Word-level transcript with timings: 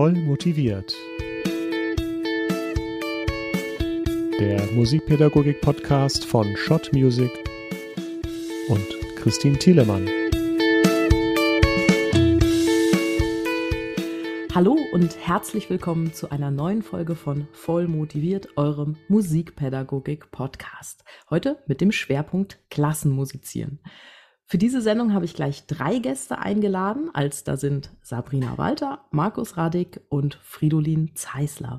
Voll 0.00 0.14
motiviert. 0.14 0.96
Der 4.40 4.62
Musikpädagogik-Podcast 4.72 6.24
von 6.24 6.56
Schott 6.56 6.90
Music 6.94 7.30
und 8.70 8.86
Christine 9.16 9.58
Thielemann. 9.58 10.08
Hallo 14.54 14.78
und 14.94 15.18
herzlich 15.18 15.68
willkommen 15.68 16.14
zu 16.14 16.30
einer 16.30 16.50
neuen 16.50 16.80
Folge 16.80 17.14
von 17.14 17.46
Voll 17.52 17.86
motiviert, 17.86 18.56
eurem 18.56 18.96
Musikpädagogik-Podcast. 19.08 21.04
Heute 21.28 21.62
mit 21.66 21.82
dem 21.82 21.92
Schwerpunkt 21.92 22.58
Klassenmusizieren. 22.70 23.80
Für 24.50 24.58
diese 24.58 24.82
Sendung 24.82 25.14
habe 25.14 25.24
ich 25.24 25.34
gleich 25.34 25.68
drei 25.68 26.00
Gäste 26.00 26.40
eingeladen, 26.40 27.08
als 27.12 27.44
da 27.44 27.56
sind 27.56 27.92
Sabrina 28.02 28.58
Walter, 28.58 29.04
Markus 29.12 29.56
Radig 29.56 30.00
und 30.08 30.40
Fridolin 30.42 31.14
Zeisler. 31.14 31.78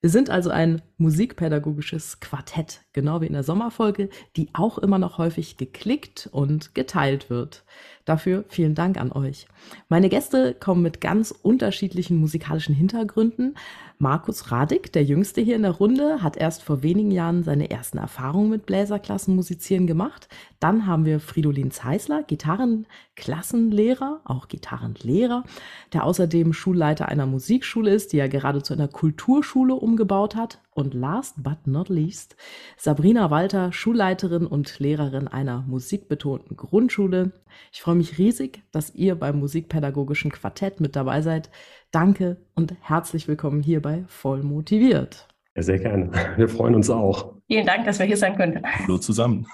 Wir 0.00 0.08
sind 0.08 0.30
also 0.30 0.50
ein 0.50 0.82
musikpädagogisches 0.96 2.20
Quartett, 2.20 2.82
genau 2.92 3.20
wie 3.20 3.26
in 3.26 3.32
der 3.32 3.42
Sommerfolge, 3.42 4.10
die 4.36 4.48
auch 4.52 4.78
immer 4.78 5.00
noch 5.00 5.18
häufig 5.18 5.56
geklickt 5.56 6.28
und 6.30 6.72
geteilt 6.76 7.30
wird. 7.30 7.64
Dafür 8.04 8.44
vielen 8.48 8.74
Dank 8.74 9.00
an 9.00 9.12
euch. 9.12 9.46
Meine 9.88 10.08
Gäste 10.08 10.54
kommen 10.54 10.82
mit 10.82 11.00
ganz 11.00 11.30
unterschiedlichen 11.30 12.16
musikalischen 12.16 12.74
Hintergründen. 12.74 13.54
Markus 13.98 14.50
Radig, 14.50 14.92
der 14.92 15.04
Jüngste 15.04 15.40
hier 15.40 15.54
in 15.54 15.62
der 15.62 15.70
Runde, 15.70 16.24
hat 16.24 16.36
erst 16.36 16.64
vor 16.64 16.82
wenigen 16.82 17.12
Jahren 17.12 17.44
seine 17.44 17.70
ersten 17.70 17.98
Erfahrungen 17.98 18.50
mit 18.50 18.66
Bläserklassenmusizieren 18.66 19.86
gemacht. 19.86 20.28
Dann 20.58 20.88
haben 20.88 21.04
wir 21.04 21.20
Fridolin 21.20 21.70
Zeisler, 21.70 22.24
Gitarrenklassenlehrer, 22.24 24.20
auch 24.24 24.48
Gitarrenlehrer, 24.48 25.44
der 25.92 26.02
außerdem 26.02 26.52
Schulleiter 26.52 27.06
einer 27.08 27.26
Musikschule 27.26 27.94
ist, 27.94 28.12
die 28.12 28.18
er 28.18 28.28
gerade 28.28 28.64
zu 28.64 28.74
einer 28.74 28.88
Kulturschule 28.88 29.74
umgebaut 29.74 30.34
hat 30.34 30.60
und 30.74 30.94
last 30.94 31.40
but 31.42 31.66
not 31.66 31.88
least 31.88 32.34
Sabrina 32.76 33.30
Walter, 33.30 33.72
Schulleiterin 33.72 34.46
und 34.46 34.80
Lehrerin 34.80 35.28
einer 35.28 35.62
musikbetonten 35.68 36.56
Grundschule. 36.56 37.32
Ich 37.72 37.82
freue 37.82 37.94
mich 37.94 38.18
riesig, 38.18 38.62
dass 38.72 38.94
ihr 38.94 39.14
beim 39.14 39.38
musikpädagogischen 39.38 40.30
Quartett 40.30 40.80
mit 40.80 40.96
dabei 40.96 41.22
seid. 41.22 41.50
Danke 41.90 42.36
und 42.54 42.74
herzlich 42.80 43.28
willkommen 43.28 43.62
hier 43.62 43.82
bei 43.82 44.04
Voll 44.08 44.42
motiviert. 44.42 45.28
Ja, 45.54 45.62
sehr 45.62 45.78
gerne. 45.78 46.10
Wir 46.36 46.48
freuen 46.48 46.74
uns 46.74 46.88
auch. 46.90 47.34
Vielen 47.46 47.66
Dank, 47.66 47.84
dass 47.84 47.98
wir 47.98 48.06
hier 48.06 48.16
sein 48.16 48.36
können. 48.36 48.62
Hallo 48.64 48.98
zusammen. 48.98 49.46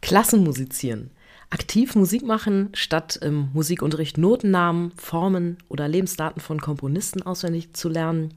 Klassenmusizieren. 0.00 1.10
Aktiv 1.52 1.96
Musik 1.96 2.22
machen, 2.22 2.70
statt 2.72 3.18
im 3.20 3.50
Musikunterricht 3.52 4.16
Notennamen, 4.16 4.90
Formen 4.92 5.58
oder 5.68 5.86
Lebensdaten 5.86 6.40
von 6.40 6.62
Komponisten 6.62 7.20
auswendig 7.20 7.74
zu 7.74 7.90
lernen. 7.90 8.32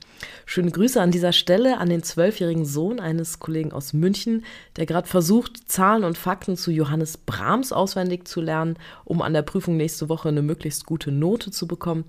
Schöne 0.45 0.69
Grüße 0.69 1.01
an 1.01 1.11
dieser 1.11 1.31
Stelle 1.31 1.77
an 1.77 1.87
den 1.87 2.03
zwölfjährigen 2.03 2.65
Sohn 2.65 2.99
eines 2.99 3.39
Kollegen 3.39 3.71
aus 3.71 3.93
München, 3.93 4.43
der 4.75 4.85
gerade 4.85 5.07
versucht, 5.07 5.71
Zahlen 5.71 6.03
und 6.03 6.17
Fakten 6.17 6.57
zu 6.57 6.71
Johannes 6.71 7.15
Brahms 7.15 7.71
auswendig 7.71 8.27
zu 8.27 8.41
lernen, 8.41 8.75
um 9.05 9.21
an 9.21 9.31
der 9.31 9.43
Prüfung 9.43 9.77
nächste 9.77 10.09
Woche 10.09 10.27
eine 10.27 10.41
möglichst 10.41 10.85
gute 10.85 11.13
Note 11.13 11.51
zu 11.51 11.67
bekommen. 11.67 12.03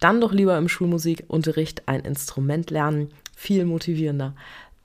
Dann 0.00 0.20
doch 0.20 0.34
lieber 0.34 0.58
im 0.58 0.68
Schulmusikunterricht 0.68 1.88
ein 1.88 2.00
Instrument 2.00 2.70
lernen, 2.70 3.08
viel 3.34 3.64
motivierender. 3.64 4.34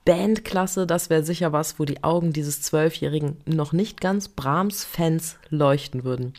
Bandklasse, 0.08 0.86
das 0.86 1.10
wäre 1.10 1.22
sicher 1.22 1.52
was, 1.52 1.78
wo 1.78 1.84
die 1.84 2.02
Augen 2.02 2.32
dieses 2.32 2.62
Zwölfjährigen 2.62 3.36
noch 3.44 3.74
nicht 3.74 4.00
ganz 4.00 4.28
Brahms-Fans 4.28 5.36
leuchten 5.50 6.02
würden. 6.02 6.32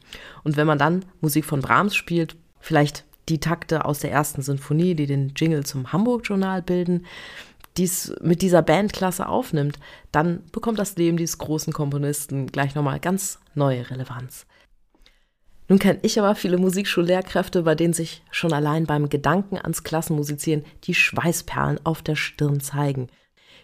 Und 0.44 0.58
wenn 0.58 0.66
man 0.66 0.80
dann 0.80 1.06
Musik 1.22 1.46
von 1.46 1.62
Brahms 1.62 1.96
spielt, 1.96 2.36
vielleicht 2.60 3.06
die 3.30 3.40
Takte 3.40 3.86
aus 3.86 4.00
der 4.00 4.12
ersten 4.12 4.42
Sinfonie, 4.42 4.96
die 4.96 5.06
den 5.06 5.34
Jingle 5.36 5.68
zum 5.68 5.94
Hamburg-Journal 5.94 6.64
bilden, 6.64 7.06
dies 7.78 8.12
mit 8.22 8.42
dieser 8.42 8.64
Bandklasse 8.64 9.30
aufnimmt, 9.30 9.78
dann 10.12 10.42
bekommt 10.52 10.80
das 10.80 10.96
Leben 10.96 11.18
dieses 11.18 11.38
großen 11.38 11.72
Komponisten 11.72 12.48
gleich 12.48 12.74
nochmal 12.74 13.00
ganz 13.00 13.38
neue 13.54 13.88
Relevanz. 13.92 14.48
Nun 15.68 15.78
kenne 15.78 16.00
ich 16.02 16.18
aber 16.18 16.34
viele 16.34 16.58
Musikschullehrkräfte, 16.58 17.62
bei 17.62 17.76
denen 17.76 17.94
sich 17.94 18.24
schon 18.32 18.52
allein 18.52 18.88
beim 18.88 19.10
Gedanken 19.10 19.60
ans 19.60 19.84
Klassenmusizieren 19.84 20.66
die 20.86 20.96
Schweißperlen 20.96 21.86
auf 21.86 22.02
der 22.02 22.16
Stirn 22.16 22.62
zeigen. 22.62 23.10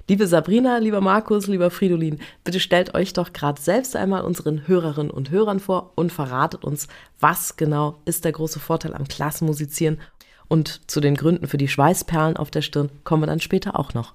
Liebe 0.07 0.27
Sabrina, 0.27 0.77
lieber 0.77 1.01
Markus, 1.01 1.47
lieber 1.47 1.71
Fridolin, 1.71 2.19
bitte 2.43 2.59
stellt 2.59 2.93
euch 2.93 3.13
doch 3.13 3.33
gerade 3.33 3.59
selbst 3.59 3.95
einmal 3.95 4.23
unseren 4.23 4.67
Hörerinnen 4.67 5.09
und 5.09 5.31
Hörern 5.31 5.59
vor 5.59 5.93
und 5.95 6.11
verratet 6.11 6.63
uns, 6.63 6.87
was 7.19 7.57
genau 7.57 7.97
ist 8.05 8.23
der 8.23 8.31
große 8.31 8.59
Vorteil 8.59 8.93
am 8.93 9.07
Klassenmusizieren. 9.07 9.99
Und 10.47 10.81
zu 10.85 11.01
den 11.01 11.15
Gründen 11.15 11.47
für 11.47 11.57
die 11.57 11.67
Schweißperlen 11.67 12.37
auf 12.37 12.51
der 12.51 12.61
Stirn 12.61 12.91
kommen 13.03 13.23
wir 13.23 13.27
dann 13.27 13.39
später 13.39 13.79
auch 13.79 13.95
noch. 13.95 14.13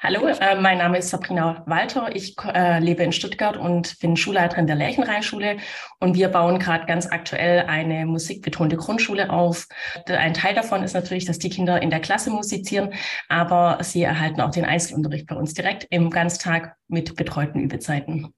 Hallo, 0.00 0.26
äh, 0.28 0.54
mein 0.60 0.78
Name 0.78 0.98
ist 0.98 1.10
Sabrina 1.10 1.64
Walter. 1.66 2.14
Ich 2.14 2.36
äh, 2.54 2.78
lebe 2.78 3.02
in 3.02 3.12
Stuttgart 3.12 3.56
und 3.56 3.98
bin 3.98 4.16
Schulleiterin 4.16 4.66
der 4.66 4.76
Lerchenrheinschule. 4.76 5.56
Und 5.98 6.14
wir 6.14 6.28
bauen 6.28 6.58
gerade 6.58 6.86
ganz 6.86 7.06
aktuell 7.06 7.66
eine 7.66 8.06
musikbetonte 8.06 8.76
Grundschule 8.76 9.30
auf. 9.30 9.66
Ein 10.06 10.34
Teil 10.34 10.54
davon 10.54 10.84
ist 10.84 10.94
natürlich, 10.94 11.24
dass 11.24 11.38
die 11.38 11.50
Kinder 11.50 11.82
in 11.82 11.90
der 11.90 12.00
Klasse 12.00 12.30
musizieren, 12.30 12.94
aber 13.28 13.78
sie 13.82 14.02
erhalten 14.02 14.40
auch 14.40 14.52
den 14.52 14.64
Einzelunterricht 14.64 15.26
bei 15.26 15.34
uns 15.34 15.54
direkt 15.54 15.86
im 15.90 16.10
Ganztag 16.10 16.76
mit 16.86 17.16
betreuten 17.16 17.60
Übezeiten. 17.60 18.32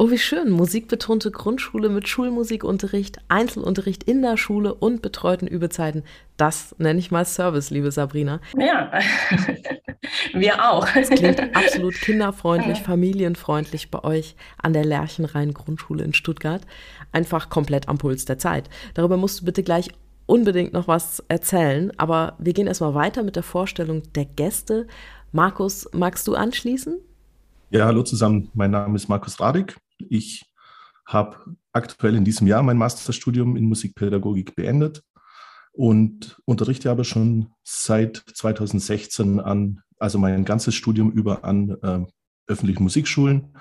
Oh, 0.00 0.12
wie 0.12 0.18
schön. 0.18 0.50
Musikbetonte 0.50 1.32
Grundschule 1.32 1.88
mit 1.88 2.06
Schulmusikunterricht, 2.06 3.18
Einzelunterricht 3.26 4.04
in 4.04 4.22
der 4.22 4.36
Schule 4.36 4.72
und 4.72 5.02
betreuten 5.02 5.48
Übezeiten. 5.48 6.04
Das 6.36 6.76
nenne 6.78 7.00
ich 7.00 7.10
mal 7.10 7.24
Service, 7.24 7.70
liebe 7.70 7.90
Sabrina. 7.90 8.40
Ja, 8.56 8.92
wir 10.34 10.70
auch. 10.70 10.86
Es 10.94 11.10
klingt 11.10 11.40
absolut 11.56 11.94
kinderfreundlich, 11.94 12.78
familienfreundlich 12.78 13.90
bei 13.90 14.04
euch 14.04 14.36
an 14.62 14.72
der 14.72 14.84
Lerchenrhein 14.84 15.52
Grundschule 15.52 16.04
in 16.04 16.14
Stuttgart. 16.14 16.62
Einfach 17.10 17.50
komplett 17.50 17.88
am 17.88 17.98
Puls 17.98 18.24
der 18.24 18.38
Zeit. 18.38 18.70
Darüber 18.94 19.16
musst 19.16 19.40
du 19.40 19.46
bitte 19.46 19.64
gleich 19.64 19.88
unbedingt 20.26 20.74
noch 20.74 20.86
was 20.86 21.24
erzählen. 21.26 21.90
Aber 21.96 22.36
wir 22.38 22.52
gehen 22.52 22.68
erstmal 22.68 22.94
weiter 22.94 23.24
mit 23.24 23.34
der 23.34 23.42
Vorstellung 23.42 24.04
der 24.14 24.26
Gäste. 24.26 24.86
Markus, 25.32 25.88
magst 25.92 26.28
du 26.28 26.36
anschließen? 26.36 27.00
Ja, 27.70 27.86
hallo 27.86 28.04
zusammen. 28.04 28.48
Mein 28.54 28.70
Name 28.70 28.94
ist 28.94 29.08
Markus 29.08 29.40
Radig. 29.40 29.76
Ich 30.08 30.44
habe 31.06 31.56
aktuell 31.72 32.14
in 32.14 32.24
diesem 32.24 32.46
Jahr 32.46 32.62
mein 32.62 32.76
Masterstudium 32.76 33.56
in 33.56 33.66
Musikpädagogik 33.66 34.54
beendet 34.54 35.02
und 35.72 36.40
unterrichte 36.44 36.90
aber 36.90 37.04
schon 37.04 37.52
seit 37.64 38.16
2016 38.34 39.40
an, 39.40 39.80
also 39.98 40.18
mein 40.18 40.44
ganzes 40.44 40.74
Studium 40.74 41.10
über 41.10 41.44
an 41.44 41.70
äh, 41.82 42.06
öffentlichen 42.46 42.82
Musikschulen. 42.82 43.56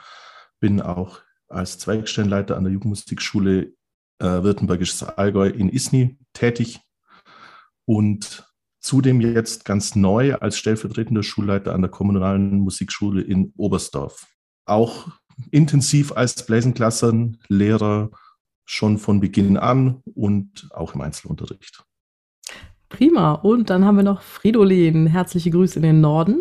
Bin 0.60 0.82
auch 0.82 1.22
als 1.48 1.78
Zweigstellenleiter 1.78 2.58
an 2.58 2.64
der 2.64 2.74
Jugendmusikschule 2.74 3.74
äh, 4.20 4.26
Württembergisches 4.26 5.04
Allgäu 5.04 5.48
in 5.48 5.70
Isny 5.70 6.18
tätig 6.34 6.80
und 7.86 8.52
zudem 8.80 9.22
jetzt 9.22 9.64
ganz 9.66 9.96
neu 9.96 10.36
als 10.36 10.58
stellvertretender 10.58 11.24
Schulleiter 11.24 11.74
an 11.74 11.82
der 11.82 11.92
kommunalen 11.92 12.60
Musikschule 12.60 13.22
in 13.22 13.54
Oberstdorf. 13.58 14.28
Auch 14.66 15.08
intensiv 15.52 16.12
als 16.14 16.46
Bläsenklassenlehrer 16.46 18.12
schon 18.66 18.98
von 18.98 19.20
Beginn 19.20 19.58
an 19.58 20.02
und 20.14 20.70
auch 20.74 20.94
im 20.94 21.02
Einzelunterricht. 21.02 21.84
Prima. 22.90 23.34
Und 23.34 23.70
dann 23.70 23.86
haben 23.86 23.98
wir 23.98 24.04
noch 24.04 24.22
Fridolin. 24.22 25.08
Herzliche 25.08 25.52
Grüße 25.52 25.78
in 25.78 25.84
den 25.84 26.02
Norden. 26.02 26.40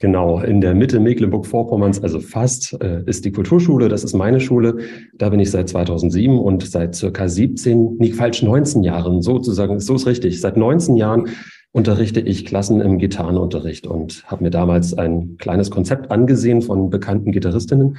Genau, 0.00 0.40
in 0.40 0.60
der 0.60 0.74
Mitte 0.74 1.00
Mecklenburg-Vorpommerns, 1.00 2.02
also 2.02 2.20
fast, 2.20 2.76
äh, 2.82 3.02
ist 3.06 3.24
die 3.24 3.32
Kulturschule. 3.32 3.88
Das 3.88 4.04
ist 4.04 4.12
meine 4.12 4.40
Schule. 4.40 4.78
Da 5.14 5.30
bin 5.30 5.40
ich 5.40 5.50
seit 5.50 5.68
2007 5.68 6.38
und 6.38 6.62
seit 6.68 6.94
circa 6.94 7.28
17, 7.28 7.96
nicht 7.96 8.14
falsch, 8.14 8.42
19 8.42 8.82
Jahren, 8.82 9.22
sozusagen, 9.22 9.80
so 9.80 9.94
ist 9.94 10.06
richtig. 10.06 10.40
Seit 10.40 10.56
19 10.56 10.96
Jahren 10.96 11.28
unterrichte 11.74 12.20
ich 12.20 12.46
Klassen 12.46 12.80
im 12.80 12.98
Gitarrenunterricht 12.98 13.88
und 13.88 14.22
habe 14.28 14.44
mir 14.44 14.50
damals 14.50 14.96
ein 14.96 15.36
kleines 15.38 15.72
Konzept 15.72 16.12
angesehen 16.12 16.62
von 16.62 16.88
bekannten 16.88 17.32
Gitarristinnen 17.32 17.96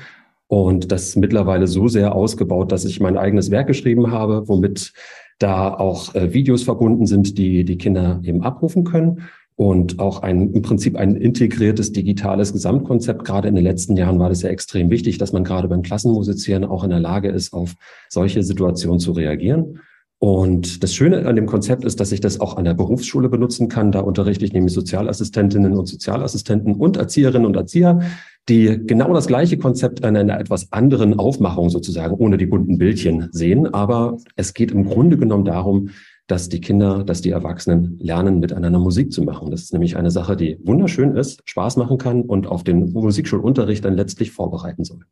und 0.47 0.93
das 0.93 1.17
mittlerweile 1.17 1.67
so 1.67 1.89
sehr 1.89 2.15
ausgebaut, 2.15 2.71
dass 2.71 2.85
ich 2.85 3.01
mein 3.01 3.17
eigenes 3.17 3.51
Werk 3.51 3.67
geschrieben 3.67 4.11
habe, 4.11 4.47
womit 4.47 4.93
da 5.39 5.73
auch 5.73 6.15
äh, 6.15 6.33
Videos 6.33 6.63
verbunden 6.63 7.05
sind, 7.05 7.37
die 7.37 7.65
die 7.65 7.77
Kinder 7.77 8.21
eben 8.23 8.43
abrufen 8.43 8.85
können 8.85 9.23
und 9.57 9.99
auch 9.99 10.21
ein, 10.23 10.53
im 10.53 10.61
Prinzip 10.61 10.95
ein 10.95 11.17
integriertes 11.17 11.91
digitales 11.91 12.53
Gesamtkonzept. 12.53 13.25
Gerade 13.25 13.49
in 13.49 13.55
den 13.55 13.65
letzten 13.65 13.97
Jahren 13.97 14.19
war 14.19 14.29
das 14.29 14.41
ja 14.41 14.49
extrem 14.49 14.89
wichtig, 14.89 15.17
dass 15.17 15.33
man 15.33 15.43
gerade 15.43 15.67
beim 15.67 15.81
Klassenmusizieren 15.81 16.63
auch 16.63 16.85
in 16.85 16.91
der 16.91 17.01
Lage 17.01 17.27
ist, 17.27 17.51
auf 17.51 17.73
solche 18.07 18.41
Situationen 18.41 18.99
zu 18.99 19.11
reagieren. 19.11 19.81
Und 20.19 20.81
das 20.81 20.93
Schöne 20.93 21.27
an 21.27 21.35
dem 21.35 21.45
Konzept 21.45 21.83
ist, 21.83 21.99
dass 21.99 22.11
ich 22.11 22.21
das 22.21 22.39
auch 22.39 22.55
an 22.55 22.63
der 22.63 22.73
Berufsschule 22.73 23.29
benutzen 23.29 23.67
kann. 23.67 23.91
Da 23.91 23.99
unterrichte 23.99 24.45
ich 24.45 24.53
nämlich 24.53 24.73
Sozialassistentinnen 24.73 25.73
und 25.73 25.87
Sozialassistenten 25.87 26.75
und 26.75 26.97
Erzieherinnen 26.97 27.45
und 27.45 27.55
Erzieher, 27.55 27.99
die 28.47 28.79
genau 28.85 29.13
das 29.13 29.27
gleiche 29.27 29.57
Konzept 29.57 29.99
in 29.99 30.15
einer 30.15 30.39
etwas 30.39 30.71
anderen 30.71 31.19
Aufmachung 31.19 31.69
sozusagen, 31.69 32.15
ohne 32.15 32.37
die 32.37 32.45
bunten 32.45 32.77
Bildchen 32.77 33.27
sehen. 33.31 33.73
Aber 33.73 34.17
es 34.35 34.53
geht 34.53 34.71
im 34.71 34.85
Grunde 34.85 35.17
genommen 35.17 35.45
darum, 35.45 35.89
dass 36.27 36.49
die 36.49 36.61
Kinder, 36.61 37.03
dass 37.03 37.21
die 37.21 37.29
Erwachsenen 37.29 37.99
lernen, 37.99 38.39
miteinander 38.39 38.79
Musik 38.79 39.11
zu 39.11 39.21
machen. 39.23 39.51
Das 39.51 39.63
ist 39.63 39.73
nämlich 39.73 39.95
eine 39.97 40.11
Sache, 40.11 40.35
die 40.35 40.57
wunderschön 40.63 41.15
ist, 41.15 41.41
Spaß 41.45 41.77
machen 41.77 41.97
kann 41.97 42.21
und 42.21 42.47
auf 42.47 42.63
den 42.63 42.91
Musikschulunterricht 42.93 43.85
dann 43.85 43.95
letztlich 43.95 44.31
vorbereiten 44.31 44.83
soll. 44.85 45.05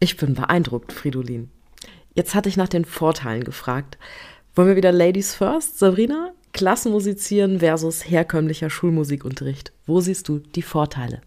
Ich 0.00 0.16
bin 0.16 0.34
beeindruckt, 0.34 0.92
Fridolin. 0.92 1.50
Jetzt 2.14 2.34
hatte 2.34 2.48
ich 2.48 2.56
nach 2.56 2.68
den 2.68 2.84
Vorteilen 2.84 3.44
gefragt. 3.44 3.98
Wollen 4.54 4.68
wir 4.68 4.76
wieder 4.76 4.92
Ladies 4.92 5.34
First, 5.34 5.78
Sabrina? 5.78 6.32
Klassenmusizieren 6.52 7.58
versus 7.58 8.08
herkömmlicher 8.08 8.70
Schulmusikunterricht. 8.70 9.72
Wo 9.86 10.00
siehst 10.00 10.28
du 10.28 10.38
die 10.38 10.62
Vorteile? 10.62 11.20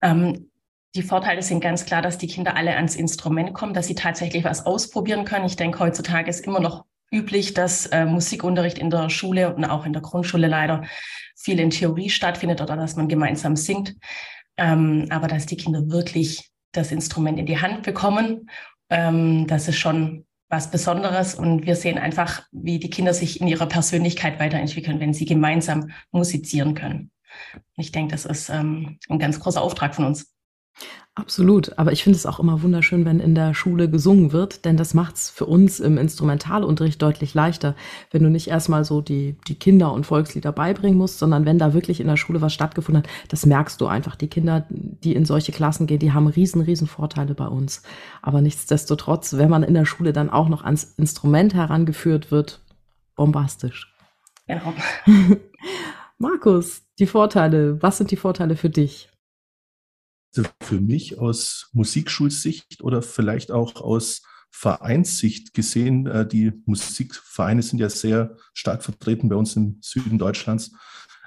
Ähm, 0.00 0.50
die 0.94 1.02
Vorteile 1.02 1.42
sind 1.42 1.60
ganz 1.60 1.84
klar, 1.84 2.02
dass 2.02 2.18
die 2.18 2.28
Kinder 2.28 2.54
alle 2.54 2.76
ans 2.76 2.94
Instrument 2.94 3.52
kommen, 3.54 3.74
dass 3.74 3.88
sie 3.88 3.96
tatsächlich 3.96 4.44
was 4.44 4.64
ausprobieren 4.64 5.24
können. 5.24 5.46
Ich 5.46 5.56
denke, 5.56 5.80
heutzutage 5.80 6.30
ist 6.30 6.46
immer 6.46 6.60
noch 6.60 6.84
üblich, 7.12 7.54
dass 7.54 7.86
äh, 7.86 8.04
Musikunterricht 8.04 8.78
in 8.78 8.90
der 8.90 9.10
Schule 9.10 9.52
und 9.52 9.64
auch 9.64 9.84
in 9.84 9.92
der 9.92 10.02
Grundschule 10.02 10.46
leider 10.46 10.84
viel 11.36 11.58
in 11.58 11.70
Theorie 11.70 12.10
stattfindet 12.10 12.60
oder 12.60 12.76
dass 12.76 12.94
man 12.94 13.08
gemeinsam 13.08 13.56
singt. 13.56 13.96
Ähm, 14.56 15.06
aber 15.10 15.26
dass 15.26 15.46
die 15.46 15.56
Kinder 15.56 15.88
wirklich 15.90 16.49
das 16.72 16.92
Instrument 16.92 17.38
in 17.38 17.46
die 17.46 17.60
Hand 17.60 17.82
bekommen, 17.82 18.50
ähm, 18.90 19.46
das 19.46 19.68
ist 19.68 19.78
schon 19.78 20.26
was 20.48 20.70
Besonderes. 20.70 21.34
Und 21.34 21.64
wir 21.64 21.76
sehen 21.76 21.98
einfach, 21.98 22.42
wie 22.50 22.78
die 22.78 22.90
Kinder 22.90 23.14
sich 23.14 23.40
in 23.40 23.46
ihrer 23.46 23.66
Persönlichkeit 23.66 24.38
weiterentwickeln, 24.40 25.00
wenn 25.00 25.14
sie 25.14 25.24
gemeinsam 25.24 25.90
musizieren 26.10 26.74
können. 26.74 27.10
Ich 27.76 27.92
denke, 27.92 28.12
das 28.12 28.24
ist 28.26 28.48
ähm, 28.48 28.98
ein 29.08 29.18
ganz 29.18 29.38
großer 29.40 29.62
Auftrag 29.62 29.94
von 29.94 30.04
uns. 30.04 30.34
Absolut, 31.20 31.78
aber 31.78 31.92
ich 31.92 32.02
finde 32.02 32.16
es 32.16 32.24
auch 32.24 32.40
immer 32.40 32.62
wunderschön, 32.62 33.04
wenn 33.04 33.20
in 33.20 33.34
der 33.34 33.52
Schule 33.52 33.90
gesungen 33.90 34.32
wird, 34.32 34.64
denn 34.64 34.78
das 34.78 34.94
macht 34.94 35.16
es 35.16 35.28
für 35.28 35.44
uns 35.44 35.78
im 35.78 35.98
Instrumentalunterricht 35.98 37.00
deutlich 37.02 37.34
leichter, 37.34 37.74
wenn 38.10 38.22
du 38.22 38.30
nicht 38.30 38.48
erstmal 38.48 38.86
so 38.86 39.02
die, 39.02 39.36
die 39.46 39.54
Kinder- 39.54 39.92
und 39.92 40.06
Volkslieder 40.06 40.50
beibringen 40.50 40.96
musst, 40.96 41.18
sondern 41.18 41.44
wenn 41.44 41.58
da 41.58 41.74
wirklich 41.74 42.00
in 42.00 42.06
der 42.06 42.16
Schule 42.16 42.40
was 42.40 42.54
stattgefunden 42.54 43.02
hat, 43.02 43.10
das 43.28 43.44
merkst 43.44 43.78
du 43.82 43.86
einfach. 43.86 44.16
Die 44.16 44.28
Kinder, 44.28 44.64
die 44.70 45.14
in 45.14 45.26
solche 45.26 45.52
Klassen 45.52 45.86
gehen, 45.86 45.98
die 45.98 46.14
haben 46.14 46.26
riesen, 46.26 46.62
riesen 46.62 46.86
Vorteile 46.86 47.34
bei 47.34 47.48
uns. 47.48 47.82
Aber 48.22 48.40
nichtsdestotrotz, 48.40 49.34
wenn 49.34 49.50
man 49.50 49.62
in 49.62 49.74
der 49.74 49.84
Schule 49.84 50.14
dann 50.14 50.30
auch 50.30 50.48
noch 50.48 50.64
ans 50.64 50.94
Instrument 50.96 51.52
herangeführt 51.52 52.30
wird, 52.30 52.62
bombastisch. 53.14 53.94
Genau. 54.46 54.72
Markus, 56.18 56.82
die 56.98 57.06
Vorteile, 57.06 57.82
was 57.82 57.98
sind 57.98 58.10
die 58.10 58.16
Vorteile 58.16 58.56
für 58.56 58.70
dich? 58.70 59.10
Also 60.36 60.48
für 60.62 60.80
mich 60.80 61.18
aus 61.18 61.70
Musikschulsicht 61.72 62.82
oder 62.82 63.02
vielleicht 63.02 63.50
auch 63.50 63.76
aus 63.76 64.22
Vereinssicht 64.52 65.54
gesehen, 65.54 66.06
äh, 66.06 66.26
die 66.26 66.52
Musikvereine 66.66 67.62
sind 67.62 67.78
ja 67.78 67.88
sehr 67.88 68.36
stark 68.52 68.82
vertreten 68.82 69.28
bei 69.28 69.36
uns 69.36 69.56
im 69.56 69.78
Süden 69.80 70.18
Deutschlands, 70.18 70.72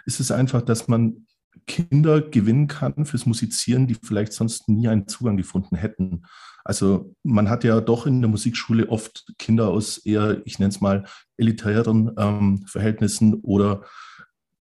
ist 0.05 0.19
es 0.19 0.31
einfach, 0.31 0.61
dass 0.61 0.87
man 0.87 1.25
Kinder 1.67 2.21
gewinnen 2.21 2.67
kann 2.67 3.05
fürs 3.05 3.25
Musizieren, 3.25 3.87
die 3.87 3.95
vielleicht 3.95 4.33
sonst 4.33 4.67
nie 4.67 4.87
einen 4.87 5.07
Zugang 5.07 5.37
gefunden 5.37 5.75
hätten. 5.75 6.23
Also 6.65 7.15
man 7.23 7.49
hat 7.49 7.63
ja 7.63 7.79
doch 7.81 8.05
in 8.05 8.21
der 8.21 8.29
Musikschule 8.29 8.89
oft 8.89 9.25
Kinder 9.37 9.69
aus 9.69 9.97
eher, 9.99 10.41
ich 10.45 10.59
nenne 10.59 10.69
es 10.69 10.81
mal, 10.81 11.05
elitären 11.37 12.11
ähm, 12.17 12.65
Verhältnissen 12.67 13.35
oder 13.35 13.83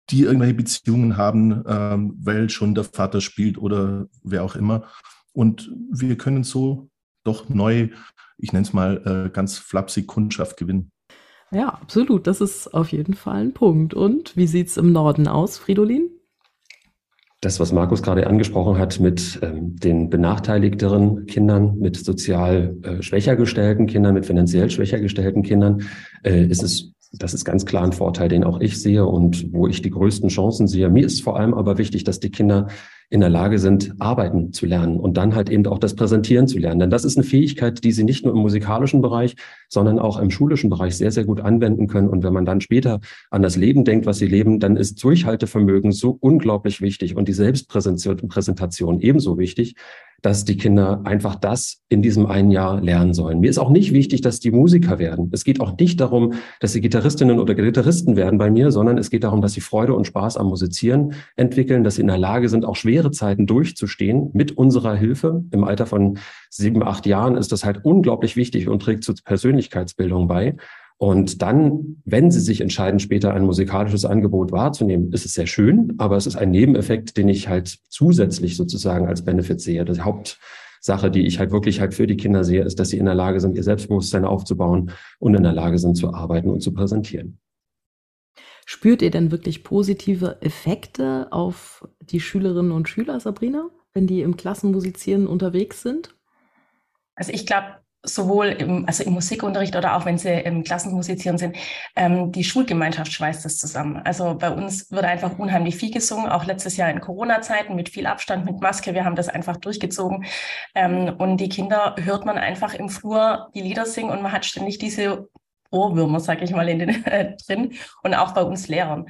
die 0.09 0.23
irgendwelche 0.23 0.53
Beziehungen 0.53 1.17
haben, 1.17 1.63
ähm, 1.67 2.13
weil 2.21 2.50
schon 2.50 2.75
der 2.75 2.83
Vater 2.83 3.21
spielt 3.21 3.57
oder 3.57 4.07
wer 4.23 4.44
auch 4.44 4.55
immer. 4.55 4.88
Und 5.33 5.71
wir 5.91 6.17
können 6.17 6.44
so 6.44 6.89
doch 7.23 7.50
neu, 7.50 7.89
ich 8.38 8.53
nenne 8.53 8.65
es 8.65 8.73
mal 8.73 9.01
äh, 9.05 9.29
ganz 9.29 9.57
flapsig, 9.57 10.07
Kundschaft 10.07 10.57
gewinnen. 10.57 10.91
Ja, 11.51 11.69
absolut. 11.69 12.27
Das 12.27 12.41
ist 12.41 12.73
auf 12.73 12.91
jeden 12.91 13.13
Fall 13.13 13.41
ein 13.41 13.53
Punkt. 13.53 13.94
Und 13.94 14.35
wie 14.35 14.47
sieht 14.47 14.67
es 14.67 14.77
im 14.77 14.91
Norden 14.91 15.27
aus, 15.27 15.57
Fridolin? 15.57 16.09
Das, 17.41 17.59
was 17.59 17.73
Markus 17.73 18.01
gerade 18.01 18.25
angesprochen 18.25 18.77
hat 18.77 19.00
mit 19.00 19.39
ähm, 19.41 19.75
den 19.75 20.09
benachteiligteren 20.09 21.25
Kindern, 21.25 21.77
mit 21.77 21.97
sozial 21.97 22.77
äh, 22.83 23.01
schwächer 23.01 23.35
gestellten 23.35 23.85
Kindern, 23.85 24.13
mit 24.13 24.25
finanziell 24.25 24.69
schwächer 24.69 25.00
gestellten 25.00 25.44
Kindern, 25.44 25.83
äh, 26.23 26.45
ist 26.45 26.63
es 26.63 26.92
das 27.13 27.33
ist 27.33 27.45
ganz 27.45 27.65
klar 27.65 27.83
ein 27.83 27.94
Vorteil, 27.94 28.27
den 28.27 28.44
auch 28.44 28.60
ich 28.60 28.81
sehe 28.81 29.06
und 29.06 29.54
wo 29.54 29.68
ich 29.68 29.81
die 29.81 29.92
größten 29.92 30.30
Chancen 30.30 30.68
sehe. 30.68 30.89
Mir 30.89 31.06
ist 31.06 31.21
vor 31.21 31.39
allem 31.39 31.54
aber 31.54 31.77
wichtig, 31.77 32.04
dass 32.04 32.19
die 32.19 32.31
Kinder 32.31 32.68
in 33.12 33.19
der 33.19 33.30
Lage 33.30 33.60
sind, 33.60 33.94
arbeiten 34.00 34.54
zu 34.54 34.65
lernen 34.65 35.00
und 35.00 35.18
dann 35.18 35.36
halt 35.36 35.51
eben 35.51 35.68
auch 35.68 35.77
das 35.77 35.95
Präsentieren 35.95 36.48
zu 36.48 36.57
lernen. 36.57 36.80
Denn 36.80 36.89
das 36.89 37.06
ist 37.06 37.15
eine 37.15 37.24
Fähigkeit, 37.24 37.83
die 37.83 37.92
sie 37.92 38.04
nicht 38.04 38.25
nur 38.25 38.33
im 38.33 38.39
musikalischen 38.39 39.04
Bereich, 39.04 39.36
sondern 39.69 40.00
auch 40.00 40.18
im 40.18 40.31
schulischen 40.31 40.71
Bereich 40.71 40.98
sehr, 40.98 41.12
sehr 41.12 41.24
gut 41.24 41.39
anwenden 41.39 41.86
können. 41.86 42.10
Und 42.10 42.24
wenn 42.24 42.33
man 42.33 42.45
dann 42.45 42.60
später 42.60 43.00
an 43.30 43.44
das 43.44 43.56
Leben 43.56 43.86
denkt, 43.86 44.07
was 44.07 44.18
sie 44.18 44.25
leben, 44.25 44.60
dann 44.60 44.77
ist 44.77 45.04
Durchhaltevermögen 45.04 45.92
so 45.92 46.18
unglaublich 46.19 46.81
wichtig 46.81 47.15
und 47.15 47.27
die 47.27 47.33
Selbstpräsentation 47.33 49.00
ebenso 49.00 49.38
wichtig, 49.38 49.75
dass 50.23 50.45
die 50.45 50.55
Kinder 50.57 51.01
einfach 51.03 51.35
das 51.35 51.81
in 51.89 52.01
diesem 52.01 52.25
einen 52.25 52.49
Jahr 52.49 52.81
lernen 52.81 53.13
sollen. 53.13 53.41
Mir 53.41 53.49
ist 53.49 53.59
auch 53.59 53.69
nicht 53.69 53.93
wichtig, 53.93 54.21
dass 54.21 54.39
die 54.39 54.51
Musiker 54.51 54.97
werden. 54.97 55.29
Es 55.33 55.43
geht 55.43 55.59
auch 55.59 55.77
nicht 55.77 55.99
darum, 55.99 56.33
dass 56.61 56.71
sie 56.71 56.79
Gitarristinnen 56.79 57.39
oder 57.39 57.53
Gitarristen 57.53 58.15
werden 58.15 58.39
bei 58.39 58.49
mir, 58.49 58.71
sondern 58.71 58.97
es 58.97 59.09
geht 59.09 59.25
darum, 59.25 59.41
dass 59.41 59.53
sie 59.53 59.61
Freude 59.61 59.93
und 59.93 60.07
Spaß 60.07 60.37
am 60.37 60.47
Musizieren 60.47 61.13
entwickeln, 61.35 61.83
dass 61.83 61.95
sie 61.95 62.01
in 62.01 62.07
der 62.07 62.17
Lage 62.17 62.47
sind, 62.47 62.63
auch 62.63 62.77
schwere 62.77 63.11
Zeiten 63.11 63.45
durchzustehen 63.47 64.29
mit 64.33 64.57
unserer 64.57 64.95
Hilfe. 64.95 65.43
Im 65.51 65.65
Alter 65.65 65.85
von 65.85 66.17
sieben, 66.49 66.83
acht 66.83 67.05
Jahren 67.05 67.35
ist 67.35 67.51
das 67.51 67.65
halt 67.65 67.83
unglaublich 67.83 68.37
wichtig 68.37 68.69
und 68.69 68.81
trägt 68.81 69.03
zur 69.03 69.15
Persönlichkeitsbildung 69.25 70.29
bei. 70.29 70.55
Und 70.97 71.41
dann, 71.41 71.97
wenn 72.05 72.31
Sie 72.31 72.39
sich 72.39 72.61
entscheiden, 72.61 72.99
später 72.99 73.33
ein 73.33 73.45
musikalisches 73.45 74.05
Angebot 74.05 74.51
wahrzunehmen, 74.51 75.11
ist 75.11 75.25
es 75.25 75.33
sehr 75.33 75.47
schön, 75.47 75.93
aber 75.97 76.15
es 76.17 76.27
ist 76.27 76.35
ein 76.35 76.51
Nebeneffekt, 76.51 77.17
den 77.17 77.27
ich 77.27 77.49
halt 77.49 77.79
zusätzlich 77.89 78.55
sozusagen 78.55 79.07
als 79.07 79.25
Benefit 79.25 79.59
sehe. 79.59 79.83
Die 79.83 80.01
Hauptsache, 80.01 81.11
die 81.11 81.25
ich 81.25 81.39
halt 81.39 81.51
wirklich 81.51 81.81
halt 81.81 81.93
für 81.93 82.07
die 82.07 82.17
Kinder 82.17 82.43
sehe, 82.43 82.63
ist, 82.63 82.79
dass 82.79 82.89
sie 82.89 82.97
in 82.97 83.05
der 83.05 83.15
Lage 83.15 83.39
sind, 83.39 83.57
ihr 83.57 83.63
Selbstbewusstsein 83.63 84.23
aufzubauen 84.23 84.91
und 85.19 85.35
in 85.35 85.43
der 85.43 85.53
Lage 85.53 85.77
sind 85.77 85.95
zu 85.95 86.13
arbeiten 86.13 86.49
und 86.49 86.61
zu 86.61 86.73
präsentieren. 86.73 87.39
Spürt 88.65 89.01
ihr 89.01 89.11
denn 89.11 89.31
wirklich 89.31 89.63
positive 89.63 90.41
Effekte 90.41 91.27
auf 91.31 91.87
die 91.99 92.21
Schülerinnen 92.21 92.71
und 92.71 92.87
Schüler, 92.87 93.19
Sabrina, 93.19 93.69
wenn 93.93 94.07
die 94.07 94.21
im 94.21 94.37
Klassenmusizieren 94.37 95.27
unterwegs 95.27 95.81
sind? 95.81 96.15
Also 97.15 97.33
ich 97.33 97.45
glaube, 97.45 97.82
sowohl 98.03 98.47
im, 98.47 98.86
also 98.86 99.03
im 99.03 99.13
Musikunterricht 99.13 99.75
oder 99.75 99.95
auch 99.95 100.05
wenn 100.05 100.17
sie 100.17 100.29
im 100.29 100.63
Klassenmusizieren 100.63 101.38
sind, 101.38 101.55
ähm, 101.95 102.31
die 102.31 102.43
Schulgemeinschaft 102.43 103.12
schweißt 103.12 103.45
das 103.45 103.57
zusammen. 103.57 104.01
Also 104.03 104.36
bei 104.36 104.51
uns 104.51 104.91
wird 104.91 105.05
einfach 105.05 105.39
unheimlich 105.39 105.77
viel 105.77 105.91
gesungen, 105.91 106.29
auch 106.29 106.45
letztes 106.45 106.75
Jahr 106.77 106.89
in 106.89 107.00
Corona-Zeiten 107.00 107.75
mit 107.75 107.89
viel 107.89 108.05
Abstand, 108.05 108.45
mit 108.45 108.62
Maske. 108.62 108.93
Wir 108.93 109.05
haben 109.05 109.15
das 109.15 109.29
einfach 109.29 109.57
durchgezogen. 109.57 110.25
Ähm, 110.75 111.15
und 111.17 111.38
die 111.38 111.50
Kinder 111.50 111.95
hört 112.01 112.25
man 112.25 112.38
einfach 112.38 112.74
im 112.74 112.89
Flur 112.89 113.50
die 113.55 113.62
Lieder 113.62 113.86
singen 113.86 114.12
und 114.12 114.22
man 114.22 114.33
hat 114.33 114.45
ständig 114.45 114.77
diese 114.77 115.29
Ohrwürmer, 115.72 116.19
sag 116.19 116.41
ich 116.41 116.51
mal, 116.51 116.69
in 116.69 116.79
den, 116.79 117.05
äh, 117.05 117.36
drin 117.48 117.74
und 118.03 118.13
auch 118.13 118.33
bei 118.33 118.43
uns 118.43 118.67
Lehrern. 118.67 119.07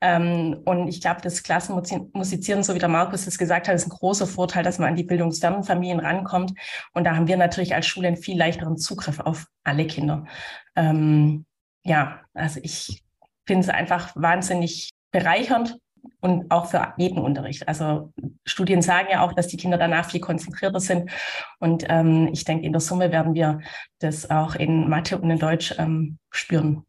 Ähm, 0.00 0.60
und 0.64 0.88
ich 0.88 1.00
glaube, 1.00 1.20
das 1.22 1.42
Klassenmusizieren, 1.42 2.62
so 2.62 2.74
wie 2.74 2.78
der 2.78 2.88
Markus 2.88 3.26
es 3.26 3.38
gesagt 3.38 3.68
hat, 3.68 3.74
ist 3.74 3.86
ein 3.86 3.90
großer 3.90 4.26
Vorteil, 4.26 4.62
dass 4.62 4.78
man 4.78 4.90
an 4.90 4.96
die 4.96 5.04
bildungsfernen 5.04 5.64
Familien 5.64 6.00
rankommt. 6.00 6.52
Und 6.94 7.04
da 7.04 7.16
haben 7.16 7.26
wir 7.26 7.36
natürlich 7.36 7.74
als 7.74 7.86
Schule 7.86 8.08
einen 8.08 8.16
viel 8.16 8.38
leichteren 8.38 8.76
Zugriff 8.76 9.20
auf 9.20 9.46
alle 9.64 9.86
Kinder. 9.86 10.24
Ähm, 10.76 11.46
ja, 11.84 12.20
also 12.34 12.60
ich 12.62 13.02
finde 13.46 13.62
es 13.62 13.68
einfach 13.68 14.12
wahnsinnig 14.14 14.90
bereichernd 15.10 15.78
und 16.20 16.50
auch 16.50 16.66
für 16.66 16.94
jeden 16.96 17.18
Unterricht. 17.18 17.66
Also 17.66 18.12
Studien 18.44 18.82
sagen 18.82 19.08
ja 19.10 19.22
auch, 19.22 19.32
dass 19.32 19.48
die 19.48 19.56
Kinder 19.56 19.78
danach 19.78 20.10
viel 20.10 20.20
konzentrierter 20.20 20.80
sind. 20.80 21.10
Und 21.58 21.84
ähm, 21.88 22.28
ich 22.32 22.44
denke, 22.44 22.66
in 22.66 22.72
der 22.72 22.80
Summe 22.80 23.12
werden 23.12 23.34
wir 23.34 23.60
das 23.98 24.30
auch 24.30 24.54
in 24.54 24.88
Mathe 24.88 25.18
und 25.18 25.30
in 25.30 25.38
Deutsch 25.38 25.74
ähm, 25.78 26.18
spüren. 26.30 26.84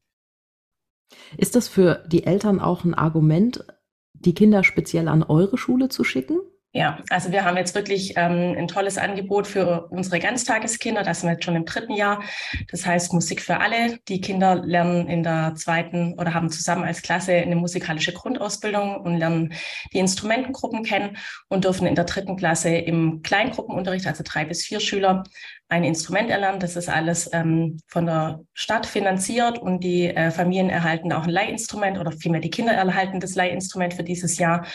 Ist 1.38 1.56
das 1.56 1.68
für 1.68 2.04
die 2.08 2.26
Eltern 2.26 2.60
auch 2.60 2.84
ein 2.84 2.94
Argument, 2.94 3.66
die 4.14 4.34
Kinder 4.34 4.64
speziell 4.64 5.08
an 5.08 5.24
eure 5.24 5.58
Schule 5.58 5.90
zu 5.90 6.04
schicken? 6.04 6.40
Ja, 6.72 7.00
also 7.10 7.32
wir 7.32 7.46
haben 7.46 7.58
jetzt 7.58 7.74
wirklich 7.74 8.14
ähm, 8.16 8.56
ein 8.56 8.68
tolles 8.68 9.00
Angebot 9.00 9.48
für 9.48 9.88
unsere 9.90 10.20
Ganztageskinder. 10.20 11.02
Das 11.02 11.22
sind 11.22 11.30
wir 11.30 11.34
jetzt 11.34 11.44
schon 11.44 11.56
im 11.56 11.66
dritten 11.66 11.94
Jahr. 11.94 12.22
Das 12.70 12.86
heißt 12.86 13.12
Musik 13.12 13.42
für 13.42 13.60
alle. 13.60 13.98
Die 14.08 14.22
Kinder 14.22 14.64
lernen 14.64 15.08
in 15.08 15.24
der 15.24 15.56
zweiten 15.56 16.14
oder 16.20 16.36
haben 16.36 16.52
zusammen 16.52 16.84
als 16.84 17.02
Klasse 17.02 17.34
eine 17.34 17.56
musikalische 17.56 18.14
Grundausbildung 18.14 18.98
und 18.98 19.18
lernen 19.18 19.54
die 19.94 19.98
Instrumentengruppen 19.98 20.84
kennen 20.84 21.18
und 21.48 21.64
dürfen 21.64 21.88
in 21.88 21.96
der 21.96 22.06
dritten 22.06 22.38
Klasse 22.38 22.70
im 22.70 23.24
Kleingruppenunterricht, 23.24 24.06
also 24.06 24.24
drei 24.24 24.46
bis 24.46 24.64
vier 24.64 24.80
Schüler, 24.80 25.24
ein 25.70 25.84
Instrument 25.84 26.30
erlernen. 26.30 26.60
Das 26.60 26.76
ist 26.76 26.90
alles 26.90 27.30
ähm, 27.32 27.80
von 27.88 28.08
der 28.08 28.42
Stadt 28.54 28.86
finanziert 28.86 29.60
und 29.60 29.84
die 29.84 30.08
äh, 30.08 30.32
Familien 30.32 30.70
erhalten 30.70 31.14
auch 31.14 31.24
ein 31.24 31.30
Leihinstrument 31.30 32.00
oder 32.00 32.12
vielmehr 32.12 32.42
die 32.42 32.50
Kinder 32.50 32.74
erhalten 32.74 33.20
das 33.20 33.36
Leihinstrument 33.36 33.94
für 33.94 34.04
dieses 34.04 34.40
Jahr. 34.40 34.66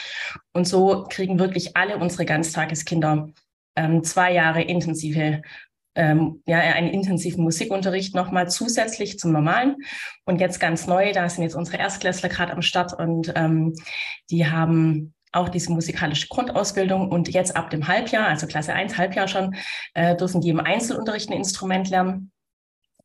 Und 0.52 0.66
so 0.66 1.04
kriegen 1.10 1.38
wirklich 1.38 1.76
alle 1.76 1.98
unsere 1.98 2.24
Ganztageskinder 2.24 3.28
ähm, 3.76 4.04
zwei 4.04 4.32
Jahre 4.32 4.62
intensive 4.62 5.42
ähm, 5.96 6.42
ja, 6.46 6.58
einen 6.58 6.88
intensiven 6.88 7.44
Musikunterricht 7.44 8.14
nochmal 8.14 8.48
zusätzlich 8.48 9.18
zum 9.18 9.32
normalen. 9.32 9.76
Und 10.24 10.40
jetzt 10.40 10.58
ganz 10.58 10.86
neu, 10.86 11.12
da 11.12 11.28
sind 11.28 11.44
jetzt 11.44 11.54
unsere 11.54 11.78
Erstklässler 11.78 12.28
gerade 12.28 12.52
am 12.52 12.62
Start 12.62 12.98
und 12.98 13.32
ähm, 13.36 13.74
die 14.30 14.46
haben 14.46 15.14
auch 15.34 15.48
diese 15.48 15.72
musikalische 15.72 16.28
Grundausbildung 16.28 17.10
und 17.10 17.28
jetzt 17.28 17.56
ab 17.56 17.70
dem 17.70 17.88
Halbjahr, 17.88 18.28
also 18.28 18.46
Klasse 18.46 18.72
1, 18.72 18.96
Halbjahr 18.96 19.28
schon, 19.28 19.54
äh, 19.94 20.16
dürfen 20.16 20.40
die 20.40 20.50
im 20.50 20.60
Einzelunterricht 20.60 21.30
ein 21.30 21.36
Instrument 21.36 21.90
lernen. 21.90 22.30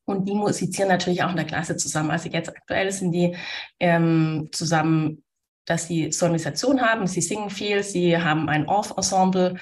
Und 0.05 0.27
die 0.27 0.33
musizieren 0.33 0.89
natürlich 0.89 1.23
auch 1.23 1.29
in 1.29 1.35
der 1.35 1.45
Klasse 1.45 1.77
zusammen. 1.77 2.09
Also 2.09 2.29
jetzt 2.29 2.49
aktuell 2.49 2.91
sind 2.91 3.11
die 3.11 3.35
ähm, 3.79 4.49
zusammen, 4.51 5.23
dass 5.65 5.87
sie 5.87 6.11
Sonorisation 6.11 6.81
haben, 6.81 7.05
sie 7.05 7.21
singen 7.21 7.51
viel, 7.51 7.83
sie 7.83 8.17
haben 8.17 8.49
ein 8.49 8.67
Orff-Ensemble 8.67 9.57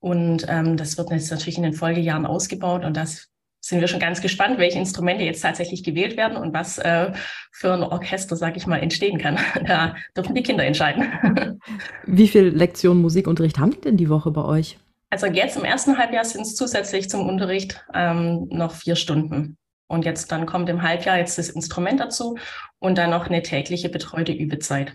und 0.00 0.44
ähm, 0.48 0.76
das 0.76 0.98
wird 0.98 1.12
jetzt 1.12 1.30
natürlich 1.30 1.56
in 1.56 1.62
den 1.62 1.74
Folgejahren 1.74 2.26
ausgebaut 2.26 2.84
und 2.84 2.96
das 2.96 3.31
sind 3.64 3.80
wir 3.80 3.86
schon 3.86 4.00
ganz 4.00 4.20
gespannt, 4.20 4.58
welche 4.58 4.78
Instrumente 4.78 5.24
jetzt 5.24 5.40
tatsächlich 5.40 5.84
gewählt 5.84 6.16
werden 6.16 6.36
und 6.36 6.52
was 6.52 6.78
äh, 6.78 7.12
für 7.52 7.72
ein 7.72 7.84
Orchester, 7.84 8.34
sag 8.36 8.56
ich 8.56 8.66
mal, 8.66 8.78
entstehen 8.78 9.18
kann. 9.18 9.38
Da 9.64 9.94
dürfen 10.16 10.34
die 10.34 10.42
Kinder 10.42 10.64
entscheiden. 10.64 11.60
Wie 12.06 12.26
viele 12.26 12.50
Lektionen 12.50 13.00
Musikunterricht 13.00 13.58
haben 13.58 13.70
die 13.70 13.80
denn 13.80 13.96
die 13.96 14.08
Woche 14.08 14.32
bei 14.32 14.42
euch? 14.42 14.78
Also 15.10 15.26
jetzt 15.26 15.56
im 15.56 15.64
ersten 15.64 15.96
Halbjahr 15.96 16.24
sind 16.24 16.42
es 16.42 16.56
zusätzlich 16.56 17.08
zum 17.08 17.28
Unterricht 17.28 17.84
ähm, 17.94 18.48
noch 18.50 18.72
vier 18.74 18.96
Stunden. 18.96 19.56
Und 19.86 20.04
jetzt 20.04 20.32
dann 20.32 20.46
kommt 20.46 20.68
im 20.68 20.82
Halbjahr 20.82 21.18
jetzt 21.18 21.38
das 21.38 21.50
Instrument 21.50 22.00
dazu 22.00 22.36
und 22.80 22.98
dann 22.98 23.10
noch 23.10 23.26
eine 23.26 23.42
tägliche 23.42 23.88
betreute 23.88 24.32
Übezeit. 24.32 24.94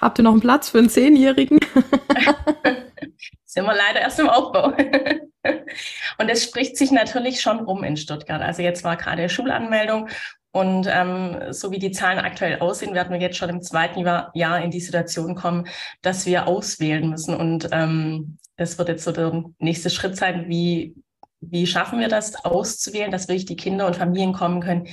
Habt 0.00 0.18
ihr 0.18 0.24
noch 0.24 0.32
einen 0.32 0.40
Platz 0.40 0.68
für 0.68 0.78
einen 0.78 0.90
Zehnjährigen? 0.90 1.60
sind 3.44 3.64
wir 3.64 3.74
leider 3.74 4.00
erst 4.00 4.18
im 4.18 4.28
Aufbau. 4.28 4.72
und 6.18 6.28
es 6.28 6.44
spricht 6.44 6.76
sich 6.76 6.90
natürlich 6.90 7.40
schon 7.40 7.60
rum 7.60 7.84
in 7.84 7.96
Stuttgart. 7.96 8.42
Also 8.42 8.62
jetzt 8.62 8.84
war 8.84 8.96
gerade 8.96 9.28
Schulanmeldung 9.28 10.08
und 10.56 10.88
ähm, 10.90 11.52
so 11.52 11.70
wie 11.70 11.78
die 11.78 11.90
Zahlen 11.90 12.18
aktuell 12.18 12.60
aussehen, 12.60 12.94
werden 12.94 13.12
wir 13.12 13.20
jetzt 13.20 13.36
schon 13.36 13.50
im 13.50 13.60
zweiten 13.60 14.00
Jahr 14.00 14.62
in 14.62 14.70
die 14.70 14.80
Situation 14.80 15.34
kommen, 15.34 15.68
dass 16.00 16.24
wir 16.24 16.48
auswählen 16.48 17.10
müssen. 17.10 17.36
Und 17.36 17.68
ähm, 17.72 18.38
das 18.56 18.78
wird 18.78 18.88
jetzt 18.88 19.04
so 19.04 19.12
der 19.12 19.44
nächste 19.58 19.90
Schritt 19.90 20.16
sein, 20.16 20.48
wie, 20.48 20.94
wie 21.40 21.66
schaffen 21.66 22.00
wir 22.00 22.08
das 22.08 22.42
auszuwählen, 22.42 23.10
dass 23.10 23.28
wirklich 23.28 23.44
die 23.44 23.56
Kinder 23.56 23.86
und 23.86 23.96
Familien 23.96 24.32
kommen 24.32 24.62
können, 24.62 24.88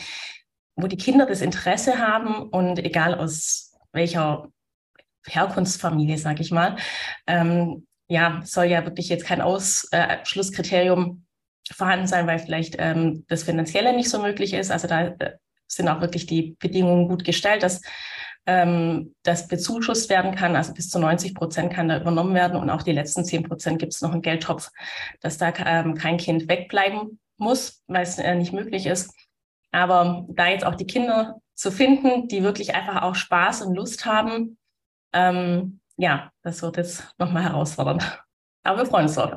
wo 0.75 0.87
die 0.87 0.97
Kinder 0.97 1.25
das 1.25 1.39
Interesse 1.39 1.97
haben 1.97 2.49
und 2.49 2.79
egal 2.79 3.15
aus 3.15 3.71
welcher 3.93 4.49
Herkunftsfamilie, 5.25 6.17
sage 6.17 6.41
ich 6.41 6.51
mal, 6.51 6.75
ähm, 7.25 7.87
ja, 8.13 8.41
soll 8.43 8.65
ja 8.65 8.85
wirklich 8.85 9.09
jetzt 9.09 9.25
kein 9.25 9.41
Ausschlusskriterium 9.41 11.25
vorhanden 11.71 12.05
sein, 12.05 12.27
weil 12.27 12.37
vielleicht 12.37 12.75
ähm, 12.77 13.25
das 13.27 13.41
Finanzielle 13.41 13.95
nicht 13.95 14.09
so 14.09 14.21
möglich 14.21 14.53
ist. 14.53 14.69
Also 14.69 14.87
da 14.87 15.07
äh, 15.07 15.37
sind 15.67 15.87
auch 15.87 15.99
wirklich 15.99 16.27
die 16.27 16.55
Bedingungen 16.59 17.07
gut 17.07 17.23
gestellt, 17.23 17.63
dass 17.63 17.81
ähm, 18.45 19.15
das 19.23 19.47
bezuschusst 19.47 20.11
werden 20.11 20.35
kann. 20.35 20.55
Also 20.55 20.75
bis 20.75 20.89
zu 20.89 20.99
90 20.99 21.33
Prozent 21.33 21.73
kann 21.73 21.87
da 21.87 21.99
übernommen 21.99 22.35
werden 22.35 22.59
und 22.59 22.69
auch 22.69 22.83
die 22.83 22.91
letzten 22.91 23.25
10 23.25 23.43
Prozent 23.43 23.79
gibt 23.79 23.93
es 23.93 24.01
noch 24.01 24.11
einen 24.11 24.21
Geldtopf, 24.21 24.69
dass 25.21 25.39
da 25.39 25.51
ähm, 25.65 25.95
kein 25.95 26.17
Kind 26.17 26.47
wegbleiben 26.47 27.19
muss, 27.37 27.81
weil 27.87 28.03
es 28.03 28.19
äh, 28.19 28.35
nicht 28.35 28.53
möglich 28.53 28.85
ist. 28.85 29.11
Aber 29.71 30.27
da 30.29 30.49
jetzt 30.49 30.67
auch 30.67 30.75
die 30.75 30.85
Kinder 30.85 31.39
zu 31.55 31.71
finden, 31.71 32.27
die 32.27 32.43
wirklich 32.43 32.75
einfach 32.75 33.01
auch 33.01 33.15
Spaß 33.15 33.63
und 33.63 33.73
Lust 33.73 34.05
haben, 34.05 34.59
ähm, 35.13 35.79
ja, 35.97 36.31
das 36.41 36.61
wird 36.61 36.77
jetzt 36.77 37.13
nochmal 37.17 37.43
herausfordernd. 37.43 38.23
Aber 38.63 38.79
wir 38.79 38.85
freuen 38.85 39.05
uns 39.05 39.15
drauf. 39.15 39.33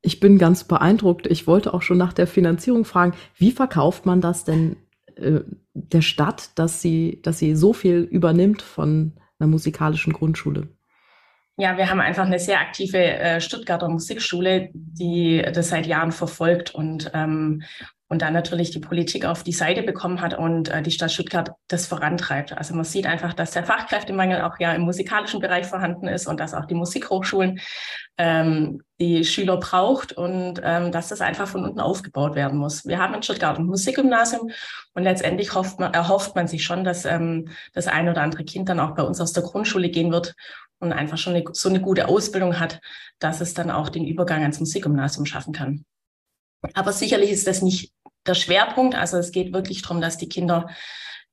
Ich 0.00 0.18
bin 0.18 0.38
ganz 0.38 0.64
beeindruckt. 0.64 1.26
Ich 1.26 1.46
wollte 1.46 1.72
auch 1.72 1.82
schon 1.82 1.98
nach 1.98 2.12
der 2.12 2.26
Finanzierung 2.26 2.84
fragen, 2.84 3.14
wie 3.36 3.52
verkauft 3.52 4.04
man 4.04 4.20
das 4.20 4.44
denn 4.44 4.76
äh, 5.16 5.40
der 5.74 6.02
Stadt, 6.02 6.50
dass 6.58 6.82
sie, 6.82 7.20
dass 7.22 7.38
sie 7.38 7.54
so 7.54 7.72
viel 7.72 8.00
übernimmt 8.00 8.62
von 8.62 9.12
einer 9.38 9.48
musikalischen 9.48 10.12
Grundschule? 10.12 10.68
Ja, 11.56 11.76
wir 11.76 11.90
haben 11.90 12.00
einfach 12.00 12.24
eine 12.24 12.38
sehr 12.38 12.60
aktive 12.60 12.98
äh, 12.98 13.40
Stuttgarter 13.40 13.88
Musikschule, 13.88 14.70
die 14.72 15.44
das 15.52 15.68
seit 15.68 15.86
Jahren 15.86 16.10
verfolgt 16.10 16.74
und 16.74 17.10
ähm, 17.14 17.62
und 18.12 18.20
dann 18.20 18.34
natürlich 18.34 18.70
die 18.70 18.78
Politik 18.78 19.24
auf 19.24 19.42
die 19.42 19.52
Seite 19.52 19.82
bekommen 19.82 20.20
hat 20.20 20.38
und 20.38 20.68
äh, 20.68 20.82
die 20.82 20.90
Stadt 20.90 21.12
Stuttgart 21.12 21.52
das 21.68 21.86
vorantreibt. 21.86 22.52
Also 22.52 22.74
man 22.74 22.84
sieht 22.84 23.06
einfach, 23.06 23.32
dass 23.32 23.52
der 23.52 23.64
Fachkräftemangel 23.64 24.42
auch 24.42 24.60
ja 24.60 24.74
im 24.74 24.82
musikalischen 24.82 25.40
Bereich 25.40 25.64
vorhanden 25.64 26.08
ist 26.08 26.26
und 26.26 26.38
dass 26.38 26.52
auch 26.52 26.66
die 26.66 26.74
Musikhochschulen 26.74 27.60
ähm, 28.18 28.82
die 29.00 29.24
Schüler 29.24 29.56
braucht 29.56 30.12
und 30.12 30.60
ähm, 30.62 30.92
dass 30.92 31.08
das 31.08 31.22
einfach 31.22 31.48
von 31.48 31.64
unten 31.64 31.80
aufgebaut 31.80 32.34
werden 32.34 32.58
muss. 32.58 32.84
Wir 32.84 32.98
haben 32.98 33.14
in 33.14 33.22
Stuttgart 33.22 33.58
ein 33.58 33.64
Musikgymnasium 33.64 34.50
und 34.92 35.02
letztendlich 35.04 35.54
hofft 35.54 35.80
man, 35.80 35.94
erhofft 35.94 36.36
man 36.36 36.48
sich 36.48 36.64
schon, 36.64 36.84
dass 36.84 37.06
ähm, 37.06 37.48
das 37.72 37.86
ein 37.86 38.10
oder 38.10 38.20
andere 38.20 38.44
Kind 38.44 38.68
dann 38.68 38.78
auch 38.78 38.94
bei 38.94 39.04
uns 39.04 39.22
aus 39.22 39.32
der 39.32 39.42
Grundschule 39.42 39.88
gehen 39.88 40.12
wird 40.12 40.34
und 40.80 40.92
einfach 40.92 41.16
schon 41.16 41.34
eine, 41.34 41.44
so 41.52 41.70
eine 41.70 41.80
gute 41.80 42.08
Ausbildung 42.08 42.60
hat, 42.60 42.78
dass 43.20 43.40
es 43.40 43.54
dann 43.54 43.70
auch 43.70 43.88
den 43.88 44.06
Übergang 44.06 44.42
ans 44.42 44.60
Musikgymnasium 44.60 45.24
schaffen 45.24 45.54
kann. 45.54 45.86
Aber 46.74 46.92
sicherlich 46.92 47.30
ist 47.30 47.46
das 47.46 47.62
nicht 47.62 47.92
der 48.26 48.34
Schwerpunkt. 48.34 48.94
Also 48.94 49.16
es 49.18 49.32
geht 49.32 49.52
wirklich 49.52 49.82
darum, 49.82 50.00
dass 50.00 50.18
die 50.18 50.28
Kinder 50.28 50.68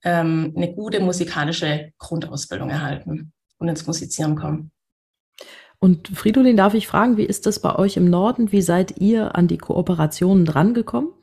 ähm, 0.03 0.53
eine 0.55 0.73
gute 0.73 0.99
musikalische 0.99 1.91
Grundausbildung 1.97 2.69
erhalten 2.69 3.33
und 3.57 3.67
ins 3.67 3.85
Musizieren 3.85 4.35
kommen. 4.35 4.71
Und 5.79 6.09
Fridolin, 6.09 6.57
darf 6.57 6.73
ich 6.73 6.87
fragen, 6.87 7.17
wie 7.17 7.23
ist 7.23 7.45
das 7.45 7.59
bei 7.59 7.75
euch 7.75 7.95
im 7.95 8.09
Norden? 8.09 8.51
Wie 8.51 8.61
seid 8.61 8.97
ihr 8.97 9.35
an 9.35 9.47
die 9.47 9.57
Kooperationen 9.57 10.45
drangekommen? 10.45 11.13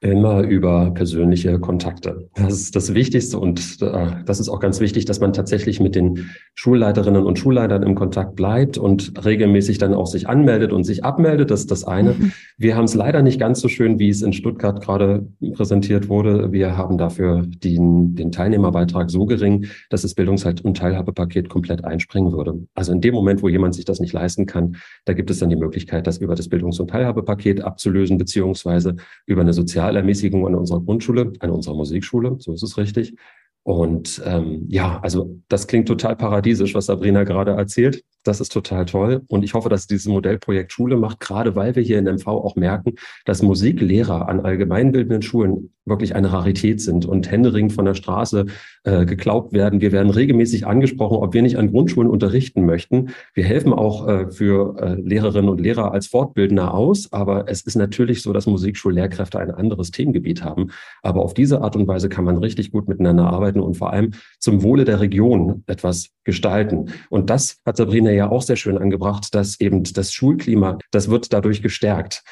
Immer 0.00 0.42
über 0.42 0.92
persönliche 0.92 1.58
Kontakte. 1.58 2.28
Das 2.36 2.52
ist 2.52 2.76
das 2.76 2.94
Wichtigste 2.94 3.36
und 3.36 3.82
äh, 3.82 4.10
das 4.26 4.38
ist 4.38 4.48
auch 4.48 4.60
ganz 4.60 4.78
wichtig, 4.78 5.06
dass 5.06 5.18
man 5.18 5.32
tatsächlich 5.32 5.80
mit 5.80 5.96
den 5.96 6.30
Schulleiterinnen 6.54 7.24
und 7.24 7.36
Schulleitern 7.36 7.82
im 7.82 7.96
Kontakt 7.96 8.36
bleibt 8.36 8.78
und 8.78 9.24
regelmäßig 9.24 9.78
dann 9.78 9.94
auch 9.94 10.06
sich 10.06 10.28
anmeldet 10.28 10.72
und 10.72 10.84
sich 10.84 11.04
abmeldet. 11.04 11.50
Das 11.50 11.60
ist 11.60 11.72
das 11.72 11.82
eine. 11.82 12.12
Mhm. 12.12 12.32
Wir 12.58 12.76
haben 12.76 12.84
es 12.84 12.94
leider 12.94 13.22
nicht 13.22 13.40
ganz 13.40 13.60
so 13.60 13.66
schön, 13.66 13.98
wie 13.98 14.08
es 14.08 14.22
in 14.22 14.32
Stuttgart 14.32 14.80
gerade 14.80 15.26
präsentiert 15.54 16.08
wurde. 16.08 16.52
Wir 16.52 16.76
haben 16.76 16.96
dafür 16.96 17.42
den, 17.44 18.14
den 18.14 18.30
Teilnehmerbeitrag 18.30 19.10
so 19.10 19.26
gering, 19.26 19.66
dass 19.90 20.02
das 20.02 20.14
Bildungshalt- 20.14 20.60
und 20.60 20.76
Teilhabepaket 20.76 21.48
komplett 21.48 21.84
einspringen 21.84 22.32
würde. 22.32 22.54
Also 22.76 22.92
in 22.92 23.00
dem 23.00 23.14
Moment, 23.14 23.42
wo 23.42 23.48
jemand 23.48 23.74
sich 23.74 23.84
das 23.84 23.98
nicht 23.98 24.12
leisten 24.12 24.46
kann, 24.46 24.76
da 25.06 25.12
gibt 25.12 25.28
es 25.28 25.40
dann 25.40 25.50
die 25.50 25.56
Möglichkeit, 25.56 26.06
das 26.06 26.18
über 26.18 26.36
das 26.36 26.48
Bildungs- 26.48 26.78
und 26.78 26.90
Teilhabepaket 26.90 27.62
abzulösen, 27.62 28.16
beziehungsweise 28.16 28.94
über 29.26 29.40
eine 29.40 29.52
soziale 29.52 29.87
Sozialermäßigung 29.88 30.46
an 30.46 30.54
unserer 30.54 30.80
Grundschule, 30.80 31.32
an 31.40 31.50
unserer 31.50 31.74
Musikschule, 31.74 32.36
so 32.38 32.52
ist 32.52 32.62
es 32.62 32.76
richtig. 32.76 33.14
Und 33.62 34.22
ähm, 34.24 34.64
ja, 34.68 35.00
also 35.00 35.38
das 35.48 35.66
klingt 35.66 35.88
total 35.88 36.16
paradiesisch, 36.16 36.74
was 36.74 36.86
Sabrina 36.86 37.24
gerade 37.24 37.52
erzählt. 37.52 38.02
Das 38.28 38.42
ist 38.42 38.52
total 38.52 38.84
toll. 38.84 39.22
Und 39.28 39.42
ich 39.42 39.54
hoffe, 39.54 39.70
dass 39.70 39.86
dieses 39.86 40.06
Modellprojekt 40.06 40.70
Schule 40.70 40.98
macht, 40.98 41.18
gerade 41.18 41.56
weil 41.56 41.74
wir 41.76 41.82
hier 41.82 41.98
in 41.98 42.04
MV 42.04 42.26
auch 42.26 42.56
merken, 42.56 42.96
dass 43.24 43.40
Musiklehrer 43.40 44.28
an 44.28 44.40
allgemeinbildenden 44.40 45.22
Schulen 45.22 45.70
wirklich 45.88 46.14
eine 46.14 46.30
Rarität 46.30 46.82
sind 46.82 47.06
und 47.06 47.30
händeringend 47.30 47.72
von 47.72 47.86
der 47.86 47.94
Straße 47.94 48.44
äh, 48.84 49.06
geglaubt 49.06 49.52
werden. 49.52 49.80
Wir 49.80 49.92
werden 49.92 50.10
regelmäßig 50.10 50.66
angesprochen, 50.66 51.16
ob 51.16 51.32
wir 51.32 51.42
nicht 51.42 51.56
an 51.56 51.70
Grundschulen 51.70 52.10
unterrichten 52.10 52.66
möchten. 52.66 53.10
Wir 53.32 53.44
helfen 53.44 53.72
auch 53.72 54.06
äh, 54.06 54.30
für 54.30 54.76
äh, 54.78 55.00
Lehrerinnen 55.00 55.48
und 55.48 55.60
Lehrer 55.60 55.92
als 55.92 56.08
Fortbildner 56.08 56.74
aus. 56.74 57.12
Aber 57.12 57.48
es 57.48 57.62
ist 57.62 57.76
natürlich 57.76 58.22
so, 58.22 58.34
dass 58.34 58.46
Musikschullehrkräfte 58.46 59.38
ein 59.38 59.50
anderes 59.50 59.90
Themengebiet 59.90 60.44
haben. 60.44 60.70
Aber 61.02 61.22
auf 61.22 61.32
diese 61.32 61.62
Art 61.62 61.76
und 61.76 61.88
Weise 61.88 62.08
kann 62.08 62.24
man 62.24 62.36
richtig 62.36 62.70
gut 62.70 62.88
miteinander 62.88 63.24
arbeiten 63.24 63.60
und 63.60 63.78
vor 63.78 63.92
allem 63.92 64.10
zum 64.38 64.62
Wohle 64.62 64.84
der 64.84 65.00
Region 65.00 65.64
etwas 65.66 66.10
gestalten. 66.24 66.90
Und 67.08 67.30
das 67.30 67.56
hat 67.64 67.78
Sabrina 67.78 68.10
ja 68.18 68.30
auch 68.30 68.42
sehr 68.42 68.56
schön 68.56 68.78
angebracht, 68.78 69.34
dass 69.34 69.60
eben 69.60 69.82
das 69.84 70.12
Schulklima, 70.12 70.78
das 70.90 71.08
wird 71.08 71.32
dadurch 71.32 71.62
gestärkt. 71.62 72.22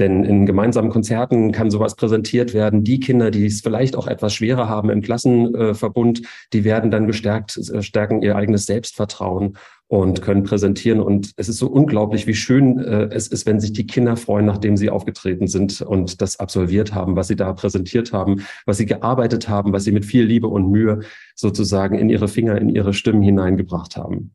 Denn 0.00 0.24
in 0.24 0.46
gemeinsamen 0.46 0.90
Konzerten 0.90 1.52
kann 1.52 1.70
sowas 1.70 1.94
präsentiert 1.94 2.54
werden. 2.54 2.82
Die 2.82 2.98
Kinder, 2.98 3.30
die 3.30 3.46
es 3.46 3.60
vielleicht 3.60 3.94
auch 3.94 4.08
etwas 4.08 4.34
schwerer 4.34 4.68
haben 4.68 4.90
im 4.90 5.00
Klassenverbund, 5.00 6.22
die 6.52 6.64
werden 6.64 6.90
dann 6.90 7.06
gestärkt, 7.06 7.56
äh, 7.56 7.82
stärken 7.82 8.20
ihr 8.20 8.34
eigenes 8.34 8.66
Selbstvertrauen 8.66 9.56
und 9.86 10.22
können 10.22 10.42
präsentieren. 10.42 11.00
Und 11.00 11.30
es 11.36 11.48
ist 11.48 11.58
so 11.58 11.68
unglaublich, 11.68 12.26
wie 12.26 12.34
schön 12.34 12.80
äh, 12.80 13.08
es 13.12 13.28
ist, 13.28 13.46
wenn 13.46 13.60
sich 13.60 13.72
die 13.72 13.86
Kinder 13.86 14.16
freuen, 14.16 14.44
nachdem 14.44 14.76
sie 14.76 14.90
aufgetreten 14.90 15.46
sind 15.46 15.80
und 15.80 16.20
das 16.20 16.40
absolviert 16.40 16.92
haben, 16.92 17.14
was 17.14 17.28
sie 17.28 17.36
da 17.36 17.52
präsentiert 17.52 18.12
haben, 18.12 18.44
was 18.64 18.78
sie 18.78 18.86
gearbeitet 18.86 19.48
haben, 19.48 19.72
was 19.72 19.84
sie 19.84 19.92
mit 19.92 20.04
viel 20.04 20.24
Liebe 20.24 20.48
und 20.48 20.68
Mühe 20.68 21.00
sozusagen 21.36 21.96
in 21.96 22.10
ihre 22.10 22.26
Finger, 22.26 22.60
in 22.60 22.70
ihre 22.70 22.92
Stimmen 22.92 23.22
hineingebracht 23.22 23.96
haben. 23.96 24.32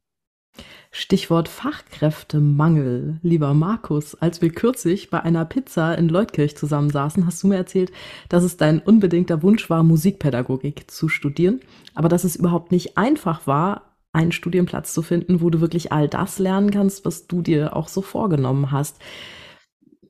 Stichwort 0.94 1.48
Fachkräftemangel, 1.48 3.18
lieber 3.24 3.54
Markus. 3.54 4.14
Als 4.16 4.42
wir 4.42 4.50
kürzlich 4.50 5.10
bei 5.10 5.22
einer 5.22 5.46
Pizza 5.46 5.98
in 5.98 6.10
Leutkirch 6.10 6.58
zusammensaßen, 6.58 7.26
hast 7.26 7.42
du 7.42 7.48
mir 7.48 7.56
erzählt, 7.56 7.94
dass 8.28 8.44
es 8.44 8.58
dein 8.58 8.82
unbedingter 8.82 9.42
Wunsch 9.42 9.70
war, 9.70 9.84
Musikpädagogik 9.84 10.92
zu 10.92 11.08
studieren, 11.08 11.62
aber 11.96 12.10
dass 12.10 12.26
es 12.26 12.36
überhaupt 12.36 12.74
nicht 12.74 12.98
einfach 12.98 13.48
war, 13.48 13.94
einen 14.12 14.34
Studienplatz 14.34 14.94
zu 14.94 15.02
finden, 15.02 15.40
wo 15.40 15.50
du 15.50 15.62
wirklich 15.62 15.94
all 15.94 16.10
das 16.10 16.40
lernen 16.40 16.72
kannst, 16.72 17.06
was 17.06 17.26
du 17.26 17.42
dir 17.42 17.74
auch 17.74 17.88
so 17.88 18.02
vorgenommen 18.02 18.72
hast. 18.72 18.98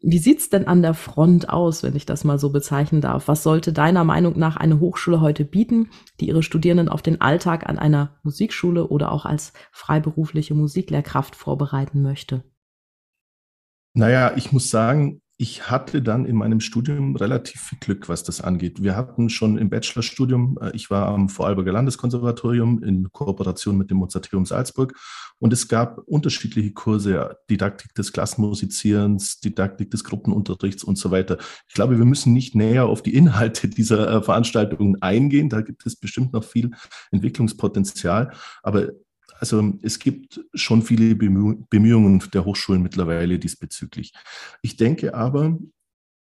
Wie 0.03 0.17
sieht's 0.17 0.49
denn 0.49 0.67
an 0.67 0.81
der 0.81 0.95
Front 0.95 1.49
aus, 1.49 1.83
wenn 1.83 1.95
ich 1.95 2.05
das 2.05 2.23
mal 2.23 2.39
so 2.39 2.49
bezeichnen 2.49 3.01
darf? 3.01 3.27
Was 3.27 3.43
sollte 3.43 3.71
deiner 3.71 4.03
Meinung 4.03 4.37
nach 4.37 4.57
eine 4.57 4.79
Hochschule 4.79 5.21
heute 5.21 5.45
bieten, 5.45 5.91
die 6.19 6.27
ihre 6.27 6.41
Studierenden 6.41 6.89
auf 6.89 7.03
den 7.03 7.21
Alltag 7.21 7.69
an 7.69 7.77
einer 7.77 8.19
Musikschule 8.23 8.87
oder 8.87 9.11
auch 9.11 9.25
als 9.25 9.53
freiberufliche 9.71 10.55
Musiklehrkraft 10.55 11.35
vorbereiten 11.35 12.01
möchte? 12.01 12.43
Naja, 13.93 14.33
ich 14.35 14.51
muss 14.51 14.69
sagen, 14.69 15.21
ich 15.41 15.71
hatte 15.71 16.03
dann 16.03 16.25
in 16.25 16.35
meinem 16.35 16.59
Studium 16.59 17.15
relativ 17.15 17.61
viel 17.61 17.79
Glück, 17.79 18.09
was 18.09 18.23
das 18.23 18.41
angeht. 18.41 18.83
Wir 18.83 18.95
hatten 18.95 19.27
schon 19.27 19.57
im 19.57 19.71
Bachelorstudium, 19.71 20.59
äh, 20.61 20.69
ich 20.75 20.91
war 20.91 21.07
am 21.07 21.29
Vorarlberger 21.29 21.71
Landeskonservatorium 21.71 22.83
in 22.83 23.11
Kooperation 23.11 23.75
mit 23.75 23.89
dem 23.89 23.97
Mozarteum 23.97 24.45
Salzburg 24.45 24.93
und 25.39 25.51
es 25.51 25.67
gab 25.67 25.97
unterschiedliche 26.05 26.73
Kurse, 26.73 27.37
Didaktik 27.49 27.95
des 27.95 28.13
Klassenmusizierens, 28.13 29.39
Didaktik 29.39 29.89
des 29.89 30.03
Gruppenunterrichts 30.03 30.83
und 30.83 30.99
so 30.99 31.09
weiter. 31.09 31.39
Ich 31.67 31.73
glaube, 31.73 31.97
wir 31.97 32.05
müssen 32.05 32.33
nicht 32.33 32.53
näher 32.53 32.85
auf 32.85 33.01
die 33.01 33.15
Inhalte 33.15 33.67
dieser 33.67 34.17
äh, 34.17 34.21
Veranstaltungen 34.21 35.01
eingehen. 35.01 35.49
Da 35.49 35.61
gibt 35.61 35.87
es 35.87 35.95
bestimmt 35.95 36.33
noch 36.33 36.43
viel 36.43 36.69
Entwicklungspotenzial. 37.09 38.31
Aber 38.61 38.89
also 39.41 39.73
es 39.81 39.97
gibt 39.97 40.39
schon 40.53 40.83
viele 40.83 41.15
Bemühungen 41.15 42.23
der 42.31 42.45
Hochschulen 42.45 42.83
mittlerweile 42.83 43.39
diesbezüglich. 43.39 44.13
Ich 44.61 44.77
denke 44.77 45.15
aber, 45.15 45.57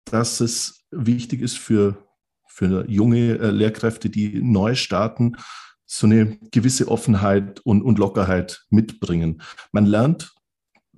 dass 0.06 0.40
es 0.40 0.86
wichtig 0.90 1.42
ist 1.42 1.58
für, 1.58 2.02
für 2.48 2.88
junge 2.88 3.38
äh, 3.38 3.50
Lehrkräfte, 3.50 4.08
die 4.08 4.40
neu 4.42 4.74
starten, 4.74 5.36
so 5.84 6.06
eine 6.06 6.38
gewisse 6.50 6.88
Offenheit 6.88 7.60
und, 7.60 7.82
und 7.82 7.98
Lockerheit 7.98 8.64
mitbringen. 8.70 9.42
Man 9.70 9.84
lernt 9.84 10.32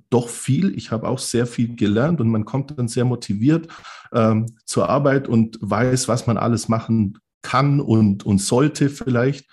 doch 0.09 0.29
viel. 0.29 0.77
Ich 0.77 0.91
habe 0.91 1.09
auch 1.09 1.19
sehr 1.19 1.45
viel 1.45 1.75
gelernt 1.75 2.21
und 2.21 2.29
man 2.29 2.45
kommt 2.45 2.77
dann 2.77 2.87
sehr 2.87 3.03
motiviert 3.03 3.67
ähm, 4.13 4.45
zur 4.65 4.87
Arbeit 4.87 5.27
und 5.27 5.57
weiß, 5.59 6.07
was 6.07 6.25
man 6.25 6.37
alles 6.37 6.69
machen 6.69 7.17
kann 7.41 7.81
und, 7.81 8.25
und 8.25 8.39
sollte 8.39 8.89
vielleicht 8.89 9.45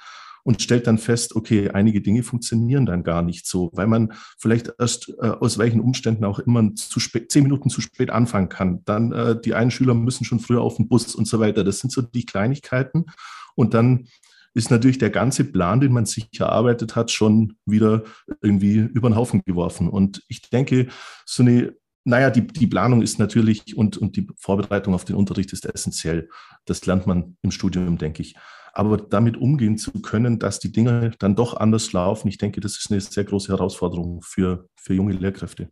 und 0.44 0.62
stellt 0.62 0.86
dann 0.86 0.98
fest, 0.98 1.36
okay, 1.36 1.70
einige 1.70 2.00
Dinge 2.00 2.22
funktionieren 2.22 2.86
dann 2.86 3.02
gar 3.02 3.22
nicht 3.22 3.46
so, 3.46 3.70
weil 3.72 3.86
man 3.86 4.12
vielleicht 4.38 4.72
erst 4.78 5.12
äh, 5.20 5.28
aus 5.28 5.58
welchen 5.58 5.80
Umständen 5.80 6.24
auch 6.24 6.38
immer 6.38 6.74
zu 6.74 7.00
spät, 7.00 7.30
zehn 7.30 7.42
Minuten 7.42 7.70
zu 7.70 7.80
spät 7.80 8.10
anfangen 8.10 8.48
kann. 8.48 8.84
Dann 8.84 9.12
äh, 9.12 9.40
die 9.40 9.54
einen 9.54 9.70
Schüler 9.70 9.94
müssen 9.94 10.24
schon 10.24 10.40
früher 10.40 10.62
auf 10.62 10.76
den 10.76 10.88
Bus 10.88 11.14
und 11.14 11.26
so 11.28 11.40
weiter. 11.40 11.64
Das 11.64 11.78
sind 11.78 11.92
so 11.92 12.02
die 12.02 12.24
Kleinigkeiten. 12.24 13.06
Und 13.54 13.74
dann 13.74 14.06
ist 14.54 14.70
natürlich 14.70 14.98
der 14.98 15.10
ganze 15.10 15.44
Plan, 15.44 15.80
den 15.80 15.92
man 15.92 16.06
sich 16.06 16.28
erarbeitet 16.38 16.96
hat, 16.96 17.10
schon 17.10 17.54
wieder 17.66 18.02
irgendwie 18.42 18.78
über 18.78 19.08
den 19.08 19.16
Haufen 19.16 19.42
geworfen. 19.44 19.88
Und 19.88 20.22
ich 20.28 20.42
denke, 20.50 20.88
so 21.24 21.42
eine 21.42 21.74
naja, 22.04 22.30
die, 22.30 22.46
die 22.46 22.66
Planung 22.66 23.02
ist 23.02 23.18
natürlich 23.18 23.76
und, 23.76 23.98
und 23.98 24.16
die 24.16 24.26
Vorbereitung 24.36 24.94
auf 24.94 25.04
den 25.04 25.16
Unterricht 25.16 25.52
ist 25.52 25.66
essentiell. 25.66 26.28
Das 26.64 26.84
lernt 26.86 27.06
man 27.06 27.36
im 27.42 27.50
Studium, 27.50 27.98
denke 27.98 28.22
ich. 28.22 28.34
Aber 28.72 28.96
damit 28.96 29.36
umgehen 29.36 29.78
zu 29.78 29.92
können, 30.02 30.38
dass 30.38 30.60
die 30.60 30.72
Dinge 30.72 31.12
dann 31.18 31.34
doch 31.34 31.54
anders 31.54 31.92
laufen, 31.92 32.28
ich 32.28 32.38
denke, 32.38 32.60
das 32.60 32.78
ist 32.78 32.90
eine 32.90 33.00
sehr 33.00 33.24
große 33.24 33.52
Herausforderung 33.52 34.22
für, 34.22 34.66
für 34.76 34.94
junge 34.94 35.12
Lehrkräfte. 35.12 35.70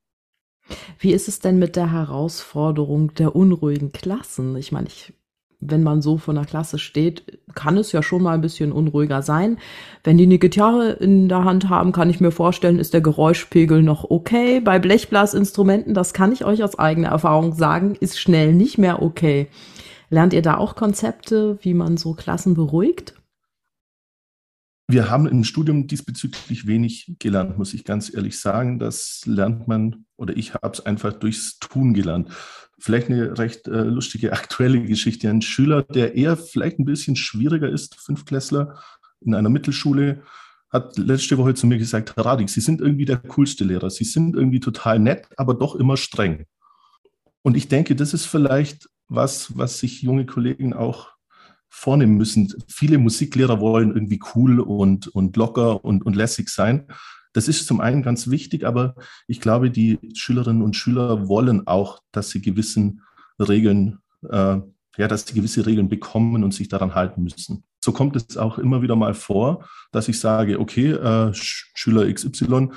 Wie 0.99 1.13
ist 1.13 1.29
es 1.29 1.41
denn 1.41 1.59
mit 1.59 1.77
der 1.77 1.93
Herausforderung 1.93 3.15
der 3.15 3.35
unruhigen 3.35 3.93
Klassen? 3.93 4.57
Ich 4.57 4.73
meine, 4.73 4.89
ich, 4.89 5.15
wenn 5.61 5.83
man 5.83 6.03
so 6.03 6.19
vor 6.19 6.35
einer 6.35 6.45
Klasse 6.45 6.79
steht, 6.79 7.39
kann 7.55 7.77
es 7.77 7.93
ja 7.93 8.03
schon 8.03 8.23
mal 8.23 8.35
ein 8.35 8.41
bisschen 8.41 8.73
unruhiger 8.73 9.23
sein. 9.23 9.59
Wenn 10.05 10.19
die 10.19 10.25
eine 10.25 10.39
Gitarre 10.39 10.91
in 10.91 11.29
der 11.29 11.45
Hand 11.45 11.69
haben, 11.69 11.93
kann 11.93 12.11
ich 12.11 12.21
mir 12.21 12.31
vorstellen, 12.31 12.79
ist 12.79 12.95
der 12.95 13.01
Geräuschpegel 13.01 13.83
noch 13.83 14.05
okay. 14.11 14.61
Bei 14.61 14.79
Blechblasinstrumenten, 14.79 15.95
das 15.95 16.13
kann 16.13 16.33
ich 16.33 16.45
euch 16.45 16.63
aus 16.63 16.79
eigener 16.79 17.09
Erfahrung 17.09 17.55
sagen, 17.55 17.97
ist 17.99 18.21
schnell 18.21 18.53
nicht 18.53 18.79
mehr 18.79 19.03
okay. 19.03 19.49
Lernt 20.11 20.33
ihr 20.33 20.43
da 20.43 20.57
auch 20.57 20.75
Konzepte, 20.75 21.59
wie 21.63 21.75
man 21.75 21.97
so 21.97 22.15
Klassen 22.15 22.55
beruhigt? 22.55 23.15
Wir 24.91 25.11
haben 25.11 25.27
im 25.27 25.45
Studium 25.45 25.87
diesbezüglich 25.87 26.67
wenig 26.67 27.17
gelernt, 27.19 27.59
muss 27.59 27.75
ich 27.75 27.85
ganz 27.85 28.13
ehrlich 28.15 28.41
sagen. 28.41 28.79
Das 28.79 29.21
lernt 29.27 29.69
man 29.69 30.07
oder 30.17 30.35
ich 30.35 30.55
habe 30.55 30.71
es 30.73 30.85
einfach 30.85 31.13
durchs 31.13 31.59
Tun 31.59 31.93
gelernt. 31.93 32.31
Vielleicht 32.79 33.11
eine 33.11 33.37
recht 33.37 33.69
äh, 33.69 33.83
lustige 33.83 34.33
aktuelle 34.33 34.83
Geschichte. 34.83 35.29
Ein 35.29 35.43
Schüler, 35.43 35.83
der 35.83 36.15
eher 36.15 36.39
vielleicht 36.39 36.79
ein 36.79 36.87
bisschen 36.87 37.17
schwieriger 37.17 37.69
ist, 37.69 37.97
Fünfklässler 37.97 38.81
in 39.21 39.35
einer 39.35 39.51
Mittelschule, 39.51 40.23
hat 40.71 40.97
letzte 40.97 41.37
Woche 41.37 41.53
zu 41.53 41.67
mir 41.67 41.77
gesagt, 41.77 42.17
Herr 42.17 42.25
Radig, 42.25 42.49
Sie 42.49 42.61
sind 42.61 42.81
irgendwie 42.81 43.05
der 43.05 43.19
coolste 43.19 43.65
Lehrer. 43.65 43.91
Sie 43.91 44.05
sind 44.05 44.37
irgendwie 44.37 44.61
total 44.61 44.99
nett, 44.99 45.29
aber 45.37 45.53
doch 45.53 45.75
immer 45.77 45.99
streng. 45.99 46.47
Und 47.43 47.59
ich 47.59 47.69
denke, 47.69 47.95
das 47.95 48.15
ist 48.15 48.25
vielleicht 48.25 48.89
was, 49.09 49.57
was 49.57 49.79
sich 49.79 50.03
junge 50.03 50.27
Kollegen 50.27 50.75
auch 50.75 51.11
vornehmen 51.69 52.17
müssen. 52.17 52.53
Viele 52.69 52.99
Musiklehrer 52.99 53.61
wollen 53.61 53.93
irgendwie 53.93 54.21
cool 54.35 54.61
und, 54.61 55.09
und 55.09 55.37
locker 55.37 55.85
und, 55.85 56.05
und 56.05 56.17
lässig 56.17 56.49
sein. 56.49 56.87
Das 57.33 57.47
ist 57.47 57.67
zum 57.67 57.81
einen 57.81 58.03
ganz 58.03 58.31
wichtig, 58.31 58.65
aber 58.65 58.95
ich 59.27 59.41
glaube, 59.41 59.71
die 59.71 59.99
Schülerinnen 60.15 60.63
und 60.63 60.77
Schüler 60.77 61.29
wollen 61.29 61.67
auch, 61.67 62.01
dass 62.11 62.31
sie 62.31 62.41
gewissen 62.41 63.03
Regeln, 63.39 63.99
äh, 64.29 64.59
ja, 64.97 65.09
dass 65.09 65.27
sie 65.27 65.35
gewisse 65.35 65.67
Regeln 65.67 65.89
bekommen 65.89 66.43
und 66.43 66.53
sich 66.53 66.69
daran 66.69 66.95
halten 66.95 67.23
müssen. 67.23 67.65
So 67.81 67.93
kommt 67.93 68.17
es 68.17 68.37
auch 68.37 68.59
immer 68.59 68.83
wieder 68.83 68.97
mal 68.97 69.15
vor, 69.15 69.69
dass 69.93 70.09
ich 70.09 70.19
sage, 70.19 70.59
okay, 70.59 70.91
äh, 70.91 71.33
Schüler 71.35 72.13
XY, 72.13 72.71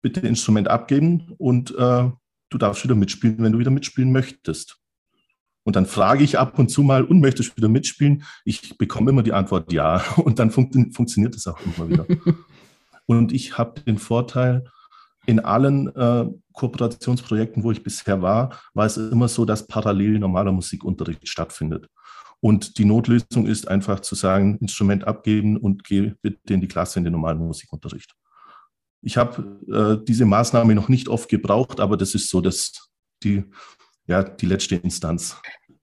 bitte 0.00 0.20
Instrument 0.20 0.68
abgeben 0.68 1.34
und 1.38 1.72
äh, 1.72 2.10
du 2.50 2.58
darfst 2.58 2.84
wieder 2.84 2.94
mitspielen, 2.94 3.38
wenn 3.40 3.52
du 3.52 3.58
wieder 3.58 3.70
mitspielen 3.70 4.12
möchtest. 4.12 4.78
Und 5.68 5.76
dann 5.76 5.84
frage 5.84 6.24
ich 6.24 6.38
ab 6.38 6.58
und 6.58 6.70
zu 6.70 6.82
mal, 6.82 7.04
und 7.04 7.20
möchtest 7.20 7.50
du 7.50 7.56
wieder 7.58 7.68
mitspielen? 7.68 8.24
Ich 8.46 8.78
bekomme 8.78 9.10
immer 9.10 9.22
die 9.22 9.34
Antwort 9.34 9.70
ja. 9.70 10.02
Und 10.16 10.38
dann 10.38 10.50
fun 10.50 10.92
funktioniert 10.92 11.36
es 11.36 11.46
auch 11.46 11.60
immer 11.60 11.90
wieder. 11.90 12.06
und 13.06 13.32
ich 13.32 13.58
habe 13.58 13.78
den 13.82 13.98
Vorteil, 13.98 14.64
in 15.26 15.40
allen 15.40 15.94
äh, 15.94 16.24
Kooperationsprojekten, 16.54 17.64
wo 17.64 17.70
ich 17.70 17.82
bisher 17.82 18.22
war, 18.22 18.58
war 18.72 18.86
es 18.86 18.96
immer 18.96 19.28
so, 19.28 19.44
dass 19.44 19.66
parallel 19.66 20.18
normaler 20.18 20.52
Musikunterricht 20.52 21.28
stattfindet. 21.28 21.86
Und 22.40 22.78
die 22.78 22.86
Notlösung 22.86 23.44
ist 23.44 23.68
einfach 23.68 24.00
zu 24.00 24.14
sagen, 24.14 24.56
Instrument 24.62 25.06
abgeben 25.06 25.58
und 25.58 25.84
geh 25.84 26.14
bitte 26.22 26.54
in 26.54 26.62
die 26.62 26.68
Klasse 26.68 26.98
in 26.98 27.04
den 27.04 27.12
normalen 27.12 27.40
Musikunterricht. 27.40 28.14
Ich 29.02 29.18
habe 29.18 29.60
äh, 29.70 30.02
diese 30.02 30.24
Maßnahme 30.24 30.74
noch 30.74 30.88
nicht 30.88 31.10
oft 31.10 31.28
gebraucht, 31.28 31.78
aber 31.78 31.98
das 31.98 32.14
ist 32.14 32.30
so 32.30 32.40
dass 32.40 32.88
die, 33.22 33.44
ja, 34.08 34.24
die 34.24 34.46
letzte 34.46 34.74
Instanz. 34.76 35.40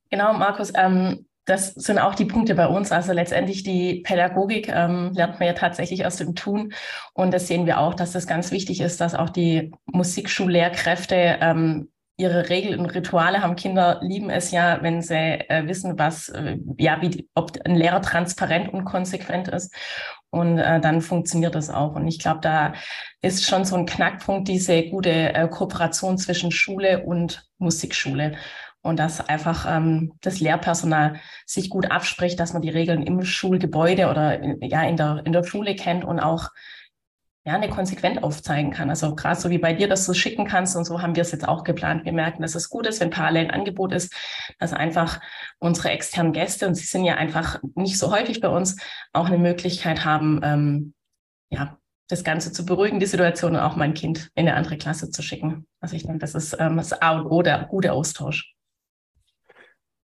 Genau, 0.09 0.33
Markus. 0.33 0.73
Ähm, 0.75 1.25
das 1.45 1.75
sind 1.75 1.99
auch 1.99 2.15
die 2.15 2.25
Punkte 2.25 2.55
bei 2.55 2.67
uns. 2.67 2.91
Also 2.91 3.13
letztendlich 3.13 3.63
die 3.63 4.01
Pädagogik 4.01 4.67
ähm, 4.67 5.11
lernt 5.13 5.39
man 5.39 5.47
ja 5.47 5.53
tatsächlich 5.53 6.05
aus 6.05 6.17
dem 6.17 6.33
Tun. 6.35 6.73
Und 7.13 7.33
das 7.33 7.47
sehen 7.47 7.67
wir 7.67 7.79
auch, 7.79 7.93
dass 7.93 8.11
das 8.11 8.27
ganz 8.27 8.51
wichtig 8.51 8.81
ist, 8.81 8.99
dass 8.99 9.13
auch 9.13 9.29
die 9.29 9.71
Musikschullehrkräfte 9.85 11.37
ähm, 11.39 11.89
ihre 12.17 12.49
Regeln 12.49 12.79
und 12.79 12.95
Rituale 12.95 13.43
haben. 13.43 13.55
Kinder 13.55 13.99
lieben 14.01 14.29
es 14.29 14.51
ja, 14.51 14.81
wenn 14.81 15.01
sie 15.01 15.15
äh, 15.15 15.67
wissen, 15.67 15.99
was, 15.99 16.29
äh, 16.29 16.57
ja, 16.77 17.01
wie, 17.01 17.29
ob 17.35 17.51
ein 17.63 17.75
Lehrer 17.75 18.01
transparent 18.01 18.73
und 18.73 18.85
konsequent 18.85 19.47
ist. 19.49 19.73
Und 20.35 20.57
äh, 20.59 20.81
dann 20.81 20.99
funktioniert 20.99 21.55
das 21.55 21.69
auch. 21.69 21.95
Und 21.95 22.07
ich 22.07 22.19
glaube, 22.19 22.41
da 22.41 22.73
ist 23.21 23.45
schon 23.45 23.63
so 23.63 23.77
ein 23.77 23.85
Knackpunkt, 23.85 24.49
diese 24.49 24.83
gute 24.89 25.33
äh, 25.33 25.47
Kooperation 25.47 26.17
zwischen 26.17 26.51
Schule 26.51 27.05
und 27.05 27.47
Musikschule 27.57 28.35
und 28.81 28.99
dass 28.99 29.21
einfach 29.29 29.65
ähm, 29.65 30.11
das 30.19 30.41
Lehrpersonal 30.41 31.21
sich 31.45 31.69
gut 31.69 31.89
abspricht, 31.89 32.37
dass 32.37 32.51
man 32.51 32.61
die 32.61 32.69
Regeln 32.69 33.01
im 33.01 33.23
Schulgebäude 33.23 34.09
oder 34.09 34.37
in, 34.41 34.61
ja 34.61 34.83
in 34.83 34.97
der 34.97 35.21
in 35.25 35.31
der 35.31 35.45
Schule 35.45 35.73
kennt 35.73 36.03
und 36.03 36.19
auch 36.19 36.49
ja 37.45 37.53
eine 37.53 37.69
konsequent 37.69 38.23
aufzeigen 38.23 38.71
kann. 38.71 38.89
Also 38.89 39.13
gerade 39.13 39.39
so 39.39 39.49
wie 39.49 39.59
bei 39.59 39.73
dir, 39.73 39.87
dass 39.87 40.05
du 40.05 40.13
schicken 40.13 40.45
kannst 40.45 40.75
und 40.75 40.85
so 40.85 41.01
haben 41.01 41.15
wir 41.15 41.21
es 41.21 41.31
jetzt 41.31 41.47
auch 41.47 41.63
geplant. 41.63 42.03
Wir 42.03 42.13
merken, 42.13 42.41
dass 42.41 42.55
es 42.55 42.69
gut 42.69 42.87
ist, 42.87 42.99
wenn 42.99 43.11
parallel 43.11 43.45
ein 43.45 43.51
Angebot 43.51 43.93
ist, 43.93 44.13
dass 44.57 44.73
einfach 44.73 45.21
unsere 45.59 45.91
externen 45.91 46.33
Gäste 46.33 46.67
und 46.67 46.75
sie 46.75 46.85
sind 46.85 47.05
ja 47.05 47.15
einfach 47.15 47.59
nicht 47.75 47.99
so 47.99 48.11
häufig 48.11 48.41
bei 48.41 48.49
uns 48.49 48.77
auch 49.13 49.27
eine 49.27 49.37
Möglichkeit 49.37 50.03
haben, 50.03 50.41
ähm, 50.43 50.93
ja 51.51 51.77
das 52.07 52.23
Ganze 52.23 52.51
zu 52.51 52.65
beruhigen, 52.65 52.99
die 52.99 53.05
Situation 53.05 53.55
und 53.55 53.61
auch 53.61 53.75
mein 53.75 53.93
Kind 53.93 54.29
in 54.35 54.47
eine 54.47 54.55
andere 54.55 54.77
Klasse 54.77 55.09
zu 55.09 55.21
schicken. 55.21 55.65
Also 55.79 55.95
ich 55.95 56.03
denke, 56.03 56.19
das 56.19 56.35
ist 56.35 56.55
ähm, 56.59 56.77
das 56.77 56.93
A 56.93 57.19
und 57.19 57.27
O, 57.27 57.41
der 57.41 57.65
gute 57.65 57.93
Austausch. 57.93 58.54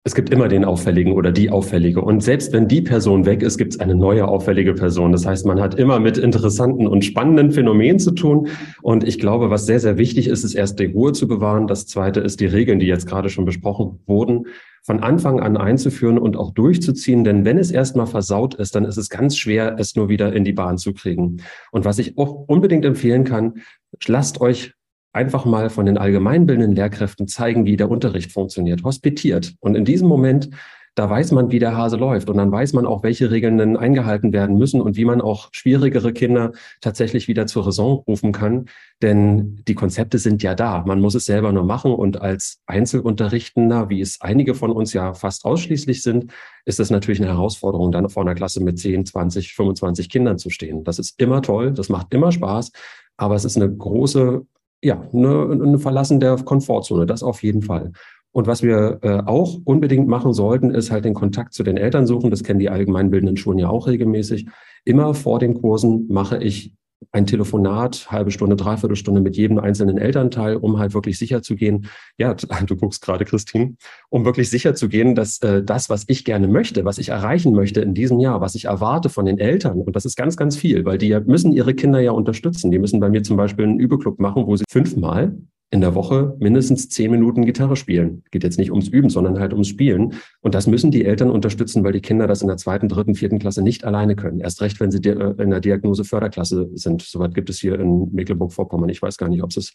Es 0.02 0.14
gibt 0.14 0.30
immer 0.30 0.48
den 0.48 0.64
Auffälligen 0.64 1.12
oder 1.12 1.30
die 1.30 1.50
Auffällige. 1.50 2.00
Und 2.00 2.22
selbst 2.22 2.54
wenn 2.54 2.68
die 2.68 2.80
Person 2.80 3.26
weg 3.26 3.42
ist, 3.42 3.58
gibt 3.58 3.74
es 3.74 3.80
eine 3.80 3.94
neue 3.94 4.26
auffällige 4.26 4.72
Person. 4.72 5.12
Das 5.12 5.26
heißt, 5.26 5.44
man 5.44 5.60
hat 5.60 5.74
immer 5.74 6.00
mit 6.00 6.16
interessanten 6.16 6.86
und 6.86 7.04
spannenden 7.04 7.50
Phänomenen 7.50 7.98
zu 7.98 8.12
tun. 8.12 8.48
Und 8.80 9.06
ich 9.06 9.18
glaube, 9.18 9.50
was 9.50 9.66
sehr, 9.66 9.78
sehr 9.78 9.98
wichtig 9.98 10.28
ist, 10.28 10.42
ist 10.42 10.54
erst 10.54 10.80
die 10.80 10.86
Ruhe 10.86 11.12
zu 11.12 11.28
bewahren. 11.28 11.66
Das 11.66 11.86
zweite 11.86 12.20
ist 12.20 12.40
die 12.40 12.46
Regeln, 12.46 12.78
die 12.78 12.86
jetzt 12.86 13.06
gerade 13.06 13.28
schon 13.28 13.44
besprochen 13.44 14.00
wurden, 14.06 14.46
von 14.82 15.00
Anfang 15.00 15.38
an 15.40 15.58
einzuführen 15.58 16.18
und 16.18 16.34
auch 16.34 16.52
durchzuziehen. 16.52 17.22
Denn 17.22 17.44
wenn 17.44 17.58
es 17.58 17.70
erstmal 17.70 18.06
versaut 18.06 18.54
ist, 18.54 18.74
dann 18.74 18.86
ist 18.86 18.96
es 18.96 19.10
ganz 19.10 19.36
schwer, 19.36 19.76
es 19.78 19.96
nur 19.96 20.08
wieder 20.08 20.32
in 20.32 20.44
die 20.44 20.54
Bahn 20.54 20.78
zu 20.78 20.94
kriegen. 20.94 21.42
Und 21.72 21.84
was 21.84 21.98
ich 21.98 22.16
auch 22.16 22.48
unbedingt 22.48 22.86
empfehlen 22.86 23.24
kann, 23.24 23.60
lasst 24.06 24.40
euch 24.40 24.72
einfach 25.12 25.44
mal 25.44 25.70
von 25.70 25.86
den 25.86 25.98
allgemeinbildenden 25.98 26.74
Lehrkräften 26.74 27.28
zeigen, 27.28 27.64
wie 27.64 27.76
der 27.76 27.90
Unterricht 27.90 28.32
funktioniert, 28.32 28.84
hospitiert. 28.84 29.54
Und 29.60 29.74
in 29.74 29.84
diesem 29.84 30.08
Moment 30.08 30.50
da 30.96 31.08
weiß 31.08 31.30
man, 31.32 31.52
wie 31.52 31.60
der 31.60 31.76
Hase 31.76 31.96
läuft 31.96 32.28
und 32.28 32.36
dann 32.36 32.50
weiß 32.50 32.72
man 32.72 32.84
auch, 32.84 33.02
welche 33.02 33.30
Regeln 33.30 33.58
denn 33.58 33.76
eingehalten 33.76 34.32
werden 34.32 34.58
müssen 34.58 34.80
und 34.80 34.96
wie 34.96 35.04
man 35.04 35.20
auch 35.20 35.48
schwierigere 35.52 36.12
Kinder 36.12 36.52
tatsächlich 36.80 37.28
wieder 37.28 37.46
zur 37.46 37.66
Raison 37.66 38.02
rufen 38.06 38.32
kann. 38.32 38.66
Denn 39.00 39.62
die 39.68 39.74
Konzepte 39.74 40.18
sind 40.18 40.42
ja 40.42 40.54
da. 40.54 40.84
Man 40.86 41.00
muss 41.00 41.14
es 41.14 41.26
selber 41.26 41.52
nur 41.52 41.64
machen 41.64 41.92
und 41.92 42.20
als 42.20 42.60
Einzelunterrichtender, 42.66 43.88
wie 43.88 44.00
es 44.00 44.20
einige 44.20 44.54
von 44.54 44.72
uns 44.72 44.92
ja 44.92 45.14
fast 45.14 45.44
ausschließlich 45.44 46.02
sind, 46.02 46.32
ist 46.64 46.80
es 46.80 46.90
natürlich 46.90 47.20
eine 47.20 47.30
Herausforderung, 47.30 47.92
dann 47.92 48.08
vor 48.10 48.24
einer 48.24 48.34
Klasse 48.34 48.62
mit 48.62 48.78
10, 48.78 49.06
20, 49.06 49.54
25 49.54 50.10
Kindern 50.10 50.38
zu 50.38 50.50
stehen. 50.50 50.82
Das 50.82 50.98
ist 50.98 51.20
immer 51.20 51.40
toll, 51.40 51.72
das 51.72 51.88
macht 51.88 52.12
immer 52.12 52.32
Spaß, 52.32 52.72
aber 53.16 53.36
es 53.36 53.44
ist 53.44 53.56
eine 53.56 53.72
große 53.72 54.44
ja, 54.82 55.08
eine, 55.12 55.50
eine 55.50 55.78
Verlassen 55.78 56.20
der 56.20 56.36
Komfortzone, 56.36 57.06
das 57.06 57.22
auf 57.22 57.42
jeden 57.42 57.62
Fall. 57.62 57.92
Und 58.32 58.46
was 58.46 58.62
wir 58.62 58.98
äh, 59.02 59.22
auch 59.26 59.58
unbedingt 59.64 60.06
machen 60.06 60.32
sollten, 60.32 60.70
ist 60.70 60.90
halt 60.90 61.04
den 61.04 61.14
Kontakt 61.14 61.52
zu 61.52 61.62
den 61.64 61.76
Eltern 61.76 62.06
suchen. 62.06 62.30
Das 62.30 62.44
kennen 62.44 62.60
die 62.60 62.70
allgemeinbildenden 62.70 63.36
Schulen 63.36 63.58
ja 63.58 63.68
auch 63.68 63.88
regelmäßig. 63.88 64.46
Immer 64.84 65.14
vor 65.14 65.40
den 65.40 65.54
Kursen 65.54 66.06
mache 66.08 66.38
ich 66.38 66.74
ein 67.12 67.26
Telefonat, 67.26 68.10
halbe 68.10 68.30
Stunde, 68.30 68.56
dreiviertel 68.56 68.96
Stunde 68.96 69.20
mit 69.20 69.36
jedem 69.36 69.58
einzelnen 69.58 69.98
Elternteil, 69.98 70.56
um 70.56 70.78
halt 70.78 70.94
wirklich 70.94 71.18
sicher 71.18 71.42
zu 71.42 71.56
gehen, 71.56 71.86
ja, 72.18 72.34
du 72.66 72.76
guckst 72.76 73.02
gerade, 73.02 73.24
Christine, 73.24 73.76
um 74.08 74.24
wirklich 74.24 74.50
sicher 74.50 74.74
zu 74.74 74.88
gehen, 74.88 75.14
dass 75.14 75.38
äh, 75.42 75.62
das, 75.62 75.90
was 75.90 76.04
ich 76.08 76.24
gerne 76.24 76.48
möchte, 76.48 76.84
was 76.84 76.98
ich 76.98 77.08
erreichen 77.08 77.52
möchte 77.52 77.80
in 77.80 77.94
diesem 77.94 78.20
Jahr, 78.20 78.40
was 78.40 78.54
ich 78.54 78.66
erwarte 78.66 79.08
von 79.08 79.24
den 79.24 79.38
Eltern, 79.38 79.80
und 79.80 79.96
das 79.96 80.04
ist 80.04 80.16
ganz, 80.16 80.36
ganz 80.36 80.56
viel, 80.56 80.84
weil 80.84 80.98
die 80.98 81.18
müssen 81.26 81.52
ihre 81.52 81.74
Kinder 81.74 82.00
ja 82.00 82.12
unterstützen. 82.12 82.70
Die 82.70 82.78
müssen 82.78 83.00
bei 83.00 83.08
mir 83.08 83.22
zum 83.22 83.36
Beispiel 83.36 83.64
einen 83.64 83.80
Übeclub 83.80 84.18
machen, 84.20 84.46
wo 84.46 84.56
sie 84.56 84.64
fünfmal 84.68 85.36
in 85.72 85.80
der 85.80 85.94
Woche 85.94 86.36
mindestens 86.40 86.88
zehn 86.88 87.12
Minuten 87.12 87.44
Gitarre 87.44 87.76
spielen. 87.76 88.24
Geht 88.32 88.42
jetzt 88.42 88.58
nicht 88.58 88.72
ums 88.72 88.88
Üben, 88.88 89.08
sondern 89.08 89.38
halt 89.38 89.52
ums 89.52 89.68
Spielen. 89.68 90.14
Und 90.40 90.56
das 90.56 90.66
müssen 90.66 90.90
die 90.90 91.04
Eltern 91.04 91.30
unterstützen, 91.30 91.84
weil 91.84 91.92
die 91.92 92.00
Kinder 92.00 92.26
das 92.26 92.42
in 92.42 92.48
der 92.48 92.56
zweiten, 92.56 92.88
dritten, 92.88 93.14
vierten 93.14 93.38
Klasse 93.38 93.62
nicht 93.62 93.84
alleine 93.84 94.16
können. 94.16 94.40
Erst 94.40 94.62
recht, 94.62 94.80
wenn 94.80 94.90
sie 94.90 94.98
äh, 94.98 95.34
in 95.40 95.50
der 95.50 95.60
Diagnose 95.60 96.02
Förderklasse 96.02 96.68
sind. 96.74 97.02
Soweit 97.02 97.34
gibt 97.34 97.50
es 97.50 97.60
hier 97.60 97.78
in 97.78 98.12
Mecklenburg-Vorpommern. 98.12 98.88
Ich 98.88 99.00
weiß 99.00 99.16
gar 99.16 99.28
nicht, 99.28 99.44
ob 99.44 99.50
es 99.50 99.58
es 99.58 99.72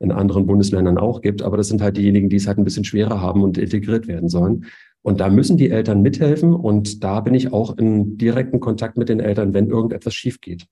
in 0.00 0.10
anderen 0.10 0.46
Bundesländern 0.46 0.98
auch 0.98 1.20
gibt, 1.20 1.42
aber 1.42 1.56
das 1.56 1.68
sind 1.68 1.80
halt 1.80 1.96
diejenigen, 1.96 2.28
die 2.28 2.36
es 2.36 2.48
halt 2.48 2.58
ein 2.58 2.64
bisschen 2.64 2.84
schwerer 2.84 3.20
haben 3.20 3.42
und 3.44 3.56
integriert 3.56 4.08
werden 4.08 4.28
sollen. 4.28 4.66
Und 5.02 5.20
da 5.20 5.30
müssen 5.30 5.56
die 5.56 5.70
Eltern 5.70 6.02
mithelfen. 6.02 6.52
Und 6.52 7.04
da 7.04 7.20
bin 7.20 7.34
ich 7.34 7.52
auch 7.52 7.78
in 7.78 8.18
direkten 8.18 8.58
Kontakt 8.58 8.98
mit 8.98 9.08
den 9.08 9.20
Eltern, 9.20 9.54
wenn 9.54 9.70
irgendetwas 9.70 10.14
schief 10.14 10.40
geht. 10.40 10.66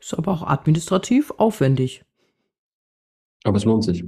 Ist 0.00 0.14
aber 0.14 0.32
auch 0.32 0.42
administrativ 0.42 1.30
aufwendig. 1.36 2.02
Aber 3.44 3.56
es 3.56 3.64
lohnt 3.64 3.84
sich. 3.84 4.04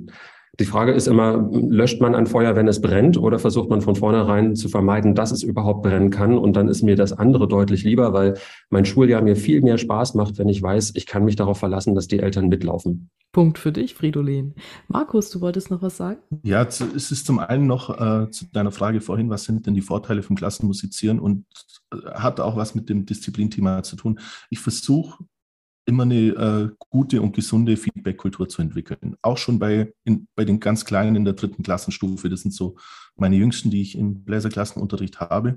Die 0.59 0.65
Frage 0.65 0.93
ist 0.93 1.07
immer, 1.07 1.49
löscht 1.53 2.01
man 2.01 2.15
ein 2.15 2.27
Feuer, 2.27 2.57
wenn 2.57 2.67
es 2.67 2.83
brennt, 2.83 3.17
oder 3.17 3.39
versucht 3.39 3.71
man 3.71 3.81
von 3.81 3.95
vornherein 3.95 4.57
zu 4.57 4.69
vermeiden, 4.69 5.15
dass 5.15 5.31
es 5.31 5.43
überhaupt 5.43 5.83
brennen 5.83 6.11
kann? 6.11 6.37
Und 6.37 6.55
dann 6.55 6.69
ist 6.69 6.83
mir 6.83 6.97
das 6.97 7.13
andere 7.13 7.47
deutlich 7.47 7.85
lieber, 7.85 8.13
weil 8.13 8.35
mein 8.69 8.85
Schuljahr 8.85 9.23
mir 9.23 9.37
viel 9.37 9.63
mehr 9.63 9.79
Spaß 9.79 10.15
macht, 10.15 10.39
wenn 10.39 10.49
ich 10.49 10.61
weiß, 10.61 10.93
ich 10.97 11.07
kann 11.07 11.25
mich 11.25 11.37
darauf 11.37 11.59
verlassen, 11.59 11.95
dass 11.95 12.09
die 12.09 12.19
Eltern 12.19 12.49
mitlaufen. 12.49 13.11
Punkt 13.33 13.59
für 13.59 13.71
dich, 13.71 13.95
Fridolin. 13.95 14.55
Markus, 14.89 15.31
du 15.31 15.41
wolltest 15.41 15.71
noch 15.71 15.83
was 15.83 15.97
sagen? 15.97 16.21
Ja, 16.43 16.63
es 16.65 16.81
ist 16.81 17.27
zum 17.27 17.39
einen 17.39 17.67
noch 17.67 17.89
äh, 17.99 18.31
zu 18.31 18.47
deiner 18.53 18.73
Frage 18.73 19.01
vorhin, 19.01 19.31
was 19.31 19.45
sind 19.45 19.67
denn 19.67 19.75
die 19.75 19.83
Vorteile 19.83 20.23
vom 20.23 20.35
Klassenmusizieren 20.37 21.21
und 21.21 21.47
äh, 21.93 21.97
hat 22.11 22.41
auch 22.41 22.57
was 22.57 22.75
mit 22.75 22.89
dem 22.89 23.07
Disziplinthema 23.07 23.83
zu 23.85 23.95
tun. 23.95 24.19
Ich 24.51 24.59
versuche 24.59 25.25
immer 25.87 26.05
eine 26.05 26.15
äh, 26.15 26.69
gute 26.79 27.23
und 27.23 27.35
gesunde 27.35 27.77
Feedback-Kultur 27.77 28.49
zu 28.49 28.63
entwickeln. 28.63 29.17
Auch 29.23 29.39
schon 29.39 29.59
bei, 29.59 29.93
in, 30.05 30.29
bei 30.35 30.45
den 30.45 30.61
ganz 30.61 30.85
Kleinen 30.85 31.17
in 31.17 31.25
der 31.25 31.35
dritten 31.35 31.63
Klassenstufe. 31.63 32.29
Das 32.29 32.43
sind 32.43 32.53
so 32.53 32.77
meine 33.17 33.37
Jüngsten, 33.37 33.71
die 33.71 33.83
ich 33.83 33.97
im 33.97 34.25
Bläserklassenunterricht 34.25 35.21
habe. 35.21 35.57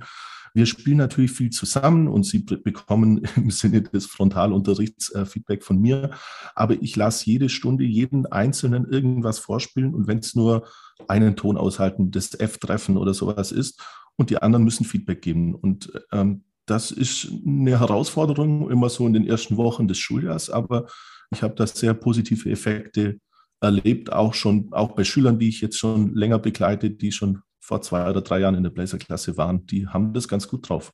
Wir 0.56 0.68
spielen 0.68 0.98
natürlich 0.98 1.32
viel 1.32 1.50
zusammen 1.50 2.08
und 2.08 2.26
sie 2.26 2.40
bekommen 2.40 3.24
im 3.36 3.50
Sinne 3.50 3.82
des 3.82 4.06
Frontalunterrichts 4.06 5.12
äh, 5.14 5.26
Feedback 5.26 5.64
von 5.64 5.80
mir. 5.80 6.12
Aber 6.56 6.82
ich 6.82 6.96
lasse 6.96 7.26
jede 7.26 7.50
Stunde 7.50 7.84
jeden 7.84 8.26
Einzelnen 8.28 8.86
irgendwas 8.86 9.40
vorspielen 9.40 9.94
und 9.94 10.08
wenn 10.08 10.20
es 10.20 10.36
nur 10.36 10.68
einen 11.08 11.36
Ton 11.36 11.58
aushalten, 11.58 12.12
das 12.12 12.40
F-Treffen 12.40 12.98
oder 12.98 13.14
sowas 13.14 13.52
ist 13.52 13.82
und 14.16 14.30
die 14.30 14.38
anderen 14.38 14.64
müssen 14.64 14.86
Feedback 14.86 15.22
geben. 15.22 15.56
Und 15.56 15.92
ähm, 16.12 16.44
das 16.66 16.92
ist 16.92 17.32
eine 17.46 17.80
Herausforderung, 17.80 18.70
immer 18.70 18.90
so 18.90 19.06
in 19.06 19.14
den 19.14 19.28
ersten 19.28 19.58
Wochen 19.58 19.88
des 19.88 19.98
Schuljahrs, 19.98 20.50
aber 20.50 20.88
ich 21.32 21.44
habe 21.44 21.56
da 21.56 21.68
sehr 21.68 21.94
positive 21.94 22.50
Effekte 22.50 23.20
erlebt, 23.60 24.12
auch 24.12 24.34
schon, 24.34 24.72
auch 24.72 24.94
bei 24.94 25.04
Schülern, 25.04 25.40
die 25.40 25.50
ich 25.50 25.62
jetzt 25.62 25.78
schon 25.78 26.14
länger 26.16 26.40
begleite, 26.40 26.90
die 26.90 27.12
schon 27.12 27.42
vor 27.60 27.82
zwei 27.82 28.10
oder 28.10 28.22
drei 28.22 28.40
Jahren 28.40 28.56
in 28.56 28.64
der 28.64 28.70
Bläserklasse 28.70 29.38
waren, 29.38 29.66
die 29.66 29.88
haben 29.88 30.14
das 30.14 30.28
ganz 30.28 30.48
gut 30.48 30.68
drauf. 30.68 30.92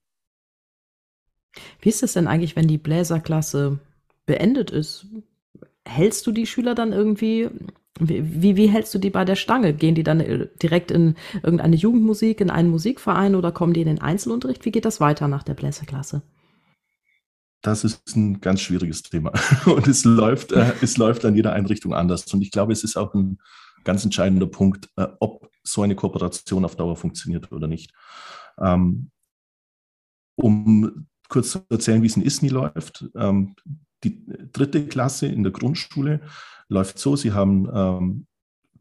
Wie 1.81 1.89
ist 1.89 2.03
es 2.03 2.13
denn 2.13 2.27
eigentlich, 2.27 2.55
wenn 2.55 2.67
die 2.67 2.77
Bläserklasse 2.77 3.79
beendet 4.27 4.69
ist? 4.69 5.07
Hältst 5.85 6.27
du 6.27 6.31
die 6.31 6.45
Schüler 6.45 6.75
dann 6.75 6.93
irgendwie 6.93 7.49
wie, 7.99 8.55
wie 8.55 8.67
hältst 8.67 8.93
du 8.93 8.99
die 8.99 9.09
bei 9.09 9.25
der 9.25 9.35
Stange? 9.35 9.73
Gehen 9.73 9.95
die 9.95 10.03
dann 10.03 10.19
äh, 10.19 10.47
direkt 10.61 10.91
in 10.91 11.15
irgendeine 11.43 11.75
Jugendmusik, 11.75 12.41
in 12.41 12.49
einen 12.49 12.69
Musikverein 12.69 13.35
oder 13.35 13.51
kommen 13.51 13.73
die 13.73 13.81
in 13.81 13.87
den 13.87 14.01
Einzelunterricht? 14.01 14.65
Wie 14.65 14.71
geht 14.71 14.85
das 14.85 15.01
weiter 15.01 15.27
nach 15.27 15.43
der 15.43 15.53
Bläserklasse? 15.53 16.21
Das 17.61 17.83
ist 17.83 18.15
ein 18.15 18.39
ganz 18.39 18.61
schwieriges 18.61 19.03
Thema. 19.03 19.33
Und 19.65 19.87
es 19.87 20.05
läuft, 20.05 20.53
äh, 20.53 20.73
es 20.81 20.97
läuft 20.97 21.25
an 21.25 21.35
jeder 21.35 21.53
Einrichtung 21.53 21.93
anders. 21.93 22.33
Und 22.33 22.41
ich 22.41 22.51
glaube, 22.51 22.71
es 22.71 22.83
ist 22.83 22.95
auch 22.95 23.13
ein 23.13 23.39
ganz 23.83 24.03
entscheidender 24.03 24.47
Punkt, 24.47 24.89
äh, 24.95 25.07
ob 25.19 25.49
so 25.63 25.81
eine 25.81 25.95
Kooperation 25.95 26.65
auf 26.65 26.75
Dauer 26.75 26.95
funktioniert 26.95 27.51
oder 27.51 27.67
nicht. 27.67 27.93
Ähm, 28.57 29.11
um 30.35 31.07
kurz 31.27 31.51
zu 31.51 31.65
erzählen, 31.69 32.01
wie 32.01 32.07
es 32.07 32.15
in 32.15 32.23
ISNI 32.23 32.49
läuft. 32.49 33.05
Ähm, 33.15 33.55
die 34.03 34.25
dritte 34.53 34.87
Klasse 34.87 35.27
in 35.27 35.43
der 35.43 35.51
Grundschule 35.51 36.21
läuft 36.69 36.99
so, 36.99 37.15
Sie 37.15 37.33
haben 37.33 37.67
ähm, 37.73 38.27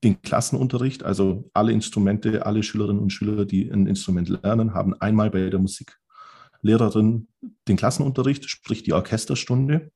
den 0.04 0.22
Klassenunterricht, 0.22 1.02
also 1.02 1.50
alle 1.54 1.72
Instrumente, 1.72 2.46
alle 2.46 2.62
Schülerinnen 2.62 3.02
und 3.02 3.10
Schüler, 3.10 3.44
die 3.44 3.68
ein 3.70 3.86
Instrument 3.86 4.28
lernen, 4.28 4.74
haben 4.74 4.94
einmal 4.94 5.30
bei 5.30 5.50
der 5.50 5.58
Musiklehrerin 5.58 7.28
den 7.66 7.76
Klassenunterricht, 7.76 8.48
sprich 8.48 8.82
die 8.82 8.92
Orchesterstunde. 8.92 9.90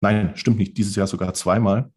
Nein, 0.00 0.32
stimmt 0.36 0.58
nicht, 0.58 0.76
dieses 0.76 0.96
Jahr 0.96 1.06
sogar 1.06 1.32
zweimal. 1.34 1.90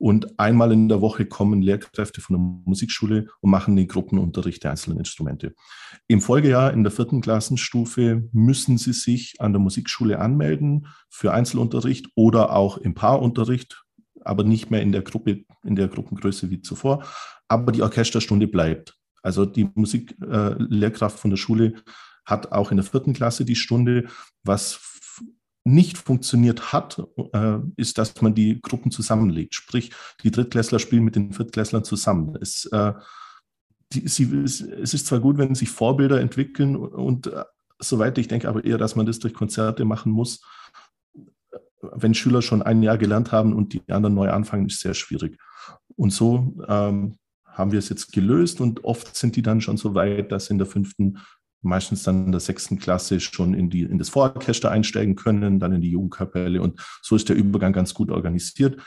Und 0.00 0.40
einmal 0.40 0.72
in 0.72 0.88
der 0.88 1.02
Woche 1.02 1.26
kommen 1.26 1.60
Lehrkräfte 1.60 2.22
von 2.22 2.36
der 2.36 2.42
Musikschule 2.64 3.28
und 3.40 3.50
machen 3.50 3.76
den 3.76 3.86
Gruppenunterricht 3.86 4.64
der 4.64 4.70
einzelnen 4.70 4.98
Instrumente. 4.98 5.54
Im 6.06 6.22
Folgejahr 6.22 6.72
in 6.72 6.84
der 6.84 6.90
vierten 6.90 7.20
Klassenstufe 7.20 8.26
müssen 8.32 8.78
Sie 8.78 8.94
sich 8.94 9.34
an 9.40 9.52
der 9.52 9.60
Musikschule 9.60 10.18
anmelden 10.18 10.86
für 11.10 11.34
Einzelunterricht 11.34 12.08
oder 12.14 12.56
auch 12.56 12.78
im 12.78 12.94
Paarunterricht, 12.94 13.84
aber 14.24 14.44
nicht 14.44 14.70
mehr 14.70 14.82
in 14.82 14.92
der 14.92 15.02
Gruppe, 15.02 15.44
in 15.64 15.76
der 15.76 15.88
Gruppengröße 15.88 16.50
wie 16.50 16.62
zuvor. 16.62 17.04
Aber 17.48 17.72
die 17.72 17.82
Orchesterstunde 17.82 18.46
bleibt. 18.46 18.96
Also 19.22 19.44
die 19.44 19.70
Musiklehrkraft 19.74 21.16
äh, 21.16 21.20
von 21.20 21.30
der 21.30 21.36
Schule 21.36 21.74
hat 22.24 22.52
auch 22.52 22.70
in 22.70 22.76
der 22.76 22.86
vierten 22.86 23.12
Klasse 23.12 23.44
die 23.44 23.56
Stunde. 23.56 24.08
Was 24.44 24.80
nicht 25.64 25.98
funktioniert 25.98 26.72
hat, 26.72 27.02
äh, 27.32 27.58
ist, 27.76 27.98
dass 27.98 28.20
man 28.22 28.34
die 28.34 28.60
Gruppen 28.62 28.90
zusammenlegt. 28.90 29.54
Sprich, 29.54 29.90
die 30.22 30.30
Drittklässler 30.30 30.78
spielen 30.78 31.04
mit 31.04 31.16
den 31.16 31.32
Viertklässlern 31.32 31.84
zusammen. 31.84 32.36
Es, 32.40 32.66
äh, 32.66 32.94
die, 33.92 34.08
sie, 34.08 34.32
es 34.34 34.60
ist 34.60 35.06
zwar 35.06 35.20
gut, 35.20 35.36
wenn 35.36 35.54
sich 35.54 35.68
Vorbilder 35.68 36.20
entwickeln 36.20 36.76
und 36.76 37.26
äh, 37.26 37.44
soweit 37.78 38.16
ich 38.18 38.28
denke 38.28 38.48
aber 38.48 38.64
eher, 38.64 38.78
dass 38.78 38.96
man 38.96 39.06
das 39.06 39.18
durch 39.18 39.34
Konzerte 39.34 39.84
machen 39.84 40.12
muss, 40.12 40.42
wenn 41.80 42.14
Schüler 42.14 42.42
schon 42.42 42.62
ein 42.62 42.82
Jahr 42.82 42.98
gelernt 42.98 43.32
haben 43.32 43.52
und 43.52 43.72
die 43.72 43.82
anderen 43.88 44.14
neu 44.14 44.30
anfangen, 44.30 44.66
ist 44.66 44.80
sehr 44.80 44.94
schwierig. 44.94 45.38
Und 45.96 46.12
so 46.12 46.54
ähm, 46.68 47.18
haben 47.44 47.72
wir 47.72 47.78
es 47.78 47.88
jetzt 47.88 48.12
gelöst 48.12 48.60
und 48.60 48.84
oft 48.84 49.16
sind 49.16 49.36
die 49.36 49.42
dann 49.42 49.60
schon 49.60 49.76
so 49.76 49.94
weit, 49.94 50.32
dass 50.32 50.50
in 50.50 50.58
der 50.58 50.66
fünften, 50.66 51.18
meistens 51.62 52.02
dann 52.02 52.26
in 52.26 52.32
der 52.32 52.40
sechsten 52.40 52.78
Klasse 52.78 53.20
schon 53.20 53.54
in, 53.54 53.70
die, 53.70 53.82
in 53.82 53.98
das 53.98 54.08
Vororchester 54.08 54.70
einsteigen 54.70 55.16
können, 55.16 55.60
dann 55.60 55.72
in 55.72 55.80
die 55.80 55.90
Jugendkapelle 55.90 56.62
und 56.62 56.80
so 57.02 57.16
ist 57.16 57.28
der 57.28 57.36
Übergang 57.36 57.72
ganz 57.72 57.92
gut 57.94 58.10
organisiert. 58.10 58.80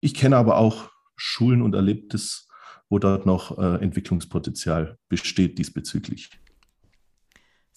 Ich 0.00 0.14
kenne 0.14 0.36
aber 0.36 0.56
auch 0.56 0.90
Schulen 1.16 1.60
und 1.60 1.74
erlebt 1.74 2.14
es, 2.14 2.48
wo 2.88 2.98
dort 2.98 3.26
noch 3.26 3.58
äh, 3.58 3.82
Entwicklungspotenzial 3.82 4.96
besteht 5.08 5.58
diesbezüglich. 5.58 6.30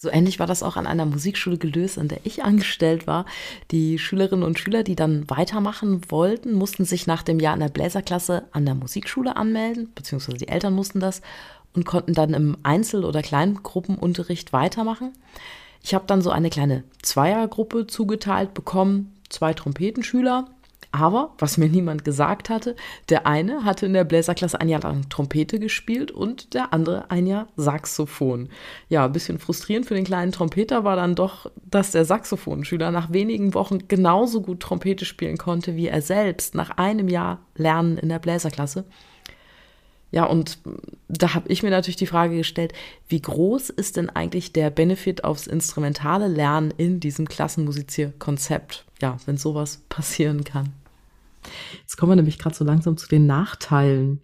So 0.04 0.10
ähnlich 0.10 0.38
war 0.38 0.48
das 0.48 0.64
auch 0.64 0.76
an 0.76 0.86
einer 0.86 1.06
Musikschule 1.06 1.58
gelöst, 1.58 1.98
an 1.98 2.10
der 2.10 2.20
ich 2.26 2.44
angestellt 2.44 3.08
war. 3.08 3.26
Die 3.72 3.98
Schülerinnen 3.98 4.44
und 4.44 4.60
Schüler, 4.60 4.84
die 4.84 4.98
dann 4.98 5.30
weitermachen 5.30 6.02
wollten, 6.10 6.52
mussten 6.56 6.84
sich 6.84 7.08
nach 7.08 7.24
dem 7.24 7.40
Jahr 7.40 7.54
in 7.54 7.62
der 7.62 7.70
Bläserklasse 7.70 8.44
an 8.52 8.66
der 8.66 8.76
Musikschule 8.76 9.38
anmelden, 9.38 9.94
beziehungsweise 9.96 10.40
die 10.40 10.50
Eltern 10.50 10.74
mussten 10.74 11.00
das 11.00 11.22
und 11.74 11.86
konnten 11.86 12.14
dann 12.14 12.34
im 12.34 12.58
Einzel- 12.64 13.06
oder 13.06 13.22
Kleingruppenunterricht 13.22 14.52
weitermachen. 14.52 15.14
Ich 15.82 15.94
habe 15.94 16.04
dann 16.06 16.22
so 16.22 16.32
eine 16.32 16.50
kleine 16.50 16.84
Zweiergruppe 17.02 17.88
zugeteilt 17.88 18.54
bekommen, 18.54 19.14
zwei 19.30 19.54
Trompetenschüler, 19.54 20.50
Aber, 20.96 21.34
was 21.40 21.58
mir 21.58 21.70
niemand 21.70 22.06
gesagt 22.06 22.52
hatte, 22.52 22.76
der 23.10 23.26
eine 23.26 23.66
hatte 23.66 23.88
in 23.88 23.94
der 23.94 24.04
Bläserklasse 24.04 24.62
ein 24.62 24.70
Jahr 24.70 24.82
lang 24.82 25.10
Trompete 25.10 25.58
gespielt 25.58 26.12
und 26.12 26.54
der 26.54 26.72
andere 26.72 27.10
ein 27.10 27.26
Jahr 27.26 27.48
Saxophon. 27.56 28.50
Ja, 28.90 29.06
ein 29.06 29.12
bisschen 29.12 29.40
frustrierend 29.40 29.88
für 29.88 29.96
den 29.96 30.04
kleinen 30.04 30.32
Trompeter 30.32 30.84
war 30.84 30.96
dann 30.96 31.16
doch, 31.16 31.50
dass 31.66 31.90
der 31.90 32.06
Saxophonschüler 32.06 32.92
nach 32.92 33.12
wenigen 33.12 33.56
Wochen 33.56 33.88
genauso 33.88 34.42
gut 34.42 34.60
Trompete 34.60 35.04
spielen 35.04 35.38
konnte 35.38 35.76
wie 35.76 35.88
er 35.88 36.04
selbst 36.04 36.54
nach 36.54 36.78
einem 36.78 37.08
Jahr 37.08 37.40
Lernen 37.56 37.98
in 37.98 38.10
der 38.10 38.20
Bläserklasse. 38.20 38.86
Ja, 40.12 40.26
und 40.26 40.60
da 41.08 41.34
habe 41.34 41.50
ich 41.50 41.64
mir 41.64 41.72
natürlich 41.72 41.96
die 41.96 42.06
Frage 42.06 42.38
gestellt, 42.38 42.74
wie 43.08 43.20
groß 43.20 43.72
ist 43.72 43.98
denn 43.98 44.12
eigentlich 44.12 44.54
der 44.54 44.70
Benefit 44.70 45.24
aufs 45.24 45.48
instrumentale 45.48 46.28
Lernen 46.28 46.72
in 46.78 47.00
diesem 47.00 47.28
Klassenmusizierkonzept? 47.28 48.86
Ja, 49.02 49.18
wenn 49.26 49.38
sowas 49.38 49.82
passieren 49.90 50.44
kann. 50.44 50.72
Jetzt 51.82 51.98
kommen 51.98 52.12
wir 52.12 52.16
nämlich 52.16 52.40
gerade 52.40 52.56
so 52.56 52.64
langsam 52.64 52.98
zu 52.98 53.08
den 53.08 53.26
Nachteilen. 53.26 54.22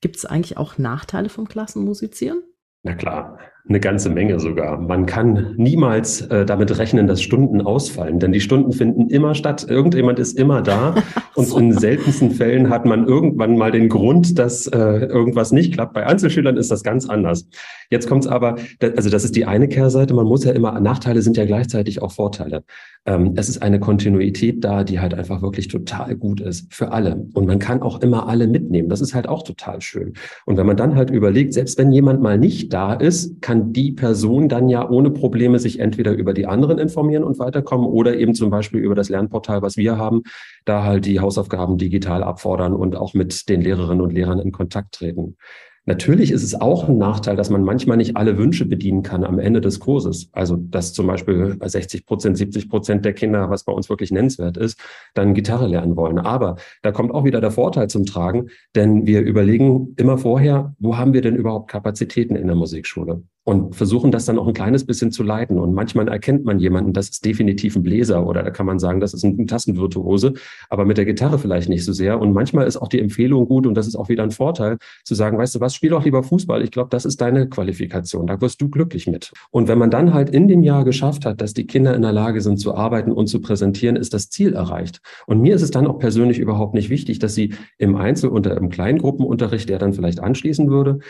Gibt 0.00 0.16
es 0.16 0.24
eigentlich 0.24 0.56
auch 0.56 0.78
Nachteile 0.78 1.28
vom 1.28 1.48
Klassenmusizieren? 1.48 2.42
Na 2.82 2.94
klar, 2.94 3.38
eine 3.68 3.78
ganze 3.78 4.10
Menge 4.10 4.40
sogar. 4.40 4.80
Man 4.80 5.06
kann 5.06 5.54
niemals 5.56 6.20
äh, 6.22 6.44
damit 6.44 6.76
rechnen, 6.78 7.06
dass 7.06 7.22
Stunden 7.22 7.60
ausfallen, 7.60 8.18
denn 8.18 8.32
die 8.32 8.40
Stunden 8.40 8.72
finden 8.72 9.08
immer 9.08 9.34
statt. 9.36 9.64
Irgendjemand 9.68 10.18
ist 10.18 10.36
immer 10.36 10.62
da 10.62 10.96
und 11.36 11.46
so. 11.46 11.58
in 11.58 11.72
seltensten 11.72 12.32
Fällen 12.32 12.70
hat 12.70 12.86
man 12.86 13.06
irgendwann 13.06 13.56
mal 13.56 13.70
den 13.70 13.88
Grund, 13.88 14.38
dass 14.38 14.66
äh, 14.66 14.78
irgendwas 14.78 15.52
nicht 15.52 15.74
klappt. 15.74 15.94
Bei 15.94 16.06
Einzelschülern 16.06 16.56
ist 16.56 16.72
das 16.72 16.82
ganz 16.82 17.08
anders. 17.08 17.46
Jetzt 17.88 18.08
kommt 18.08 18.24
es 18.24 18.30
aber, 18.30 18.56
also 18.80 19.10
das 19.10 19.22
ist 19.22 19.36
die 19.36 19.44
eine 19.44 19.68
Kehrseite. 19.68 20.14
Man 20.14 20.26
muss 20.26 20.44
ja 20.44 20.52
immer, 20.52 20.80
Nachteile 20.80 21.22
sind 21.22 21.36
ja 21.36 21.44
gleichzeitig 21.44 22.02
auch 22.02 22.10
Vorteile. 22.10 22.64
Ähm, 23.04 23.34
es 23.36 23.48
ist 23.48 23.62
eine 23.62 23.80
Kontinuität 23.80 24.64
da, 24.64 24.82
die 24.82 24.98
halt 24.98 25.12
einfach 25.12 25.42
wirklich 25.42 25.68
total 25.68 26.16
gut 26.16 26.40
ist 26.40 26.72
für 26.72 26.92
alle. 26.92 27.26
Und 27.34 27.46
man 27.46 27.58
kann 27.58 27.82
auch 27.82 28.00
immer 28.00 28.28
alle 28.28 28.46
mitnehmen. 28.46 28.88
Das 28.88 29.00
ist 29.00 29.14
halt 29.14 29.28
auch 29.28 29.42
total 29.42 29.80
schön. 29.80 30.14
Und 30.46 30.56
wenn 30.56 30.66
man 30.66 30.76
dann 30.76 30.94
halt 30.96 31.10
überlegt, 31.10 31.52
selbst 31.52 31.78
wenn 31.78 31.92
jemand 31.92 32.22
mal 32.22 32.38
nicht 32.38 32.72
da 32.72 32.94
ist, 32.94 33.42
kann 33.42 33.51
kann 33.52 33.74
die 33.74 33.92
Person 33.92 34.48
dann 34.48 34.70
ja 34.70 34.88
ohne 34.88 35.10
Probleme 35.10 35.58
sich 35.58 35.78
entweder 35.78 36.12
über 36.12 36.32
die 36.32 36.46
anderen 36.46 36.78
informieren 36.78 37.22
und 37.22 37.38
weiterkommen 37.38 37.86
oder 37.86 38.16
eben 38.16 38.34
zum 38.34 38.48
Beispiel 38.48 38.80
über 38.80 38.94
das 38.94 39.10
Lernportal, 39.10 39.60
was 39.60 39.76
wir 39.76 39.98
haben, 39.98 40.22
da 40.64 40.84
halt 40.84 41.04
die 41.04 41.20
Hausaufgaben 41.20 41.76
digital 41.76 42.22
abfordern 42.22 42.72
und 42.72 42.96
auch 42.96 43.12
mit 43.12 43.50
den 43.50 43.60
Lehrerinnen 43.60 44.00
und 44.00 44.14
Lehrern 44.14 44.38
in 44.38 44.52
Kontakt 44.52 44.94
treten. 44.94 45.36
Natürlich 45.84 46.30
ist 46.30 46.44
es 46.44 46.54
auch 46.54 46.88
ein 46.88 46.96
Nachteil, 46.96 47.34
dass 47.34 47.50
man 47.50 47.64
manchmal 47.64 47.96
nicht 47.96 48.16
alle 48.16 48.38
Wünsche 48.38 48.64
bedienen 48.66 49.02
kann 49.02 49.24
am 49.24 49.40
Ende 49.40 49.60
des 49.60 49.80
Kurses. 49.80 50.28
Also, 50.30 50.56
dass 50.56 50.92
zum 50.92 51.08
Beispiel 51.08 51.58
60 51.60 52.06
Prozent, 52.06 52.38
70 52.38 52.70
Prozent 52.70 53.04
der 53.04 53.14
Kinder, 53.14 53.50
was 53.50 53.64
bei 53.64 53.72
uns 53.72 53.90
wirklich 53.90 54.12
nennenswert 54.12 54.56
ist, 54.56 54.78
dann 55.14 55.34
Gitarre 55.34 55.66
lernen 55.66 55.96
wollen. 55.96 56.20
Aber 56.20 56.54
da 56.82 56.92
kommt 56.92 57.12
auch 57.12 57.24
wieder 57.24 57.40
der 57.40 57.50
Vorteil 57.50 57.88
zum 57.90 58.06
Tragen, 58.06 58.48
denn 58.76 59.06
wir 59.06 59.22
überlegen 59.22 59.94
immer 59.96 60.18
vorher, 60.18 60.72
wo 60.78 60.96
haben 60.96 61.14
wir 61.14 61.20
denn 61.20 61.34
überhaupt 61.34 61.68
Kapazitäten 61.68 62.36
in 62.36 62.46
der 62.46 62.56
Musikschule? 62.56 63.24
Und 63.44 63.74
versuchen 63.74 64.10
das 64.10 64.24
dann 64.24 64.38
auch 64.38 64.46
ein 64.46 64.54
kleines 64.54 64.84
bisschen 64.84 65.10
zu 65.10 65.22
leiten. 65.22 65.58
Und 65.58 65.74
manchmal 65.74 66.08
erkennt 66.08 66.44
man 66.44 66.58
jemanden, 66.58 66.92
das 66.92 67.08
ist 67.08 67.24
definitiv 67.24 67.74
ein 67.76 67.82
Bläser 67.82 68.26
oder 68.26 68.42
da 68.42 68.50
kann 68.50 68.66
man 68.66 68.78
sagen, 68.78 69.00
das 69.00 69.14
ist 69.14 69.24
ein 69.24 69.46
Tassenvirtuose, 69.46 70.34
aber 70.68 70.84
mit 70.84 70.96
der 70.96 71.04
Gitarre 71.04 71.38
vielleicht 71.38 71.68
nicht 71.68 71.84
so 71.84 71.92
sehr. 71.92 72.20
Und 72.20 72.32
manchmal 72.32 72.66
ist 72.66 72.76
auch 72.76 72.88
die 72.88 73.00
Empfehlung 73.00 73.46
gut 73.46 73.66
und 73.66 73.74
das 73.74 73.86
ist 73.86 73.96
auch 73.96 74.08
wieder 74.08 74.22
ein 74.22 74.30
Vorteil, 74.30 74.78
zu 75.04 75.14
sagen, 75.14 75.38
weißt 75.38 75.56
du 75.56 75.60
was, 75.60 75.74
spiel 75.74 75.90
doch 75.90 76.04
lieber 76.04 76.22
Fußball. 76.22 76.62
Ich 76.62 76.70
glaube, 76.70 76.90
das 76.90 77.04
ist 77.04 77.20
deine 77.20 77.48
Qualifikation. 77.48 78.26
Da 78.26 78.40
wirst 78.40 78.60
du 78.60 78.68
glücklich 78.68 79.06
mit. 79.06 79.32
Und 79.50 79.68
wenn 79.68 79.78
man 79.78 79.90
dann 79.90 80.14
halt 80.14 80.30
in 80.30 80.46
dem 80.46 80.62
Jahr 80.62 80.84
geschafft 80.84 81.26
hat, 81.26 81.40
dass 81.40 81.52
die 81.52 81.66
Kinder 81.66 81.94
in 81.94 82.02
der 82.02 82.12
Lage 82.12 82.40
sind 82.40 82.58
zu 82.58 82.74
arbeiten 82.74 83.10
und 83.10 83.26
zu 83.26 83.40
präsentieren, 83.40 83.96
ist 83.96 84.14
das 84.14 84.30
Ziel 84.30 84.52
erreicht. 84.52 85.00
Und 85.26 85.40
mir 85.40 85.54
ist 85.54 85.62
es 85.62 85.70
dann 85.70 85.86
auch 85.86 85.98
persönlich 85.98 86.38
überhaupt 86.38 86.74
nicht 86.74 86.90
wichtig, 86.90 87.18
dass 87.18 87.34
sie 87.34 87.54
im 87.78 87.96
Einzel- 87.96 88.30
oder 88.30 88.56
im 88.56 88.68
Kleingruppenunterricht, 88.68 89.68
der 89.68 89.78
dann 89.78 89.92
vielleicht 89.92 90.20
anschließen 90.20 90.70
würde, 90.70 91.00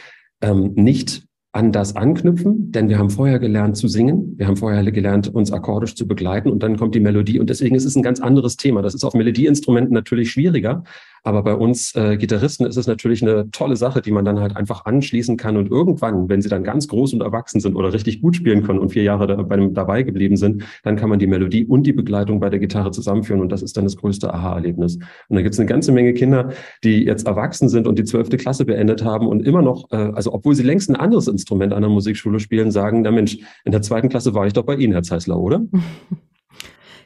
ähm, 0.40 0.72
nicht 0.74 1.24
an 1.52 1.70
das 1.70 1.96
anknüpfen, 1.96 2.72
denn 2.72 2.88
wir 2.88 2.98
haben 2.98 3.10
vorher 3.10 3.38
gelernt 3.38 3.76
zu 3.76 3.86
singen, 3.86 4.34
wir 4.38 4.46
haben 4.46 4.56
vorher 4.56 4.82
gelernt, 4.90 5.28
uns 5.34 5.52
akkordisch 5.52 5.94
zu 5.94 6.08
begleiten 6.08 6.50
und 6.50 6.62
dann 6.62 6.78
kommt 6.78 6.94
die 6.94 7.00
Melodie 7.00 7.38
und 7.38 7.50
deswegen 7.50 7.74
ist 7.74 7.84
es 7.84 7.94
ein 7.94 8.02
ganz 8.02 8.20
anderes 8.20 8.56
Thema. 8.56 8.80
Das 8.80 8.94
ist 8.94 9.04
auf 9.04 9.12
Melodieinstrumenten 9.12 9.92
natürlich 9.92 10.30
schwieriger, 10.30 10.82
aber 11.22 11.42
bei 11.42 11.54
uns 11.54 11.94
äh, 11.94 12.16
Gitarristen 12.16 12.66
ist 12.66 12.76
es 12.76 12.86
natürlich 12.86 13.22
eine 13.22 13.50
tolle 13.50 13.76
Sache, 13.76 14.02
die 14.02 14.10
man 14.10 14.24
dann 14.24 14.40
halt 14.40 14.56
einfach 14.56 14.84
anschließen 14.84 15.36
kann. 15.36 15.56
Und 15.56 15.70
irgendwann, 15.70 16.28
wenn 16.28 16.42
sie 16.42 16.48
dann 16.48 16.64
ganz 16.64 16.88
groß 16.88 17.14
und 17.14 17.20
erwachsen 17.20 17.60
sind 17.60 17.76
oder 17.76 17.92
richtig 17.92 18.20
gut 18.20 18.36
spielen 18.36 18.62
können 18.62 18.80
und 18.80 18.90
vier 18.90 19.04
Jahre 19.04 19.26
da, 19.26 19.36
bei 19.36 19.56
dabei 19.68 20.02
geblieben 20.02 20.36
sind, 20.36 20.64
dann 20.82 20.96
kann 20.96 21.08
man 21.08 21.18
die 21.18 21.26
Melodie 21.26 21.64
und 21.64 21.84
die 21.86 21.92
Begleitung 21.92 22.40
bei 22.40 22.50
der 22.50 22.58
Gitarre 22.58 22.90
zusammenführen. 22.90 23.40
Und 23.40 23.52
das 23.52 23.62
ist 23.62 23.76
dann 23.76 23.84
das 23.84 23.96
größte 23.96 24.32
Aha-Erlebnis. 24.32 24.96
Und 24.96 25.36
da 25.36 25.42
gibt 25.42 25.54
es 25.54 25.60
eine 25.60 25.68
ganze 25.68 25.92
Menge 25.92 26.12
Kinder, 26.14 26.50
die 26.82 27.04
jetzt 27.04 27.26
erwachsen 27.26 27.68
sind 27.68 27.86
und 27.86 27.98
die 27.98 28.04
zwölfte 28.04 28.36
Klasse 28.36 28.64
beendet 28.64 29.04
haben 29.04 29.26
und 29.26 29.46
immer 29.46 29.62
noch, 29.62 29.90
äh, 29.92 29.96
also 29.96 30.32
obwohl 30.32 30.54
sie 30.54 30.64
längst 30.64 30.90
ein 30.90 30.96
anderes 30.96 31.28
Instrument 31.28 31.72
an 31.72 31.82
der 31.82 31.90
Musikschule 31.90 32.40
spielen, 32.40 32.70
sagen, 32.70 33.02
na 33.02 33.10
Mensch, 33.10 33.38
in 33.64 33.72
der 33.72 33.82
zweiten 33.82 34.08
Klasse 34.08 34.34
war 34.34 34.46
ich 34.46 34.52
doch 34.52 34.64
bei 34.64 34.74
Ihnen, 34.74 34.92
Herr 34.92 35.02
Zeisler, 35.02 35.38
oder? 35.38 35.62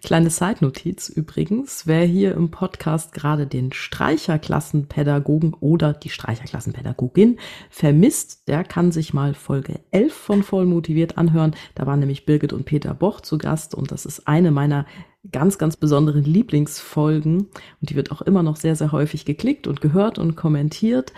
Kleine 0.07 0.29
Zeitnotiz 0.29 1.09
übrigens, 1.09 1.89
wer 1.89 2.05
hier 2.05 2.35
im 2.35 2.53
Podcast 2.53 3.13
gerade 3.13 3.45
den 3.49 3.73
Streicherklassenpädagogen 3.73 5.53
oder 5.55 5.95
die 5.95 6.11
Streicherklassenpädagogin 6.11 7.41
vermisst, 7.71 8.47
der 8.47 8.63
kann 8.63 8.93
sich 8.93 9.15
mal 9.15 9.35
Folge 9.35 9.81
11 9.91 10.15
von 10.15 10.43
Voll 10.45 10.65
motiviert 10.65 11.19
anhören. 11.19 11.57
Da 11.75 11.89
waren 11.89 11.99
nämlich 11.99 12.25
Birgit 12.25 12.53
und 12.53 12.67
Peter 12.67 12.95
Boch 12.95 13.21
zu 13.21 13.37
Gast 13.37 13.75
und 13.75 13.91
das 13.91 14.07
ist 14.07 14.29
eine 14.29 14.53
meiner 14.53 14.87
ganz, 15.33 15.59
ganz 15.59 15.77
besonderen 15.77 16.23
Lieblingsfolgen 16.23 17.39
und 17.81 17.91
die 17.91 17.97
wird 17.97 18.13
auch 18.13 18.23
immer 18.23 18.45
noch 18.45 18.55
sehr, 18.55 18.77
sehr 18.77 18.93
häufig 18.93 19.25
geklickt 19.25 19.67
und 19.67 19.81
gehört 19.81 20.21
und 20.21 20.37
kommentiert. 20.37 21.13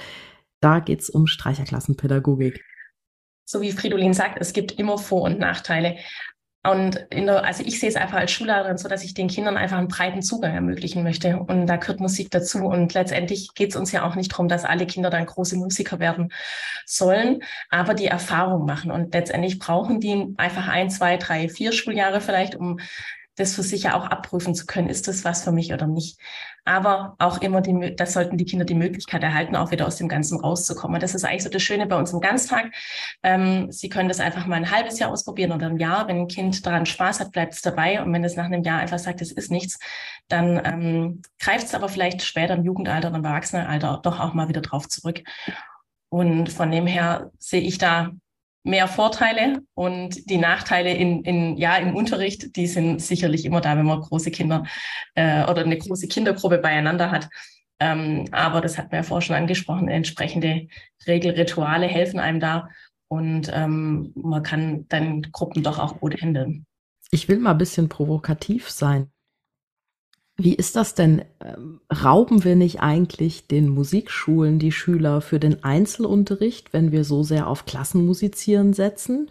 Da 0.62 0.80
geht's 0.80 1.10
um 1.10 1.26
Streicherklassenpädagogik 1.26 2.64
so 3.50 3.62
wie 3.62 3.72
Fridolin 3.72 4.12
sagt, 4.12 4.36
es 4.42 4.52
gibt 4.52 4.72
immer 4.72 4.98
Vor- 4.98 5.22
und 5.22 5.38
Nachteile. 5.38 5.96
Und 6.70 7.06
der, 7.12 7.44
also 7.44 7.62
ich 7.64 7.80
sehe 7.80 7.88
es 7.88 7.96
einfach 7.96 8.18
als 8.18 8.30
Schulleiterin 8.30 8.78
so, 8.78 8.88
dass 8.88 9.04
ich 9.04 9.14
den 9.14 9.28
Kindern 9.28 9.56
einfach 9.56 9.78
einen 9.78 9.88
breiten 9.88 10.22
Zugang 10.22 10.54
ermöglichen 10.54 11.02
möchte. 11.02 11.38
Und 11.38 11.66
da 11.66 11.76
gehört 11.76 12.00
Musik 12.00 12.30
dazu. 12.30 12.64
Und 12.64 12.94
letztendlich 12.94 13.54
geht 13.54 13.70
es 13.70 13.76
uns 13.76 13.92
ja 13.92 14.06
auch 14.06 14.14
nicht 14.14 14.32
darum, 14.32 14.48
dass 14.48 14.64
alle 14.64 14.86
Kinder 14.86 15.10
dann 15.10 15.26
große 15.26 15.56
Musiker 15.56 15.98
werden 15.98 16.32
sollen, 16.84 17.42
aber 17.70 17.94
die 17.94 18.06
Erfahrung 18.06 18.66
machen. 18.66 18.90
Und 18.90 19.14
letztendlich 19.14 19.58
brauchen 19.58 20.00
die 20.00 20.34
einfach 20.36 20.68
ein, 20.68 20.90
zwei, 20.90 21.16
drei, 21.16 21.48
vier 21.48 21.72
Schuljahre 21.72 22.20
vielleicht, 22.20 22.56
um 22.56 22.78
das 23.38 23.54
für 23.54 23.62
sich 23.62 23.84
ja 23.84 23.94
auch 23.96 24.04
abprüfen 24.04 24.54
zu 24.54 24.66
können, 24.66 24.88
ist 24.88 25.08
das 25.08 25.24
was 25.24 25.44
für 25.44 25.52
mich 25.52 25.72
oder 25.72 25.86
nicht. 25.86 26.18
Aber 26.64 27.14
auch 27.18 27.40
immer, 27.40 27.60
die, 27.60 27.96
das 27.96 28.12
sollten 28.12 28.36
die 28.36 28.44
Kinder 28.44 28.64
die 28.64 28.74
Möglichkeit 28.74 29.22
erhalten, 29.22 29.56
auch 29.56 29.70
wieder 29.70 29.86
aus 29.86 29.96
dem 29.96 30.08
Ganzen 30.08 30.40
rauszukommen. 30.40 30.96
Und 30.96 31.02
das 31.02 31.14
ist 31.14 31.24
eigentlich 31.24 31.44
so 31.44 31.48
das 31.48 31.62
Schöne 31.62 31.86
bei 31.86 31.96
uns 31.96 32.12
im 32.12 32.20
Ganztag. 32.20 32.66
Ähm, 33.22 33.72
Sie 33.72 33.88
können 33.88 34.08
das 34.08 34.20
einfach 34.20 34.44
mal 34.46 34.56
ein 34.56 34.70
halbes 34.70 34.98
Jahr 34.98 35.10
ausprobieren 35.10 35.52
oder 35.52 35.66
ein 35.66 35.78
Jahr. 35.78 36.08
Wenn 36.08 36.18
ein 36.18 36.28
Kind 36.28 36.66
daran 36.66 36.84
Spaß 36.84 37.20
hat, 37.20 37.32
bleibt 37.32 37.54
es 37.54 37.62
dabei. 37.62 38.02
Und 38.02 38.12
wenn 38.12 38.24
es 38.24 38.36
nach 38.36 38.44
einem 38.44 38.62
Jahr 38.62 38.80
einfach 38.80 38.98
sagt, 38.98 39.22
es 39.22 39.32
ist 39.32 39.50
nichts, 39.50 39.78
dann 40.28 40.60
ähm, 40.64 41.22
greift 41.38 41.66
es 41.66 41.74
aber 41.74 41.88
vielleicht 41.88 42.22
später 42.22 42.54
im 42.54 42.64
Jugendalter 42.64 43.08
oder 43.08 43.18
im 43.18 43.24
Erwachsenenalter 43.24 44.00
doch 44.02 44.20
auch 44.20 44.34
mal 44.34 44.48
wieder 44.48 44.60
drauf 44.60 44.88
zurück. 44.88 45.22
Und 46.10 46.50
von 46.50 46.70
dem 46.70 46.86
her 46.86 47.30
sehe 47.38 47.60
ich 47.60 47.78
da 47.78 48.10
mehr 48.64 48.88
Vorteile 48.88 49.62
und 49.74 50.28
die 50.30 50.36
Nachteile 50.36 50.92
in, 50.92 51.22
in, 51.24 51.56
ja, 51.56 51.76
im 51.76 51.94
Unterricht, 51.94 52.56
die 52.56 52.66
sind 52.66 53.00
sicherlich 53.00 53.44
immer 53.44 53.60
da, 53.60 53.76
wenn 53.76 53.86
man 53.86 54.00
große 54.00 54.30
Kinder 54.30 54.64
äh, 55.14 55.44
oder 55.44 55.62
eine 55.64 55.78
große 55.78 56.08
Kindergruppe 56.08 56.58
beieinander 56.58 57.10
hat. 57.10 57.28
Ähm, 57.80 58.26
aber 58.32 58.60
das 58.60 58.76
hat 58.76 58.90
man 58.90 59.00
ja 59.00 59.02
vorher 59.04 59.22
schon 59.22 59.36
angesprochen, 59.36 59.88
entsprechende 59.88 60.66
Regelrituale 61.06 61.86
helfen 61.86 62.18
einem 62.18 62.40
da 62.40 62.68
und 63.08 63.50
ähm, 63.54 64.12
man 64.14 64.42
kann 64.42 64.86
dann 64.88 65.22
Gruppen 65.32 65.62
doch 65.62 65.78
auch 65.78 66.00
gut 66.00 66.20
handeln. 66.20 66.66
Ich 67.10 67.28
will 67.28 67.38
mal 67.38 67.52
ein 67.52 67.58
bisschen 67.58 67.88
provokativ 67.88 68.68
sein. 68.68 69.10
Wie 70.40 70.54
ist 70.54 70.76
das 70.76 70.94
denn? 70.94 71.22
Ähm, 71.44 71.80
rauben 71.92 72.44
wir 72.44 72.54
nicht 72.54 72.80
eigentlich 72.80 73.48
den 73.48 73.68
Musikschulen 73.68 74.60
die 74.60 74.70
Schüler 74.70 75.20
für 75.20 75.40
den 75.40 75.64
Einzelunterricht, 75.64 76.72
wenn 76.72 76.92
wir 76.92 77.02
so 77.02 77.24
sehr 77.24 77.48
auf 77.48 77.66
Klassenmusizieren 77.66 78.72
setzen? 78.72 79.30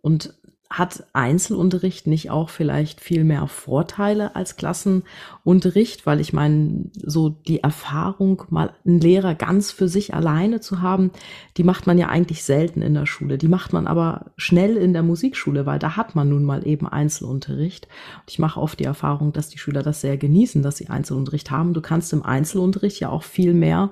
Und 0.00 0.32
hat 0.70 1.04
Einzelunterricht 1.14 2.06
nicht 2.06 2.30
auch 2.30 2.50
vielleicht 2.50 3.00
viel 3.00 3.24
mehr 3.24 3.46
Vorteile 3.46 4.36
als 4.36 4.56
Klassenunterricht? 4.56 6.04
Weil 6.04 6.20
ich 6.20 6.34
meine, 6.34 6.90
so 6.94 7.30
die 7.30 7.62
Erfahrung, 7.62 8.42
mal 8.50 8.74
einen 8.84 9.00
Lehrer 9.00 9.34
ganz 9.34 9.70
für 9.70 9.88
sich 9.88 10.12
alleine 10.12 10.60
zu 10.60 10.82
haben, 10.82 11.10
die 11.56 11.64
macht 11.64 11.86
man 11.86 11.96
ja 11.96 12.08
eigentlich 12.08 12.44
selten 12.44 12.82
in 12.82 12.92
der 12.92 13.06
Schule. 13.06 13.38
Die 13.38 13.48
macht 13.48 13.72
man 13.72 13.86
aber 13.86 14.26
schnell 14.36 14.76
in 14.76 14.92
der 14.92 15.02
Musikschule, 15.02 15.64
weil 15.64 15.78
da 15.78 15.96
hat 15.96 16.14
man 16.14 16.28
nun 16.28 16.44
mal 16.44 16.66
eben 16.66 16.86
Einzelunterricht. 16.86 17.86
Und 18.20 18.30
ich 18.30 18.38
mache 18.38 18.60
oft 18.60 18.78
die 18.78 18.84
Erfahrung, 18.84 19.32
dass 19.32 19.48
die 19.48 19.58
Schüler 19.58 19.82
das 19.82 20.02
sehr 20.02 20.18
genießen, 20.18 20.62
dass 20.62 20.76
sie 20.76 20.90
Einzelunterricht 20.90 21.50
haben. 21.50 21.72
Du 21.72 21.80
kannst 21.80 22.12
im 22.12 22.22
Einzelunterricht 22.22 23.00
ja 23.00 23.08
auch 23.08 23.22
viel 23.22 23.54
mehr 23.54 23.90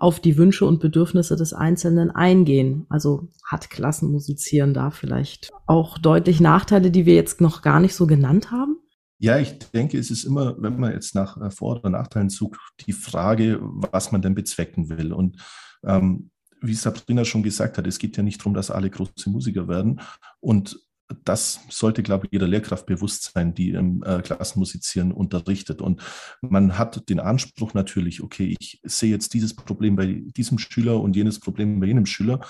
auf 0.00 0.18
die 0.18 0.36
Wünsche 0.36 0.64
und 0.64 0.80
Bedürfnisse 0.80 1.36
des 1.36 1.52
Einzelnen 1.52 2.10
eingehen. 2.10 2.86
Also 2.88 3.28
hat 3.46 3.70
Klassenmusizieren 3.70 4.74
da 4.74 4.90
vielleicht 4.90 5.50
auch 5.66 5.98
deutlich 5.98 6.40
Nachteile, 6.40 6.90
die 6.90 7.06
wir 7.06 7.14
jetzt 7.14 7.40
noch 7.40 7.62
gar 7.62 7.80
nicht 7.80 7.94
so 7.94 8.06
genannt 8.06 8.50
haben? 8.50 8.78
Ja, 9.18 9.38
ich 9.38 9.58
denke, 9.58 9.98
es 9.98 10.10
ist 10.10 10.24
immer, 10.24 10.56
wenn 10.62 10.80
man 10.80 10.92
jetzt 10.92 11.14
nach 11.14 11.36
äh, 11.40 11.50
Vor- 11.50 11.76
oder 11.76 11.90
Nachteilen 11.90 12.30
sucht, 12.30 12.58
die 12.86 12.94
Frage, 12.94 13.58
was 13.60 14.12
man 14.12 14.22
denn 14.22 14.34
bezwecken 14.34 14.88
will. 14.88 15.12
Und 15.12 15.36
ähm, 15.84 16.30
wie 16.62 16.74
Sabrina 16.74 17.26
schon 17.26 17.42
gesagt 17.42 17.76
hat, 17.76 17.86
es 17.86 17.98
geht 17.98 18.16
ja 18.16 18.22
nicht 18.22 18.40
darum, 18.40 18.54
dass 18.54 18.70
alle 18.70 18.88
große 18.88 19.28
Musiker 19.28 19.68
werden. 19.68 20.00
Und 20.40 20.80
das 21.24 21.60
sollte, 21.68 22.02
glaube 22.02 22.26
ich, 22.26 22.32
jeder 22.32 22.46
Lehrkraft 22.46 22.86
bewusst 22.86 23.32
sein, 23.34 23.54
die 23.54 23.70
im 23.70 24.02
äh, 24.02 24.22
Klassenmusizieren 24.22 25.12
unterrichtet. 25.12 25.82
Und 25.82 26.02
man 26.40 26.78
hat 26.78 27.08
den 27.08 27.20
Anspruch 27.20 27.74
natürlich, 27.74 28.22
okay, 28.22 28.56
ich 28.58 28.80
sehe 28.84 29.10
jetzt 29.10 29.34
dieses 29.34 29.54
Problem 29.54 29.96
bei 29.96 30.22
diesem 30.36 30.58
Schüler 30.58 31.00
und 31.00 31.16
jenes 31.16 31.40
Problem 31.40 31.80
bei 31.80 31.86
jenem 31.86 32.06
Schüler, 32.06 32.40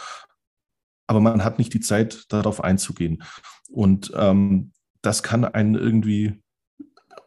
aber 1.07 1.21
man 1.21 1.43
hat 1.43 1.59
nicht 1.59 1.75
die 1.75 1.81
Zeit, 1.81 2.27
darauf 2.29 2.63
einzugehen. 2.63 3.23
Und 3.69 4.13
ähm, 4.15 4.73
das 5.03 5.23
kann 5.23 5.45
einen 5.45 5.75
irgendwie 5.75 6.41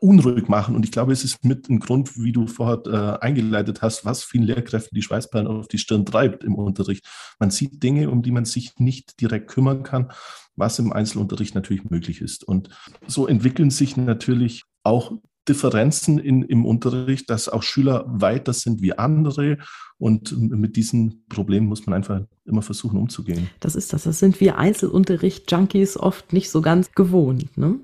unruhig 0.03 0.49
machen. 0.49 0.75
Und 0.75 0.83
ich 0.83 0.91
glaube, 0.91 1.13
es 1.13 1.23
ist 1.23 1.45
mit 1.45 1.69
ein 1.69 1.79
Grund, 1.79 2.19
wie 2.19 2.33
du 2.33 2.45
vorher 2.47 2.83
äh, 2.85 3.25
eingeleitet 3.25 3.81
hast, 3.81 4.03
was 4.03 4.23
vielen 4.23 4.43
Lehrkräften 4.43 4.93
die 4.93 5.01
Schweißperlen 5.01 5.47
auf 5.47 5.69
die 5.69 5.77
Stirn 5.77 6.05
treibt 6.05 6.43
im 6.43 6.55
Unterricht. 6.55 7.07
Man 7.39 7.51
sieht 7.51 7.81
Dinge, 7.81 8.09
um 8.09 8.21
die 8.21 8.31
man 8.31 8.43
sich 8.43 8.73
nicht 8.79 9.21
direkt 9.21 9.47
kümmern 9.47 9.83
kann, 9.83 10.11
was 10.57 10.77
im 10.77 10.91
Einzelunterricht 10.91 11.55
natürlich 11.55 11.89
möglich 11.89 12.19
ist. 12.19 12.43
Und 12.43 12.69
so 13.07 13.27
entwickeln 13.27 13.69
sich 13.69 13.95
natürlich 13.95 14.63
auch 14.83 15.13
Differenzen 15.47 16.19
in, 16.19 16.43
im 16.43 16.65
Unterricht, 16.65 17.29
dass 17.29 17.47
auch 17.47 17.63
Schüler 17.63 18.03
weiter 18.07 18.51
sind 18.51 18.81
wie 18.81 18.97
andere. 18.97 19.57
Und 19.97 20.37
mit 20.37 20.75
diesen 20.75 21.23
Problemen 21.29 21.67
muss 21.67 21.85
man 21.85 21.93
einfach 21.93 22.21
immer 22.43 22.61
versuchen 22.61 22.99
umzugehen. 22.99 23.49
Das 23.61 23.75
ist 23.75 23.93
das. 23.93 24.03
Das 24.03 24.19
sind 24.19 24.41
wir 24.41 24.57
Einzelunterricht-Junkies 24.57 25.95
oft 25.95 26.33
nicht 26.33 26.49
so 26.49 26.61
ganz 26.61 26.91
gewohnt. 26.91 27.57
Ne? 27.57 27.79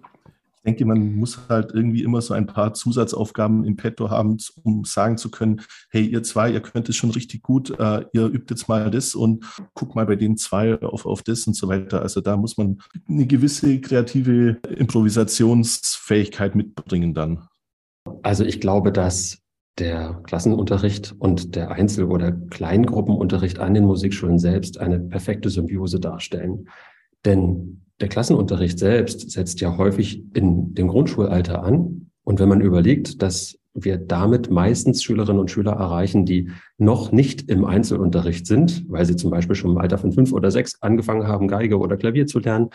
Ich 0.62 0.66
denke, 0.66 0.86
man 0.86 1.16
muss 1.16 1.40
halt 1.48 1.72
irgendwie 1.74 2.04
immer 2.04 2.22
so 2.22 2.34
ein 2.34 2.46
paar 2.46 2.74
Zusatzaufgaben 2.74 3.64
im 3.64 3.78
Petto 3.78 4.10
haben, 4.10 4.38
um 4.64 4.84
sagen 4.84 5.18
zu 5.18 5.32
können, 5.32 5.62
hey, 5.90 6.06
ihr 6.06 6.22
zwei, 6.22 6.52
ihr 6.52 6.60
könnt 6.60 6.90
es 6.90 6.98
schon 6.98 7.12
richtig 7.12 7.42
gut, 7.44 7.70
äh, 7.80 8.06
ihr 8.12 8.26
übt 8.26 8.48
jetzt 8.50 8.68
mal 8.68 8.92
das 8.92 9.16
und 9.16 9.46
guckt 9.74 9.96
mal 9.96 10.06
bei 10.06 10.18
den 10.18 10.36
zwei 10.36 10.78
auf, 10.82 11.06
auf 11.06 11.24
das 11.24 11.48
und 11.48 11.56
so 11.56 11.70
weiter. 11.70 12.02
Also 12.02 12.20
da 12.20 12.36
muss 12.36 12.58
man 12.58 12.82
eine 13.08 13.26
gewisse 13.26 13.80
kreative 13.80 14.60
Improvisationsfähigkeit 14.68 16.56
mitbringen 16.56 17.14
dann. 17.14 17.48
Also 18.24 18.44
ich 18.44 18.60
glaube, 18.60 18.92
dass 18.92 19.42
der 19.78 20.22
Klassenunterricht 20.24 21.16
und 21.20 21.56
der 21.56 21.72
Einzel- 21.72 22.06
oder 22.06 22.34
Kleingruppenunterricht 22.34 23.60
an 23.60 23.74
den 23.74 23.86
Musikschulen 23.86 24.40
selbst 24.40 24.78
eine 24.78 25.00
perfekte 25.00 25.50
Symbiose 25.50 26.02
darstellen. 26.02 26.68
Denn 27.24 27.86
der 28.00 28.08
Klassenunterricht 28.08 28.80
selbst 28.80 29.30
setzt 29.32 29.62
ja 29.62 29.78
häufig 29.78 30.24
in 30.34 30.74
dem 30.74 30.88
Grundschulalter 30.88 31.64
an. 31.64 32.12
Und 32.24 32.40
wenn 32.40 32.50
man 32.50 32.62
überlegt, 32.62 33.22
dass 33.22 33.58
wir 33.74 33.98
damit 33.98 34.50
meistens 34.50 35.04
Schülerinnen 35.04 35.40
und 35.40 35.52
Schüler 35.52 35.74
erreichen, 35.74 36.26
die 36.26 36.50
noch 36.78 37.12
nicht 37.12 37.50
im 37.50 37.66
Einzelunterricht 37.66 38.48
sind, 38.48 38.86
weil 38.90 39.06
sie 39.06 39.16
zum 39.16 39.32
Beispiel 39.32 39.56
schon 39.56 39.72
im 39.72 39.78
Alter 39.78 39.98
von 39.98 40.12
fünf 40.12 40.32
oder 40.32 40.52
sechs 40.52 40.82
angefangen 40.82 41.28
haben, 41.28 41.48
Geige 41.48 41.78
oder 41.78 41.98
Klavier 41.98 42.26
zu 42.26 42.40
lernen, 42.40 42.70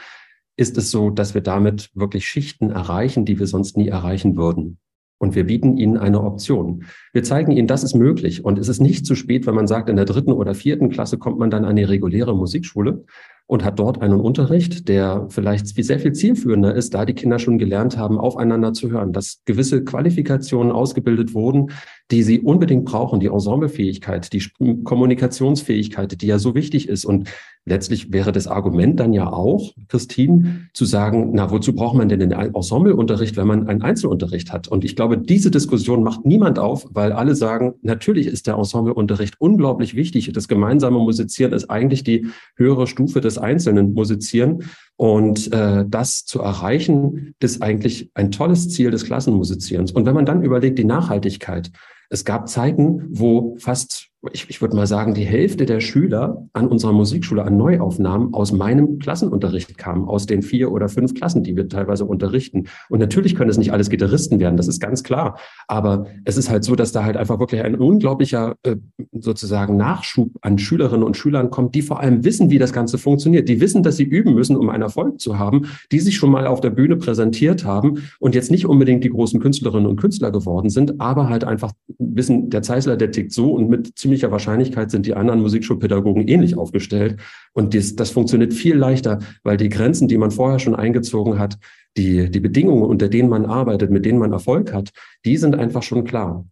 ist 0.56 0.78
es 0.78 0.90
so, 0.90 1.10
dass 1.10 1.34
wir 1.34 1.40
damit 1.40 1.90
wirklich 1.94 2.26
Schichten 2.26 2.70
erreichen, 2.70 3.24
die 3.24 3.38
wir 3.38 3.46
sonst 3.46 3.76
nie 3.76 3.88
erreichen 3.88 4.36
würden. 4.36 4.78
Und 5.18 5.34
wir 5.34 5.44
bieten 5.44 5.76
ihnen 5.76 5.96
eine 5.96 6.22
Option. 6.22 6.84
Wir 7.12 7.22
zeigen 7.22 7.50
ihnen, 7.52 7.66
das 7.66 7.82
ist 7.82 7.94
möglich. 7.94 8.44
Und 8.44 8.58
es 8.58 8.68
ist 8.68 8.80
nicht 8.80 9.06
zu 9.06 9.14
spät, 9.14 9.46
wenn 9.46 9.54
man 9.54 9.66
sagt, 9.66 9.88
in 9.88 9.96
der 9.96 10.04
dritten 10.04 10.32
oder 10.32 10.54
vierten 10.54 10.90
Klasse 10.90 11.18
kommt 11.18 11.38
man 11.38 11.50
dann 11.50 11.64
an 11.64 11.76
die 11.76 11.84
reguläre 11.84 12.36
Musikschule, 12.36 13.04
und 13.46 13.64
hat 13.64 13.78
dort 13.78 14.00
einen 14.00 14.20
Unterricht, 14.20 14.88
der 14.88 15.26
vielleicht 15.28 15.68
sehr 15.68 15.98
viel 15.98 16.12
zielführender 16.12 16.74
ist, 16.74 16.94
da 16.94 17.04
die 17.04 17.14
Kinder 17.14 17.38
schon 17.38 17.58
gelernt 17.58 17.98
haben, 17.98 18.18
aufeinander 18.18 18.72
zu 18.72 18.90
hören, 18.90 19.12
dass 19.12 19.42
gewisse 19.44 19.84
Qualifikationen 19.84 20.72
ausgebildet 20.72 21.34
wurden, 21.34 21.70
die 22.10 22.22
sie 22.22 22.40
unbedingt 22.40 22.84
brauchen, 22.84 23.20
die 23.20 23.28
Ensemblefähigkeit, 23.28 24.32
die 24.32 24.44
Kommunikationsfähigkeit, 24.84 26.20
die 26.20 26.26
ja 26.26 26.38
so 26.38 26.54
wichtig 26.54 26.88
ist. 26.88 27.06
Und 27.06 27.30
letztlich 27.64 28.12
wäre 28.12 28.30
das 28.30 28.46
Argument 28.46 29.00
dann 29.00 29.14
ja 29.14 29.32
auch, 29.32 29.72
Christine, 29.88 30.68
zu 30.74 30.84
sagen, 30.84 31.30
na, 31.32 31.50
wozu 31.50 31.74
braucht 31.74 31.96
man 31.96 32.10
denn 32.10 32.20
den 32.20 32.32
Ensembleunterricht, 32.32 33.38
wenn 33.38 33.46
man 33.46 33.68
einen 33.68 33.80
Einzelunterricht 33.80 34.52
hat? 34.52 34.68
Und 34.68 34.84
ich 34.84 34.96
glaube, 34.96 35.16
diese 35.16 35.50
Diskussion 35.50 36.02
macht 36.02 36.26
niemand 36.26 36.58
auf, 36.58 36.86
weil 36.90 37.12
alle 37.12 37.34
sagen, 37.34 37.74
natürlich 37.80 38.26
ist 38.26 38.46
der 38.46 38.56
Ensembleunterricht 38.56 39.40
unglaublich 39.40 39.94
wichtig. 39.94 40.30
Das 40.32 40.46
gemeinsame 40.46 40.98
Musizieren 40.98 41.54
ist 41.54 41.70
eigentlich 41.70 42.04
die 42.04 42.26
höhere 42.56 42.86
Stufe 42.86 43.22
des 43.22 43.38
Einzelnen 43.38 43.94
Musizieren. 43.94 44.64
Und 44.96 45.52
äh, 45.52 45.84
das 45.88 46.24
zu 46.24 46.40
erreichen, 46.40 47.34
ist 47.40 47.62
eigentlich 47.62 48.10
ein 48.14 48.30
tolles 48.30 48.68
Ziel 48.68 48.90
des 48.90 49.04
Klassenmusizierens. 49.04 49.90
Und 49.90 50.06
wenn 50.06 50.14
man 50.14 50.26
dann 50.26 50.42
überlegt, 50.42 50.78
die 50.78 50.84
Nachhaltigkeit, 50.84 51.72
es 52.14 52.24
gab 52.24 52.48
Zeiten, 52.48 53.06
wo 53.10 53.56
fast 53.58 54.08
ich, 54.32 54.48
ich 54.48 54.60
würde 54.60 54.76
mal 54.76 54.86
sagen, 54.86 55.14
die 55.14 55.24
Hälfte 55.24 55.66
der 55.66 55.80
Schüler 55.80 56.46
an 56.52 56.68
unserer 56.68 56.92
Musikschule 56.92 57.44
an 57.44 57.56
Neuaufnahmen 57.56 58.34
aus 58.34 58.52
meinem 58.52 58.98
Klassenunterricht 58.98 59.76
kamen, 59.76 60.08
aus 60.08 60.26
den 60.26 60.42
vier 60.42 60.72
oder 60.72 60.88
fünf 60.88 61.14
Klassen, 61.14 61.42
die 61.42 61.56
wir 61.56 61.68
teilweise 61.68 62.04
unterrichten. 62.04 62.64
Und 62.88 63.00
natürlich 63.00 63.34
können 63.34 63.50
es 63.50 63.58
nicht 63.58 63.72
alles 63.72 63.90
Gitarristen 63.90 64.40
werden, 64.40 64.56
das 64.56 64.68
ist 64.68 64.80
ganz 64.80 65.02
klar. 65.02 65.38
Aber 65.68 66.06
es 66.24 66.36
ist 66.36 66.50
halt 66.50 66.64
so, 66.64 66.74
dass 66.74 66.92
da 66.92 67.04
halt 67.04 67.16
einfach 67.16 67.38
wirklich 67.38 67.62
ein 67.62 67.74
unglaublicher 67.74 68.56
äh, 68.62 68.76
sozusagen 69.12 69.76
Nachschub 69.76 70.30
an 70.40 70.58
Schülerinnen 70.58 71.04
und 71.04 71.16
Schülern 71.16 71.50
kommt, 71.50 71.74
die 71.74 71.82
vor 71.82 72.00
allem 72.00 72.24
wissen, 72.24 72.50
wie 72.50 72.58
das 72.58 72.72
Ganze 72.72 72.98
funktioniert. 72.98 73.48
Die 73.48 73.60
wissen, 73.60 73.82
dass 73.82 73.96
sie 73.96 74.04
üben 74.04 74.34
müssen, 74.34 74.56
um 74.56 74.70
einen 74.70 74.82
Erfolg 74.82 75.20
zu 75.20 75.38
haben, 75.38 75.66
die 75.92 76.00
sich 76.00 76.16
schon 76.16 76.30
mal 76.30 76.46
auf 76.46 76.60
der 76.60 76.70
Bühne 76.70 76.96
präsentiert 76.96 77.64
haben 77.64 78.04
und 78.18 78.34
jetzt 78.34 78.50
nicht 78.50 78.66
unbedingt 78.66 79.04
die 79.04 79.10
großen 79.10 79.40
Künstlerinnen 79.40 79.86
und 79.86 79.96
Künstler 80.00 80.30
geworden 80.30 80.70
sind, 80.70 81.00
aber 81.00 81.28
halt 81.28 81.44
einfach 81.44 81.72
wissen, 81.98 82.50
der 82.50 82.62
Zeisler, 82.62 82.96
der 82.96 83.10
tickt 83.10 83.32
so 83.32 83.52
und 83.52 83.68
mit 83.68 83.98
ziemlich 83.98 84.13
ziemlicher 84.14 84.30
Wahrscheinlichkeit 84.30 84.90
sind 84.92 85.06
die 85.06 85.14
anderen 85.14 85.40
Musikschulpädagogen 85.40 86.28
ähnlich 86.28 86.56
aufgestellt. 86.56 87.20
Und 87.52 87.74
dies, 87.74 87.96
das 87.96 88.10
funktioniert 88.10 88.54
viel 88.54 88.76
leichter, 88.76 89.18
weil 89.42 89.56
die 89.56 89.68
Grenzen, 89.68 90.06
die 90.06 90.18
man 90.18 90.30
vorher 90.30 90.60
schon 90.60 90.76
eingezogen 90.76 91.38
hat, 91.38 91.58
die, 91.96 92.30
die 92.30 92.40
Bedingungen, 92.40 92.84
unter 92.84 93.08
denen 93.08 93.28
man 93.28 93.44
arbeitet, 93.44 93.90
mit 93.90 94.04
denen 94.04 94.18
man 94.18 94.32
Erfolg 94.32 94.72
hat, 94.72 94.90
die 95.24 95.36
sind 95.36 95.56
einfach 95.56 95.82
schon 95.82 96.04
klar. 96.04 96.44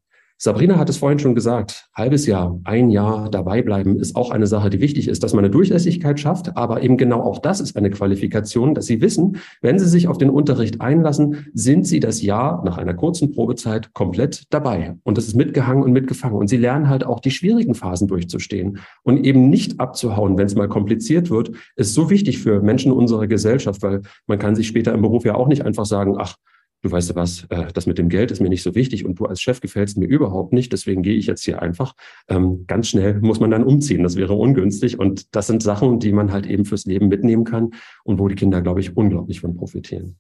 Sabrina 0.45 0.77
hat 0.77 0.89
es 0.89 0.97
vorhin 0.97 1.21
schon 1.21 1.37
gesagt, 1.37 1.89
halbes 1.95 2.27
Jahr, 2.27 2.59
ein 2.65 2.91
Jahr 2.91 3.31
dabei 3.31 3.63
bleiben 3.63 4.01
ist 4.01 4.17
auch 4.17 4.33
eine 4.33 4.49
Sache, 4.49 4.71
die 4.71 4.81
wichtig 4.81 5.07
ist, 5.07 5.23
dass 5.23 5.35
man 5.35 5.45
eine 5.45 5.53
Durchlässigkeit 5.53 6.19
schafft, 6.19 6.57
aber 6.57 6.83
eben 6.83 6.97
genau 6.97 7.21
auch 7.21 7.39
das 7.39 7.61
ist 7.61 7.77
eine 7.77 7.91
Qualifikation, 7.91 8.75
dass 8.75 8.87
Sie 8.87 9.01
wissen, 9.01 9.37
wenn 9.61 9.79
Sie 9.79 9.87
sich 9.87 10.09
auf 10.09 10.19
den 10.19 10.31
Unterricht 10.31 10.81
einlassen, 10.81 11.47
sind 11.55 11.87
Sie 11.87 12.01
das 12.01 12.23
Jahr 12.23 12.65
nach 12.65 12.77
einer 12.77 12.93
kurzen 12.93 13.31
Probezeit 13.31 13.95
komplett 13.95 14.53
dabei. 14.53 14.97
Und 15.05 15.17
das 15.17 15.29
ist 15.29 15.37
mitgehangen 15.37 15.85
und 15.85 15.93
mitgefangen. 15.93 16.35
Und 16.35 16.49
Sie 16.49 16.57
lernen 16.57 16.89
halt 16.89 17.07
auch 17.07 17.21
die 17.21 17.31
schwierigen 17.31 17.77
Phasen 17.77 18.09
durchzustehen 18.09 18.81
und 19.05 19.25
eben 19.25 19.49
nicht 19.49 19.79
abzuhauen, 19.79 20.37
wenn 20.37 20.47
es 20.47 20.57
mal 20.57 20.69
kompliziert 20.69 21.31
wird, 21.31 21.53
ist 21.77 21.95
so 21.95 22.11
wichtig 22.11 22.41
für 22.41 22.61
Menschen 22.63 22.91
unserer 22.91 23.29
Gesellschaft, 23.29 23.81
weil 23.85 24.03
man 24.27 24.41
kann 24.41 24.57
sich 24.57 24.67
später 24.67 24.93
im 24.93 25.03
Beruf 25.03 25.25
ja 25.25 25.37
auch 25.37 25.47
nicht 25.47 25.65
einfach 25.65 25.87
sagen, 25.87 26.17
ach, 26.19 26.35
du 26.83 26.91
weißt 26.91 27.11
du 27.11 27.15
was, 27.15 27.45
äh, 27.49 27.73
das 27.73 27.87
mit 27.87 27.99
dem 27.99 28.09
Geld 28.09 28.31
ist 28.31 28.41
mir 28.41 28.49
nicht 28.49 28.63
so 28.63 28.75
wichtig 28.75 29.05
und 29.05 29.19
du 29.19 29.27
als 29.27 29.41
Chef 29.41 29.61
gefällst 29.61 29.97
mir 29.97 30.07
überhaupt 30.07 30.53
nicht, 30.53 30.73
deswegen 30.73 31.03
gehe 31.03 31.17
ich 31.17 31.27
jetzt 31.27 31.45
hier 31.45 31.63
einfach. 31.63 31.95
Ähm, 32.29 32.65
ganz 32.67 32.89
schnell 32.89 33.21
muss 33.21 33.41
man 33.41 33.51
dann 33.51 33.65
umziehen, 33.65 34.03
das 34.03 34.17
wäre 34.17 34.35
ungünstig 34.35 34.99
und 34.99 35.35
das 35.35 35.47
sind 35.47 35.63
Sachen, 35.63 36.01
die 36.01 36.13
man 36.13 36.33
halt 36.33 36.47
eben 36.47 36.65
fürs 36.65 36.85
Leben 36.85 37.09
mitnehmen 37.09 37.45
kann 37.45 37.71
und 38.05 38.19
wo 38.19 38.29
die 38.29 38.35
Kinder, 38.35 38.61
glaube 38.61 38.81
ich, 38.81 38.97
unglaublich 38.97 39.41
von 39.41 39.55
profitieren. 39.55 40.19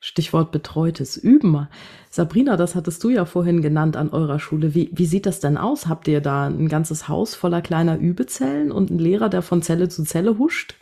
Stichwort 0.00 0.52
betreutes 0.52 1.16
Üben. 1.16 1.68
Sabrina, 2.10 2.56
das 2.56 2.74
hattest 2.74 3.02
du 3.04 3.10
ja 3.10 3.24
vorhin 3.24 3.60
genannt 3.60 3.96
an 3.96 4.08
eurer 4.08 4.38
Schule. 4.38 4.74
Wie, 4.74 4.90
wie 4.92 5.06
sieht 5.06 5.26
das 5.26 5.40
denn 5.40 5.58
aus? 5.58 5.86
Habt 5.86 6.08
ihr 6.08 6.20
da 6.20 6.46
ein 6.46 6.68
ganzes 6.68 7.08
Haus 7.08 7.34
voller 7.34 7.60
kleiner 7.60 7.98
Übezellen 7.98 8.72
und 8.72 8.90
einen 8.90 8.98
Lehrer, 8.98 9.28
der 9.28 9.42
von 9.42 9.62
Zelle 9.62 9.88
zu 9.88 10.04
Zelle 10.04 10.38
huscht? 10.38 10.76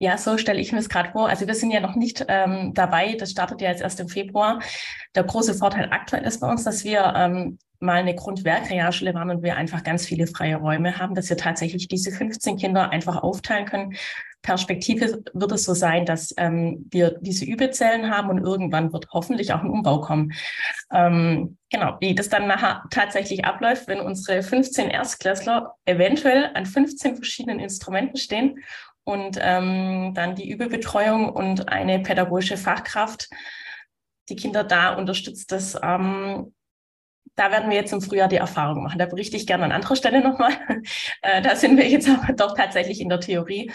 Ja, 0.00 0.16
so 0.16 0.38
stelle 0.38 0.60
ich 0.60 0.72
mir 0.72 0.78
es 0.78 0.88
gerade 0.88 1.10
vor. 1.10 1.28
Also 1.28 1.46
wir 1.46 1.54
sind 1.54 1.72
ja 1.72 1.80
noch 1.80 1.96
nicht 1.96 2.24
ähm, 2.28 2.72
dabei. 2.72 3.16
Das 3.18 3.32
startet 3.32 3.60
ja 3.60 3.70
jetzt 3.70 3.82
erst 3.82 3.98
im 3.98 4.08
Februar. 4.08 4.60
Der 5.16 5.24
große 5.24 5.54
Vorteil 5.54 5.88
aktuell 5.90 6.22
ist 6.24 6.40
bei 6.40 6.48
uns, 6.48 6.62
dass 6.62 6.84
wir 6.84 7.12
ähm, 7.16 7.58
mal 7.80 7.96
eine 7.96 8.14
Grundwerkrealschule 8.14 9.14
waren 9.14 9.30
und 9.30 9.42
wir 9.42 9.56
einfach 9.56 9.82
ganz 9.82 10.06
viele 10.06 10.26
freie 10.26 10.56
Räume 10.56 10.98
haben, 10.98 11.14
dass 11.14 11.28
wir 11.30 11.36
tatsächlich 11.36 11.88
diese 11.88 12.12
15 12.12 12.56
Kinder 12.56 12.90
einfach 12.90 13.22
aufteilen 13.22 13.66
können. 13.66 13.94
Perspektive 14.42 15.22
wird 15.32 15.52
es 15.52 15.64
so 15.64 15.74
sein, 15.74 16.06
dass 16.06 16.32
ähm, 16.36 16.86
wir 16.90 17.18
diese 17.20 17.44
Übezellen 17.44 18.08
haben 18.10 18.30
und 18.30 18.38
irgendwann 18.38 18.92
wird 18.92 19.08
hoffentlich 19.12 19.52
auch 19.52 19.62
ein 19.62 19.70
Umbau 19.70 20.00
kommen. 20.00 20.32
Ähm, 20.92 21.58
genau, 21.70 21.96
wie 22.00 22.14
das 22.14 22.28
dann 22.28 22.46
nachher 22.46 22.84
tatsächlich 22.90 23.44
abläuft, 23.44 23.88
wenn 23.88 24.00
unsere 24.00 24.42
15 24.42 24.90
Erstklässler 24.90 25.74
eventuell 25.86 26.50
an 26.54 26.66
15 26.66 27.16
verschiedenen 27.16 27.58
Instrumenten 27.58 28.16
stehen 28.16 28.60
und 29.08 29.38
ähm, 29.40 30.12
dann 30.14 30.34
die 30.34 30.50
Übebetreuung 30.50 31.30
und 31.30 31.70
eine 31.70 31.98
pädagogische 32.00 32.58
Fachkraft, 32.58 33.30
die 34.28 34.36
Kinder 34.36 34.64
da 34.64 34.92
unterstützt. 34.96 35.50
Das, 35.50 35.74
ähm, 35.82 36.54
da 37.34 37.50
werden 37.50 37.70
wir 37.70 37.78
jetzt 37.78 37.94
im 37.94 38.02
Frühjahr 38.02 38.28
die 38.28 38.36
Erfahrung 38.36 38.82
machen. 38.82 38.98
Da 38.98 39.06
berichte 39.06 39.38
ich 39.38 39.46
gerne 39.46 39.64
an 39.64 39.72
anderer 39.72 39.96
Stelle 39.96 40.20
nochmal. 40.20 40.52
Äh, 41.22 41.40
da 41.40 41.56
sind 41.56 41.78
wir 41.78 41.88
jetzt 41.88 42.06
aber 42.22 42.34
doch 42.34 42.54
tatsächlich 42.54 43.00
in 43.00 43.08
der 43.08 43.20
Theorie. 43.20 43.72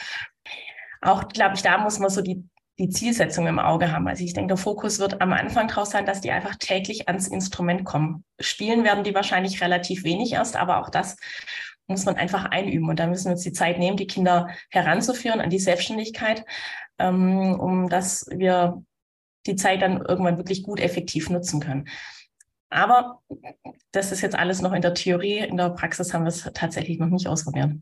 Auch, 1.02 1.28
glaube 1.30 1.56
ich, 1.56 1.64
da 1.64 1.80
muss 1.80 1.98
man 1.98 2.12
so 2.12 2.22
die 2.22 2.48
die 2.80 2.90
Zielsetzung 2.90 3.46
im 3.46 3.60
Auge 3.60 3.92
haben. 3.92 4.08
Also 4.08 4.24
ich 4.24 4.34
denke, 4.34 4.48
der 4.48 4.58
Fokus 4.58 4.98
wird 4.98 5.22
am 5.22 5.32
Anfang 5.32 5.68
daraus 5.68 5.92
sein, 5.92 6.08
dass 6.08 6.22
die 6.22 6.32
einfach 6.32 6.56
täglich 6.56 7.08
ans 7.08 7.28
Instrument 7.28 7.86
kommen. 7.86 8.24
Spielen 8.40 8.84
werden 8.84 9.04
die 9.04 9.14
wahrscheinlich 9.14 9.62
relativ 9.62 10.04
wenig 10.04 10.34
erst, 10.34 10.56
aber 10.56 10.80
auch 10.80 10.90
das 10.90 11.18
muss 11.88 12.06
man 12.06 12.16
einfach 12.16 12.46
einüben. 12.46 12.90
Und 12.90 13.00
da 13.00 13.08
müssen 13.08 13.26
wir 13.26 13.34
uns 13.34 13.44
die 13.44 13.54
Zeit 13.54 13.80
nehmen, 13.80 13.98
die 13.98 14.08
Kinder 14.08 14.50
heranzuführen 14.70 15.42
an 15.42 15.50
die 15.50 15.60
Selbstständigkeit, 15.60 16.46
ähm, 17.00 17.60
um 17.60 17.90
dass 17.90 18.26
wir 18.30 18.84
die 19.46 19.56
Zeit 19.56 19.82
dann 19.82 20.02
irgendwann 20.02 20.38
wirklich 20.38 20.64
gut 20.64 20.80
effektiv 20.80 21.30
nutzen 21.30 21.60
können. 21.60 21.88
Aber 22.70 23.22
das 23.92 24.12
ist 24.12 24.22
jetzt 24.22 24.36
alles 24.36 24.62
noch 24.62 24.74
in 24.74 24.82
der 24.82 24.94
Theorie. 24.94 25.40
In 25.40 25.58
der 25.58 25.70
Praxis 25.70 26.14
haben 26.14 26.24
wir 26.24 26.30
es 26.30 26.50
tatsächlich 26.54 26.98
noch 26.98 27.10
nicht 27.10 27.28
ausprobiert. 27.28 27.74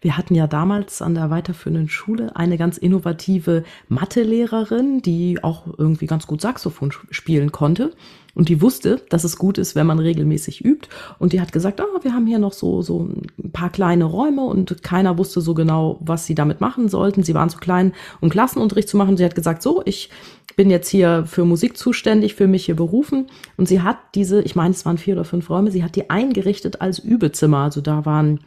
Wir 0.00 0.16
hatten 0.16 0.34
ja 0.34 0.46
damals 0.46 1.00
an 1.00 1.14
der 1.14 1.30
weiterführenden 1.30 1.88
Schule 1.88 2.36
eine 2.36 2.58
ganz 2.58 2.76
innovative 2.76 3.64
Mathelehrerin, 3.88 5.00
die 5.00 5.42
auch 5.42 5.66
irgendwie 5.78 6.06
ganz 6.06 6.26
gut 6.26 6.40
Saxophon 6.40 6.92
spielen 7.10 7.52
konnte. 7.52 7.92
Und 8.34 8.48
die 8.48 8.60
wusste, 8.60 9.00
dass 9.10 9.24
es 9.24 9.38
gut 9.38 9.58
ist, 9.58 9.74
wenn 9.76 9.86
man 9.86 10.00
regelmäßig 10.00 10.64
übt. 10.64 10.88
Und 11.18 11.32
die 11.32 11.40
hat 11.40 11.52
gesagt, 11.52 11.80
ah, 11.80 12.02
wir 12.02 12.12
haben 12.12 12.26
hier 12.26 12.40
noch 12.40 12.52
so, 12.52 12.82
so 12.82 13.08
ein 13.38 13.52
paar 13.52 13.70
kleine 13.70 14.04
Räume 14.04 14.42
und 14.42 14.82
keiner 14.82 15.16
wusste 15.18 15.40
so 15.40 15.54
genau, 15.54 15.98
was 16.00 16.26
sie 16.26 16.34
damit 16.34 16.60
machen 16.60 16.88
sollten. 16.88 17.22
Sie 17.22 17.34
waren 17.34 17.48
zu 17.48 17.58
klein, 17.58 17.92
um 18.20 18.30
Klassenunterricht 18.30 18.88
zu 18.88 18.96
machen. 18.96 19.16
Sie 19.16 19.24
hat 19.24 19.36
gesagt, 19.36 19.62
so, 19.62 19.82
ich 19.84 20.10
bin 20.56 20.70
jetzt 20.70 20.88
hier 20.88 21.24
für 21.26 21.44
Musik 21.44 21.76
zuständig, 21.76 22.34
für 22.34 22.46
mich 22.46 22.66
hier 22.66 22.76
berufen. 22.76 23.26
Und 23.56 23.68
sie 23.68 23.82
hat 23.82 23.98
diese, 24.14 24.42
ich 24.42 24.54
meine, 24.54 24.70
es 24.70 24.84
waren 24.84 24.98
vier 24.98 25.14
oder 25.14 25.24
fünf 25.24 25.50
Räume, 25.50 25.70
sie 25.70 25.84
hat 25.84 25.96
die 25.96 26.10
eingerichtet 26.10 26.80
als 26.80 26.98
Übezimmer. 26.98 27.58
Also 27.58 27.80
da 27.80 28.04
waren 28.04 28.40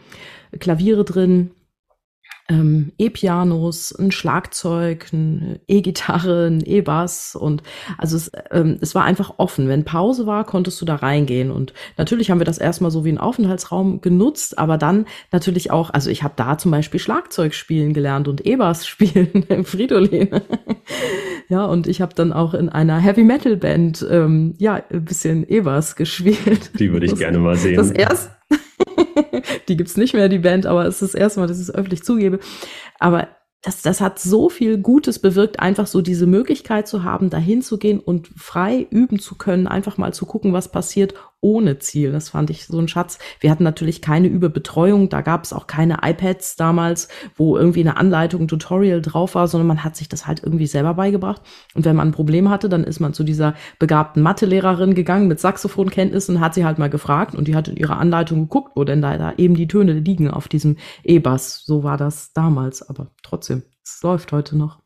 Klaviere 0.59 1.03
drin, 1.03 1.51
ähm, 2.49 2.93
E-Pianos, 2.97 3.93
ein 3.97 4.11
Schlagzeug, 4.11 5.07
eine 5.11 5.59
E-Gitarre, 5.67 6.47
ein 6.47 6.61
E-Bass 6.65 7.35
und 7.35 7.61
also 7.97 8.15
es, 8.15 8.31
ähm, 8.51 8.77
es 8.79 8.95
war 8.95 9.03
einfach 9.03 9.33
offen. 9.37 9.67
Wenn 9.67 9.83
Pause 9.83 10.25
war, 10.25 10.45
konntest 10.45 10.79
du 10.81 10.85
da 10.85 10.95
reingehen 10.95 11.51
und 11.51 11.73
natürlich 11.97 12.31
haben 12.31 12.39
wir 12.39 12.45
das 12.45 12.57
erstmal 12.57 12.91
so 12.91 13.03
wie 13.03 13.09
einen 13.09 13.17
Aufenthaltsraum 13.17 14.01
genutzt, 14.01 14.57
aber 14.57 14.77
dann 14.77 15.05
natürlich 15.31 15.71
auch, 15.71 15.89
also 15.89 16.09
ich 16.09 16.23
habe 16.23 16.33
da 16.37 16.57
zum 16.57 16.71
Beispiel 16.71 16.99
Schlagzeug 16.99 17.53
spielen 17.53 17.93
gelernt 17.93 18.27
und 18.27 18.45
E-Bass 18.45 18.87
spielen 18.87 19.45
im 19.49 19.65
Fridolin. 19.65 20.29
ja, 21.49 21.65
und 21.65 21.87
ich 21.87 22.01
habe 22.01 22.15
dann 22.15 22.31
auch 22.31 22.53
in 22.53 22.69
einer 22.69 22.97
Heavy 22.97 23.23
Metal 23.23 23.57
Band 23.57 24.05
ähm, 24.09 24.55
ja 24.57 24.81
ein 24.89 25.05
bisschen 25.05 25.47
E-Bass 25.49 25.95
gespielt. 25.95 26.71
Die 26.79 26.93
würde 26.93 27.05
ich 27.05 27.11
das, 27.11 27.19
gerne 27.19 27.39
mal 27.39 27.57
sehen. 27.57 27.75
Das 27.75 27.91
erste 27.91 28.36
die 29.67 29.77
gibt's 29.77 29.97
nicht 29.97 30.13
mehr, 30.13 30.29
die 30.29 30.39
Band, 30.39 30.65
aber 30.65 30.85
es 30.85 31.01
ist 31.01 31.13
das 31.13 31.19
erste 31.19 31.39
Mal, 31.39 31.47
dass 31.47 31.57
ich 31.57 31.69
es 31.69 31.73
öffentlich 31.73 32.03
zugebe. 32.03 32.39
Aber 32.99 33.27
das, 33.61 33.81
das 33.81 34.01
hat 34.01 34.19
so 34.19 34.49
viel 34.49 34.77
Gutes 34.77 35.19
bewirkt, 35.19 35.59
einfach 35.59 35.87
so 35.87 36.01
diese 36.01 36.27
Möglichkeit 36.27 36.87
zu 36.87 37.03
haben, 37.03 37.29
dahin 37.29 37.61
zu 37.61 37.77
gehen 37.77 37.99
und 37.99 38.27
frei 38.35 38.87
üben 38.89 39.19
zu 39.19 39.35
können, 39.35 39.67
einfach 39.67 39.97
mal 39.97 40.13
zu 40.13 40.25
gucken, 40.25 40.53
was 40.53 40.71
passiert, 40.71 41.13
ohne 41.47 41.79
Ziel. 41.79 42.11
Das 42.11 42.29
fand 42.29 42.49
ich 42.49 42.65
so 42.65 42.77
ein 42.77 42.89
Schatz. 42.89 43.19
Wir 43.39 43.49
hatten 43.49 43.63
natürlich 43.63 44.01
keine 44.01 44.27
Überbetreuung, 44.27 45.07
da 45.07 45.21
gab 45.21 45.45
es 45.45 45.53
auch 45.53 45.65
keine 45.65 45.99
iPads 46.03 46.57
damals, 46.57 47.07
wo 47.35 47.57
irgendwie 47.57 47.79
eine 47.79 47.95
Anleitung, 47.95 48.41
ein 48.41 48.47
Tutorial 48.49 49.01
drauf 49.01 49.35
war, 49.35 49.47
sondern 49.47 49.67
man 49.67 49.83
hat 49.85 49.95
sich 49.95 50.09
das 50.09 50.27
halt 50.27 50.43
irgendwie 50.43 50.67
selber 50.67 50.93
beigebracht. 50.95 51.41
Und 51.73 51.85
wenn 51.85 51.95
man 51.95 52.09
ein 52.09 52.13
Problem 52.13 52.49
hatte, 52.49 52.67
dann 52.67 52.83
ist 52.83 52.99
man 52.99 53.13
zu 53.13 53.23
dieser 53.23 53.53
begabten 53.79 54.21
Mathelehrerin 54.21 54.93
gegangen 54.93 55.29
mit 55.29 55.39
Saxophonkenntnissen 55.39 56.35
und 56.35 56.41
hat 56.41 56.53
sie 56.53 56.65
halt 56.65 56.79
mal 56.79 56.89
gefragt 56.89 57.33
und 57.33 57.47
die 57.47 57.55
hat 57.55 57.69
in 57.69 57.77
ihrer 57.77 57.97
Anleitung 57.97 58.41
geguckt, 58.41 58.73
wo 58.75 58.83
denn 58.83 59.01
da, 59.01 59.17
da 59.17 59.33
eben 59.37 59.55
die 59.55 59.69
Töne 59.69 59.93
liegen 59.93 60.29
auf 60.29 60.49
diesem 60.49 60.75
E-Bass. 61.05 61.63
So 61.65 61.83
war 61.83 61.95
das 61.95 62.33
damals, 62.33 62.87
aber 62.87 63.11
trotzdem, 63.23 63.63
es 63.83 64.01
läuft 64.03 64.33
heute 64.33 64.57
noch. 64.57 64.79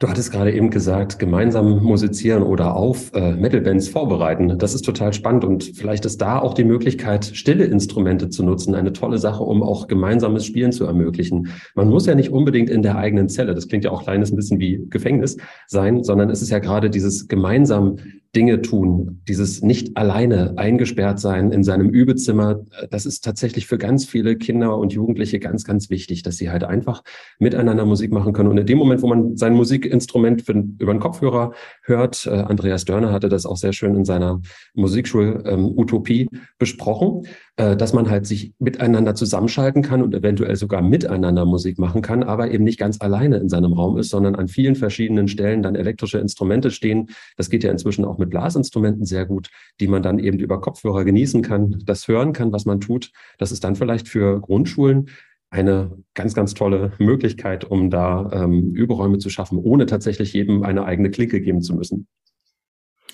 Du 0.00 0.08
hattest 0.08 0.32
gerade 0.32 0.52
eben 0.52 0.70
gesagt, 0.70 1.20
gemeinsam 1.20 1.82
musizieren 1.82 2.42
oder 2.42 2.74
auf 2.74 3.12
äh, 3.14 3.36
Metal-Bands 3.36 3.88
vorbereiten. 3.88 4.58
Das 4.58 4.74
ist 4.74 4.82
total 4.82 5.12
spannend 5.12 5.44
und 5.44 5.62
vielleicht 5.62 6.04
ist 6.04 6.20
da 6.20 6.40
auch 6.40 6.54
die 6.54 6.64
Möglichkeit, 6.64 7.24
stille 7.24 7.64
Instrumente 7.64 8.28
zu 8.28 8.44
nutzen, 8.44 8.74
eine 8.74 8.92
tolle 8.92 9.18
Sache, 9.18 9.44
um 9.44 9.62
auch 9.62 9.86
gemeinsames 9.86 10.44
Spielen 10.44 10.72
zu 10.72 10.84
ermöglichen. 10.84 11.48
Man 11.76 11.88
muss 11.88 12.06
ja 12.06 12.16
nicht 12.16 12.30
unbedingt 12.30 12.70
in 12.70 12.82
der 12.82 12.96
eigenen 12.96 13.28
Zelle, 13.28 13.54
das 13.54 13.68
klingt 13.68 13.84
ja 13.84 13.92
auch 13.92 14.02
kleines 14.02 14.32
ein 14.32 14.36
bisschen 14.36 14.58
wie 14.58 14.84
Gefängnis 14.90 15.36
sein, 15.68 16.02
sondern 16.02 16.28
es 16.28 16.42
ist 16.42 16.50
ja 16.50 16.58
gerade 16.58 16.90
dieses 16.90 17.28
gemeinsam 17.28 17.96
Dinge 18.34 18.62
tun, 18.62 19.22
dieses 19.28 19.62
nicht 19.62 19.96
alleine 19.96 20.54
eingesperrt 20.56 21.20
sein 21.20 21.52
in 21.52 21.62
seinem 21.62 21.88
Übezimmer, 21.90 22.60
das 22.90 23.06
ist 23.06 23.24
tatsächlich 23.24 23.66
für 23.66 23.78
ganz 23.78 24.04
viele 24.04 24.36
Kinder 24.36 24.76
und 24.76 24.92
Jugendliche 24.92 25.38
ganz, 25.38 25.64
ganz 25.64 25.90
wichtig, 25.90 26.22
dass 26.22 26.36
sie 26.36 26.50
halt 26.50 26.64
einfach 26.64 27.02
miteinander 27.38 27.84
Musik 27.84 28.12
machen 28.12 28.32
können. 28.32 28.50
Und 28.50 28.58
in 28.58 28.66
dem 28.66 28.78
Moment, 28.78 29.02
wo 29.02 29.06
man 29.06 29.36
sein 29.36 29.54
Musikinstrument 29.54 30.42
für, 30.42 30.52
über 30.52 30.92
den 30.92 31.00
Kopfhörer 31.00 31.52
hört, 31.82 32.26
äh, 32.26 32.30
Andreas 32.30 32.84
Dörner 32.84 33.12
hatte 33.12 33.28
das 33.28 33.46
auch 33.46 33.56
sehr 33.56 33.72
schön 33.72 33.94
in 33.94 34.04
seiner 34.04 34.40
Musikschul 34.74 35.42
ähm, 35.46 35.66
Utopie 35.76 36.28
besprochen, 36.58 37.26
äh, 37.56 37.76
dass 37.76 37.92
man 37.92 38.10
halt 38.10 38.26
sich 38.26 38.52
miteinander 38.58 39.14
zusammenschalten 39.14 39.82
kann 39.82 40.02
und 40.02 40.12
eventuell 40.12 40.56
sogar 40.56 40.82
miteinander 40.82 41.44
Musik 41.44 41.78
machen 41.78 42.02
kann, 42.02 42.24
aber 42.24 42.50
eben 42.50 42.64
nicht 42.64 42.80
ganz 42.80 43.00
alleine 43.00 43.36
in 43.36 43.48
seinem 43.48 43.72
Raum 43.74 43.96
ist, 43.96 44.10
sondern 44.10 44.34
an 44.34 44.48
vielen 44.48 44.74
verschiedenen 44.74 45.28
Stellen 45.28 45.62
dann 45.62 45.76
elektrische 45.76 46.18
Instrumente 46.18 46.72
stehen. 46.72 47.10
Das 47.36 47.50
geht 47.50 47.62
ja 47.62 47.70
inzwischen 47.70 48.04
auch 48.04 48.18
mit 48.18 48.30
Blasinstrumenten 48.30 49.04
sehr 49.04 49.24
gut, 49.24 49.50
die 49.78 49.86
man 49.86 50.02
dann 50.02 50.18
eben 50.18 50.40
über 50.40 50.60
Kopfhörer 50.60 51.04
genießen 51.04 51.42
kann, 51.42 51.80
das 51.84 52.08
hören 52.08 52.32
kann, 52.32 52.50
was 52.50 52.64
man 52.64 52.80
tut. 52.80 53.12
Das 53.38 53.52
ist 53.52 53.62
dann 53.62 53.76
vielleicht 53.76 54.08
für 54.08 54.40
Grundschulen 54.40 55.08
eine 55.50 55.96
ganz, 56.14 56.34
ganz 56.34 56.54
tolle 56.54 56.92
Möglichkeit, 56.98 57.64
um 57.64 57.88
da 57.88 58.30
ähm, 58.32 58.74
Überräume 58.74 59.18
zu 59.18 59.30
schaffen, 59.30 59.58
ohne 59.58 59.86
tatsächlich 59.86 60.32
jedem 60.32 60.64
eine 60.64 60.84
eigene 60.84 61.12
Klinke 61.12 61.40
geben 61.40 61.62
zu 61.62 61.76
müssen. 61.76 62.08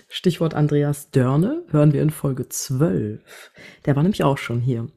Stichwort 0.08 0.54
Andreas 0.54 1.10
Dörne 1.10 1.62
hören 1.70 1.92
wir 1.92 2.02
in 2.02 2.10
Folge 2.10 2.48
12. 2.48 3.52
Der 3.86 3.96
war 3.96 4.02
nämlich 4.02 4.24
auch 4.24 4.38
schon 4.38 4.60
hier. 4.60 4.88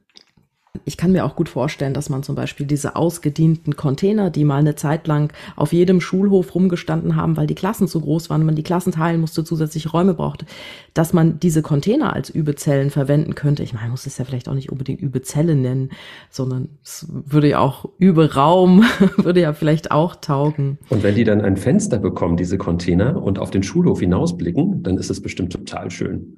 Ich 0.86 0.97
kann 0.97 1.11
mir 1.11 1.24
auch 1.24 1.36
gut 1.36 1.49
vorstellen, 1.49 1.93
dass 1.93 2.09
man 2.09 2.24
zum 2.24 2.34
Beispiel 2.34 2.65
diese 2.65 2.95
ausgedienten 2.95 3.76
Container, 3.76 4.32
die 4.32 4.43
mal 4.43 4.57
eine 4.57 4.74
Zeit 4.74 5.05
lang 5.05 5.32
auf 5.55 5.71
jedem 5.71 6.01
Schulhof 6.01 6.55
rumgestanden 6.55 7.15
haben, 7.15 7.38
weil 7.38 7.45
die 7.45 7.53
Klassen 7.53 7.88
zu 7.88 8.01
groß 8.01 8.32
waren 8.32 8.43
man 8.43 8.55
die 8.55 8.63
Klassen 8.63 8.91
teilen 8.91 9.21
musste, 9.21 9.43
zusätzliche 9.43 9.91
Räume 9.91 10.15
brauchte, 10.15 10.47
dass 10.95 11.13
man 11.13 11.39
diese 11.39 11.61
Container 11.61 12.13
als 12.13 12.32
Übezellen 12.32 12.89
verwenden 12.89 13.36
könnte. 13.36 13.61
Ich 13.61 13.74
meine, 13.74 13.84
man 13.84 13.91
muss 13.91 14.07
es 14.07 14.17
ja 14.17 14.26
vielleicht 14.26 14.49
auch 14.49 14.55
nicht 14.55 14.71
unbedingt 14.71 14.99
Übezelle 14.99 15.55
nennen, 15.55 15.91
sondern 16.32 16.69
es 16.84 17.07
würde 17.07 17.49
ja 17.49 17.59
auch 17.59 17.86
Überraum, 17.99 18.84
würde 19.17 19.41
ja 19.41 19.53
vielleicht 19.53 19.91
auch 19.91 20.15
taugen. 20.15 20.80
Und 20.89 21.03
wenn 21.03 21.13
die 21.13 21.24
dann 21.24 21.41
ein 21.41 21.55
Fenster 21.55 21.99
bekommen, 21.99 22.36
diese 22.36 22.57
Container, 22.57 23.21
und 23.21 23.38
auf 23.38 23.51
den 23.51 23.61
Schulhof 23.61 23.99
hinausblicken, 23.99 24.82
dann 24.82 24.97
ist 24.97 25.11
es 25.11 25.21
bestimmt 25.21 25.53
total 25.53 25.91
schön. 25.91 26.38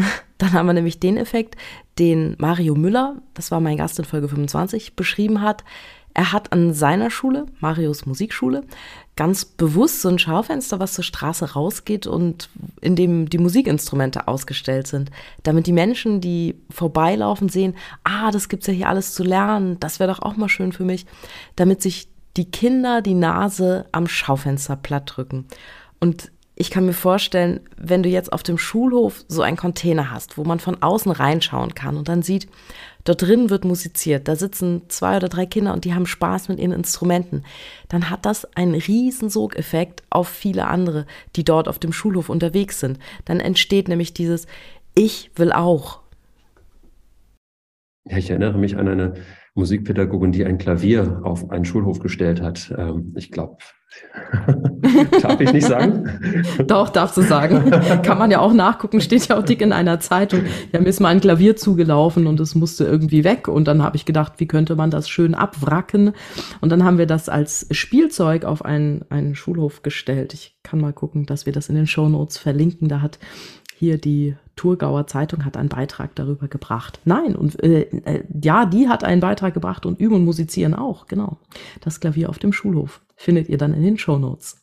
Dann 0.38 0.52
haben 0.52 0.66
wir 0.66 0.72
nämlich 0.72 1.00
den 1.00 1.16
Effekt, 1.16 1.56
den 1.98 2.34
Mario 2.38 2.74
Müller, 2.74 3.16
das 3.34 3.50
war 3.50 3.60
mein 3.60 3.76
Gast 3.76 3.98
in 3.98 4.04
Folge 4.04 4.28
25, 4.28 4.96
beschrieben 4.96 5.42
hat. 5.42 5.64
Er 6.12 6.32
hat 6.32 6.52
an 6.52 6.74
seiner 6.74 7.08
Schule, 7.10 7.46
Marios 7.60 8.04
Musikschule, 8.04 8.64
ganz 9.14 9.44
bewusst 9.44 10.02
so 10.02 10.08
ein 10.08 10.18
Schaufenster, 10.18 10.80
was 10.80 10.94
zur 10.94 11.04
Straße 11.04 11.52
rausgeht 11.52 12.06
und 12.06 12.48
in 12.80 12.96
dem 12.96 13.28
die 13.28 13.38
Musikinstrumente 13.38 14.26
ausgestellt 14.26 14.88
sind, 14.88 15.10
damit 15.44 15.68
die 15.68 15.72
Menschen, 15.72 16.20
die 16.20 16.56
vorbeilaufen, 16.68 17.48
sehen, 17.48 17.76
ah, 18.02 18.32
das 18.32 18.48
gibt's 18.48 18.66
ja 18.66 18.72
hier 18.72 18.88
alles 18.88 19.14
zu 19.14 19.22
lernen, 19.22 19.78
das 19.78 20.00
wäre 20.00 20.10
doch 20.10 20.20
auch 20.20 20.36
mal 20.36 20.48
schön 20.48 20.72
für 20.72 20.84
mich, 20.84 21.06
damit 21.54 21.80
sich 21.80 22.08
die 22.36 22.50
Kinder 22.50 23.02
die 23.02 23.14
Nase 23.14 23.86
am 23.92 24.08
Schaufenster 24.08 24.76
platt 24.76 25.12
drücken. 25.14 25.46
Und 26.00 26.32
ich 26.60 26.70
kann 26.70 26.84
mir 26.84 26.92
vorstellen, 26.92 27.60
wenn 27.78 28.02
du 28.02 28.10
jetzt 28.10 28.34
auf 28.34 28.42
dem 28.42 28.58
Schulhof 28.58 29.24
so 29.28 29.40
einen 29.40 29.56
Container 29.56 30.10
hast, 30.10 30.36
wo 30.36 30.44
man 30.44 30.60
von 30.60 30.82
außen 30.82 31.10
reinschauen 31.10 31.74
kann 31.74 31.96
und 31.96 32.06
dann 32.10 32.20
sieht, 32.20 32.48
dort 33.04 33.22
drin 33.22 33.48
wird 33.48 33.64
musiziert, 33.64 34.28
da 34.28 34.36
sitzen 34.36 34.82
zwei 34.88 35.16
oder 35.16 35.30
drei 35.30 35.46
Kinder 35.46 35.72
und 35.72 35.86
die 35.86 35.94
haben 35.94 36.04
Spaß 36.04 36.48
mit 36.48 36.58
ihren 36.58 36.72
Instrumenten, 36.72 37.44
dann 37.88 38.10
hat 38.10 38.26
das 38.26 38.44
einen 38.56 38.74
riesen 38.74 39.30
Sogeffekt 39.30 40.02
auf 40.10 40.28
viele 40.28 40.66
andere, 40.66 41.06
die 41.34 41.44
dort 41.44 41.66
auf 41.66 41.78
dem 41.78 41.94
Schulhof 41.94 42.28
unterwegs 42.28 42.78
sind. 42.78 42.98
Dann 43.24 43.40
entsteht 43.40 43.88
nämlich 43.88 44.12
dieses 44.12 44.46
Ich 44.94 45.30
will 45.36 45.52
auch. 45.52 45.99
Ja, 48.10 48.18
ich 48.18 48.30
erinnere 48.30 48.58
mich 48.58 48.76
an 48.76 48.88
eine 48.88 49.14
Musikpädagogin, 49.54 50.32
die 50.32 50.44
ein 50.44 50.58
Klavier 50.58 51.20
auf 51.22 51.50
einen 51.50 51.64
Schulhof 51.64 52.00
gestellt 52.00 52.42
hat. 52.42 52.74
Ähm, 52.76 53.14
ich 53.16 53.30
glaube, 53.30 53.58
Darf 55.22 55.40
ich 55.40 55.52
nicht 55.52 55.66
sagen? 55.66 56.08
Doch, 56.66 56.88
darfst 56.90 57.16
du 57.16 57.22
sagen. 57.22 57.70
Kann 58.02 58.18
man 58.18 58.30
ja 58.30 58.38
auch 58.38 58.52
nachgucken, 58.52 59.00
steht 59.00 59.28
ja 59.28 59.38
auch 59.38 59.42
dick 59.42 59.60
in 59.60 59.72
einer 59.72 60.00
Zeitung. 60.00 60.42
Ja, 60.72 60.80
mir 60.80 60.88
ist 60.88 61.00
mal 61.00 61.08
ein 61.08 61.20
Klavier 61.20 61.56
zugelaufen 61.56 62.26
und 62.26 62.38
es 62.40 62.54
musste 62.54 62.84
irgendwie 62.84 63.24
weg. 63.24 63.48
Und 63.48 63.66
dann 63.66 63.82
habe 63.82 63.96
ich 63.96 64.04
gedacht, 64.04 64.34
wie 64.38 64.46
könnte 64.46 64.76
man 64.76 64.90
das 64.90 65.08
schön 65.08 65.34
abwracken? 65.34 66.12
Und 66.60 66.70
dann 66.70 66.84
haben 66.84 66.98
wir 66.98 67.06
das 67.06 67.28
als 67.28 67.66
Spielzeug 67.72 68.44
auf 68.44 68.64
einen, 68.64 69.04
einen 69.10 69.34
Schulhof 69.34 69.82
gestellt. 69.82 70.34
Ich 70.34 70.56
kann 70.62 70.80
mal 70.80 70.92
gucken, 70.92 71.26
dass 71.26 71.46
wir 71.46 71.52
das 71.52 71.68
in 71.68 71.74
den 71.74 71.86
Show 71.86 72.08
Notes 72.08 72.38
verlinken. 72.38 72.88
Da 72.88 73.02
hat 73.02 73.18
hier 73.80 73.96
die 73.96 74.36
Thurgauer 74.56 75.06
Zeitung 75.06 75.46
hat 75.46 75.56
einen 75.56 75.70
Beitrag 75.70 76.14
darüber 76.14 76.48
gebracht. 76.48 77.00
Nein, 77.06 77.34
und 77.34 77.62
äh, 77.62 77.80
äh, 77.80 78.24
ja, 78.42 78.66
die 78.66 78.88
hat 78.88 79.04
einen 79.04 79.22
Beitrag 79.22 79.54
gebracht 79.54 79.86
und 79.86 79.98
Üben 79.98 80.16
und 80.16 80.24
Musizieren 80.26 80.74
auch, 80.74 81.06
genau. 81.06 81.38
Das 81.80 81.98
Klavier 81.98 82.28
auf 82.28 82.38
dem 82.38 82.52
Schulhof 82.52 83.00
findet 83.16 83.48
ihr 83.48 83.56
dann 83.56 83.72
in 83.72 83.82
den 83.82 83.96
Show 83.96 84.18
Notes. 84.18 84.58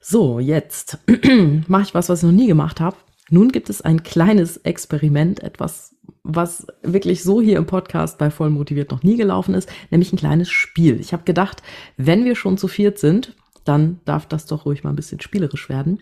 So, 0.00 0.38
jetzt 0.38 0.98
mache 1.66 1.82
ich 1.82 1.94
was, 1.94 2.08
was 2.08 2.20
ich 2.20 2.30
noch 2.30 2.30
nie 2.30 2.46
gemacht 2.46 2.80
habe. 2.80 2.96
Nun 3.28 3.50
gibt 3.50 3.68
es 3.70 3.82
ein 3.82 4.04
kleines 4.04 4.58
Experiment, 4.58 5.42
etwas, 5.42 5.96
was 6.22 6.68
wirklich 6.82 7.24
so 7.24 7.40
hier 7.40 7.56
im 7.56 7.66
Podcast 7.66 8.18
bei 8.18 8.30
Voll 8.30 8.50
motiviert 8.50 8.92
noch 8.92 9.02
nie 9.02 9.16
gelaufen 9.16 9.54
ist, 9.54 9.68
nämlich 9.90 10.12
ein 10.12 10.18
kleines 10.18 10.48
Spiel. 10.48 11.00
Ich 11.00 11.12
habe 11.12 11.24
gedacht, 11.24 11.60
wenn 11.96 12.24
wir 12.24 12.36
schon 12.36 12.56
zu 12.56 12.68
viert 12.68 13.00
sind, 13.00 13.34
dann 13.64 13.98
darf 14.04 14.26
das 14.26 14.46
doch 14.46 14.64
ruhig 14.64 14.84
mal 14.84 14.90
ein 14.90 14.96
bisschen 14.96 15.20
spielerisch 15.20 15.68
werden. 15.68 15.98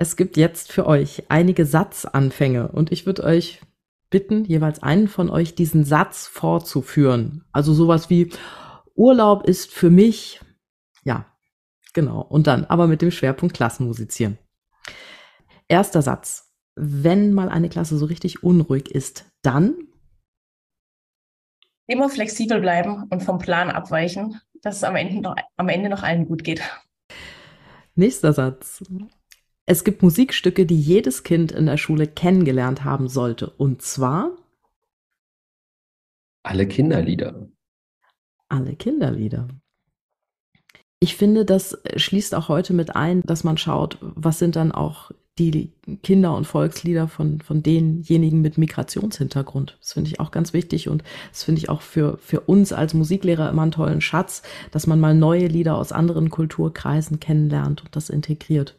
Es 0.00 0.16
gibt 0.16 0.38
jetzt 0.38 0.72
für 0.72 0.86
euch 0.86 1.24
einige 1.28 1.66
Satzanfänge 1.66 2.68
und 2.68 2.90
ich 2.90 3.04
würde 3.04 3.22
euch 3.22 3.60
bitten, 4.08 4.46
jeweils 4.46 4.82
einen 4.82 5.08
von 5.08 5.28
euch 5.28 5.54
diesen 5.54 5.84
Satz 5.84 6.26
fortzuführen. 6.26 7.44
Also 7.52 7.74
sowas 7.74 8.08
wie 8.08 8.32
Urlaub 8.94 9.46
ist 9.46 9.70
für 9.70 9.90
mich, 9.90 10.40
ja, 11.04 11.26
genau. 11.92 12.22
Und 12.22 12.46
dann 12.46 12.64
aber 12.64 12.86
mit 12.86 13.02
dem 13.02 13.10
Schwerpunkt 13.10 13.54
Klassenmusizieren. 13.54 14.38
Erster 15.68 16.00
Satz. 16.00 16.50
Wenn 16.76 17.34
mal 17.34 17.50
eine 17.50 17.68
Klasse 17.68 17.98
so 17.98 18.06
richtig 18.06 18.42
unruhig 18.42 18.90
ist, 18.90 19.26
dann 19.42 19.76
immer 21.86 22.08
flexibel 22.08 22.58
bleiben 22.62 23.04
und 23.10 23.22
vom 23.22 23.38
Plan 23.38 23.68
abweichen, 23.70 24.40
dass 24.62 24.76
es 24.76 24.84
am 24.84 24.96
Ende 24.96 25.20
noch, 25.20 25.36
am 25.58 25.68
Ende 25.68 25.90
noch 25.90 26.02
allen 26.02 26.24
gut 26.24 26.42
geht. 26.42 26.62
Nächster 27.96 28.32
Satz. 28.32 28.82
Es 29.70 29.84
gibt 29.84 30.02
Musikstücke, 30.02 30.66
die 30.66 30.80
jedes 30.80 31.22
Kind 31.22 31.52
in 31.52 31.66
der 31.66 31.76
Schule 31.76 32.08
kennengelernt 32.08 32.82
haben 32.82 33.06
sollte. 33.06 33.50
Und 33.50 33.82
zwar 33.82 34.32
alle 36.42 36.66
Kinderlieder. 36.66 37.46
Alle 38.48 38.74
Kinderlieder. 38.74 39.46
Ich 40.98 41.14
finde, 41.14 41.44
das 41.44 41.80
schließt 41.94 42.34
auch 42.34 42.48
heute 42.48 42.72
mit 42.72 42.96
ein, 42.96 43.22
dass 43.22 43.44
man 43.44 43.58
schaut, 43.58 43.98
was 44.00 44.40
sind 44.40 44.56
dann 44.56 44.72
auch 44.72 45.12
die 45.38 45.72
Kinder- 46.02 46.34
und 46.34 46.48
Volkslieder 46.48 47.06
von, 47.06 47.40
von 47.40 47.62
denjenigen 47.62 48.40
mit 48.40 48.58
Migrationshintergrund. 48.58 49.78
Das 49.80 49.92
finde 49.92 50.10
ich 50.10 50.18
auch 50.18 50.32
ganz 50.32 50.52
wichtig 50.52 50.88
und 50.88 51.04
das 51.30 51.44
finde 51.44 51.60
ich 51.60 51.68
auch 51.68 51.82
für, 51.82 52.18
für 52.18 52.40
uns 52.40 52.72
als 52.72 52.92
Musiklehrer 52.92 53.48
immer 53.48 53.62
einen 53.62 53.70
tollen 53.70 54.00
Schatz, 54.00 54.42
dass 54.72 54.88
man 54.88 54.98
mal 54.98 55.14
neue 55.14 55.46
Lieder 55.46 55.76
aus 55.76 55.92
anderen 55.92 56.28
Kulturkreisen 56.28 57.20
kennenlernt 57.20 57.84
und 57.84 57.94
das 57.94 58.10
integriert. 58.10 58.74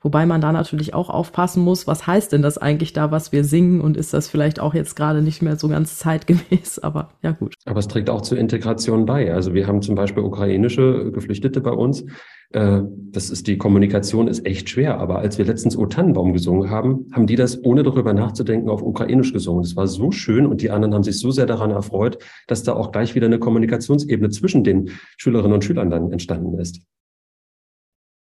Wobei 0.00 0.26
man 0.26 0.40
da 0.40 0.52
natürlich 0.52 0.94
auch 0.94 1.10
aufpassen 1.10 1.62
muss, 1.62 1.86
was 1.86 2.06
heißt 2.06 2.32
denn 2.32 2.42
das 2.42 2.56
eigentlich 2.56 2.92
da, 2.92 3.10
was 3.10 3.32
wir 3.32 3.44
singen 3.44 3.80
und 3.80 3.96
ist 3.96 4.14
das 4.14 4.28
vielleicht 4.28 4.60
auch 4.60 4.74
jetzt 4.74 4.94
gerade 4.94 5.22
nicht 5.22 5.42
mehr 5.42 5.56
so 5.56 5.68
ganz 5.68 5.98
zeitgemäß, 5.98 6.78
aber 6.82 7.10
ja 7.22 7.32
gut. 7.32 7.54
Aber 7.64 7.80
es 7.80 7.88
trägt 7.88 8.08
auch 8.08 8.20
zur 8.20 8.38
Integration 8.38 9.06
bei. 9.06 9.32
Also 9.32 9.54
wir 9.54 9.66
haben 9.66 9.82
zum 9.82 9.94
Beispiel 9.94 10.22
ukrainische 10.22 11.10
Geflüchtete 11.10 11.60
bei 11.60 11.72
uns. 11.72 12.04
Äh, 12.50 12.82
das 13.10 13.30
ist 13.30 13.46
die 13.46 13.58
Kommunikation 13.58 14.28
ist 14.28 14.46
echt 14.46 14.70
schwer. 14.70 14.98
Aber 14.98 15.18
als 15.18 15.36
wir 15.36 15.44
letztens 15.44 15.76
O 15.76 15.86
Tannenbaum 15.86 16.32
gesungen 16.32 16.70
haben, 16.70 17.06
haben 17.12 17.26
die 17.26 17.36
das 17.36 17.62
ohne 17.64 17.82
darüber 17.82 18.14
nachzudenken 18.14 18.68
auf 18.68 18.82
Ukrainisch 18.82 19.32
gesungen. 19.32 19.62
Das 19.62 19.76
war 19.76 19.88
so 19.88 20.12
schön 20.12 20.46
und 20.46 20.62
die 20.62 20.70
anderen 20.70 20.94
haben 20.94 21.02
sich 21.02 21.18
so 21.18 21.30
sehr 21.30 21.46
daran 21.46 21.70
erfreut, 21.70 22.18
dass 22.46 22.62
da 22.62 22.74
auch 22.74 22.92
gleich 22.92 23.14
wieder 23.14 23.26
eine 23.26 23.38
Kommunikationsebene 23.38 24.30
zwischen 24.30 24.64
den 24.64 24.90
Schülerinnen 25.16 25.54
und 25.54 25.64
Schülern 25.64 25.90
dann 25.90 26.12
entstanden 26.12 26.58
ist 26.58 26.80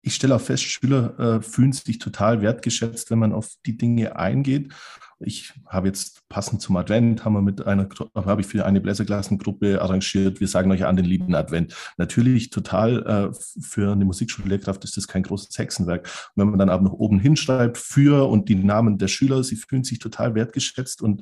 ich 0.05 0.15
stelle 0.15 0.35
auch 0.35 0.41
fest, 0.41 0.63
Schüler 0.63 1.17
äh, 1.17 1.41
fühlen 1.41 1.71
sich 1.71 1.97
total 1.97 2.41
wertgeschätzt, 2.41 3.09
wenn 3.09 3.19
man 3.19 3.31
auf 3.31 3.53
die 3.65 3.77
Dinge 3.77 4.17
eingeht. 4.17 4.73
Ich 5.21 5.53
habe 5.65 5.87
jetzt 5.87 6.27
passend 6.27 6.61
zum 6.61 6.75
Advent, 6.75 7.23
haben 7.23 7.33
wir 7.33 7.41
mit 7.41 7.65
einer, 7.65 7.87
habe 8.13 8.41
ich 8.41 8.47
für 8.47 8.65
eine 8.65 8.81
Bläserklassengruppe 8.81 9.81
arrangiert. 9.81 10.41
Wir 10.41 10.49
sagen 10.49 10.69
euch 10.71 10.85
an 10.85 10.97
den 10.97 11.05
lieben 11.05 11.33
Advent. 11.33 11.73
Natürlich 11.97 12.49
total 12.49 13.31
äh, 13.31 13.61
für 13.61 13.93
eine 13.93 14.03
Musikschullehrkraft 14.03 14.83
ist 14.83 14.97
das 14.97 15.07
kein 15.07 15.23
großes 15.23 15.57
Hexenwerk. 15.57 16.05
Und 16.35 16.41
wenn 16.41 16.49
man 16.49 16.59
dann 16.59 16.69
aber 16.69 16.83
noch 16.83 16.93
oben 16.93 17.19
hinschreibt 17.19 17.77
für 17.77 18.27
und 18.29 18.49
die 18.49 18.55
Namen 18.55 18.97
der 18.97 19.07
Schüler, 19.07 19.41
sie 19.45 19.55
fühlen 19.55 19.85
sich 19.85 19.99
total 19.99 20.35
wertgeschätzt 20.35 21.01
und, 21.01 21.21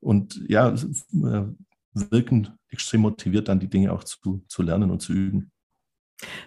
und 0.00 0.38
ja, 0.46 0.74
äh, 0.74 1.44
wirken 1.94 2.58
extrem 2.68 3.00
motiviert, 3.00 3.48
dann 3.48 3.60
die 3.60 3.70
Dinge 3.70 3.90
auch 3.92 4.04
zu, 4.04 4.44
zu 4.48 4.62
lernen 4.62 4.90
und 4.90 5.00
zu 5.00 5.14
üben. 5.14 5.50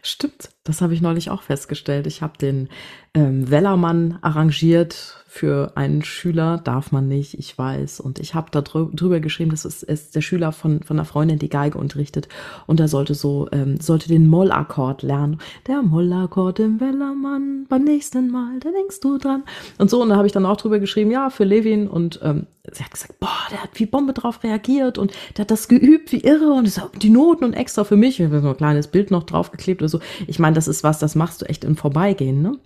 Stimmt, 0.01 0.49
das 0.63 0.81
habe 0.81 0.93
ich 0.93 1.01
neulich 1.01 1.29
auch 1.31 1.41
festgestellt. 1.41 2.05
Ich 2.05 2.21
habe 2.21 2.37
den 2.37 2.69
ähm, 3.13 3.49
Wellermann 3.49 4.19
arrangiert 4.21 5.17
für 5.25 5.71
einen 5.75 6.03
Schüler, 6.03 6.59
darf 6.61 6.91
man 6.91 7.07
nicht, 7.07 7.39
ich 7.39 7.57
weiß. 7.57 8.01
Und 8.01 8.19
ich 8.19 8.35
habe 8.35 8.49
da 8.51 8.61
drüber 8.61 9.21
geschrieben, 9.21 9.51
das 9.51 9.63
ist, 9.63 9.81
ist 9.81 10.13
der 10.13 10.21
Schüler 10.21 10.51
von, 10.51 10.83
von 10.83 10.97
einer 10.97 11.05
Freundin, 11.05 11.39
die 11.39 11.49
Geige 11.49 11.77
unterrichtet. 11.77 12.27
Und 12.67 12.79
er 12.79 12.89
sollte 12.89 13.15
so, 13.15 13.47
ähm, 13.51 13.79
sollte 13.79 14.09
den 14.09 14.27
Mollakkord 14.27 15.03
lernen. 15.03 15.39
Der 15.67 15.81
Mollakkord 15.81 16.59
im 16.59 16.79
Wellermann, 16.79 17.65
beim 17.69 17.85
nächsten 17.85 18.29
Mal, 18.29 18.59
da 18.59 18.71
denkst 18.71 18.99
du 18.99 19.17
dran. 19.17 19.43
Und 19.77 19.89
so, 19.89 20.01
und 20.01 20.09
da 20.09 20.17
habe 20.17 20.27
ich 20.27 20.33
dann 20.33 20.45
auch 20.45 20.57
drüber 20.57 20.79
geschrieben, 20.79 21.11
ja, 21.11 21.29
für 21.29 21.45
Levin. 21.45 21.87
Und 21.87 22.19
ähm, 22.21 22.47
sie 22.69 22.83
hat 22.83 22.91
gesagt, 22.91 23.19
boah, 23.19 23.29
der 23.51 23.63
hat 23.63 23.71
wie 23.75 23.85
Bombe 23.85 24.13
drauf 24.13 24.43
reagiert 24.43 24.97
und 24.97 25.13
der 25.37 25.43
hat 25.43 25.51
das 25.51 25.67
geübt 25.67 26.11
wie 26.11 26.21
irre 26.21 26.51
und 26.51 26.69
die 27.01 27.09
Noten 27.09 27.43
und 27.45 27.53
extra 27.53 27.83
für 27.83 27.95
mich. 27.95 28.19
Ich 28.19 28.25
habe 28.25 28.41
so 28.41 28.49
ein 28.49 28.57
kleines 28.57 28.87
Bild 28.87 29.11
noch 29.11 29.23
draufgeklebt 29.23 29.81
oder 29.81 29.89
so. 29.89 29.99
Ich 30.27 30.39
meine, 30.39 30.50
das 30.53 30.67
ist 30.67 30.83
was, 30.83 30.99
das 30.99 31.15
machst 31.15 31.41
du 31.41 31.45
echt 31.45 31.63
im 31.63 31.77
Vorbeigehen, 31.77 32.41
ne? 32.41 32.57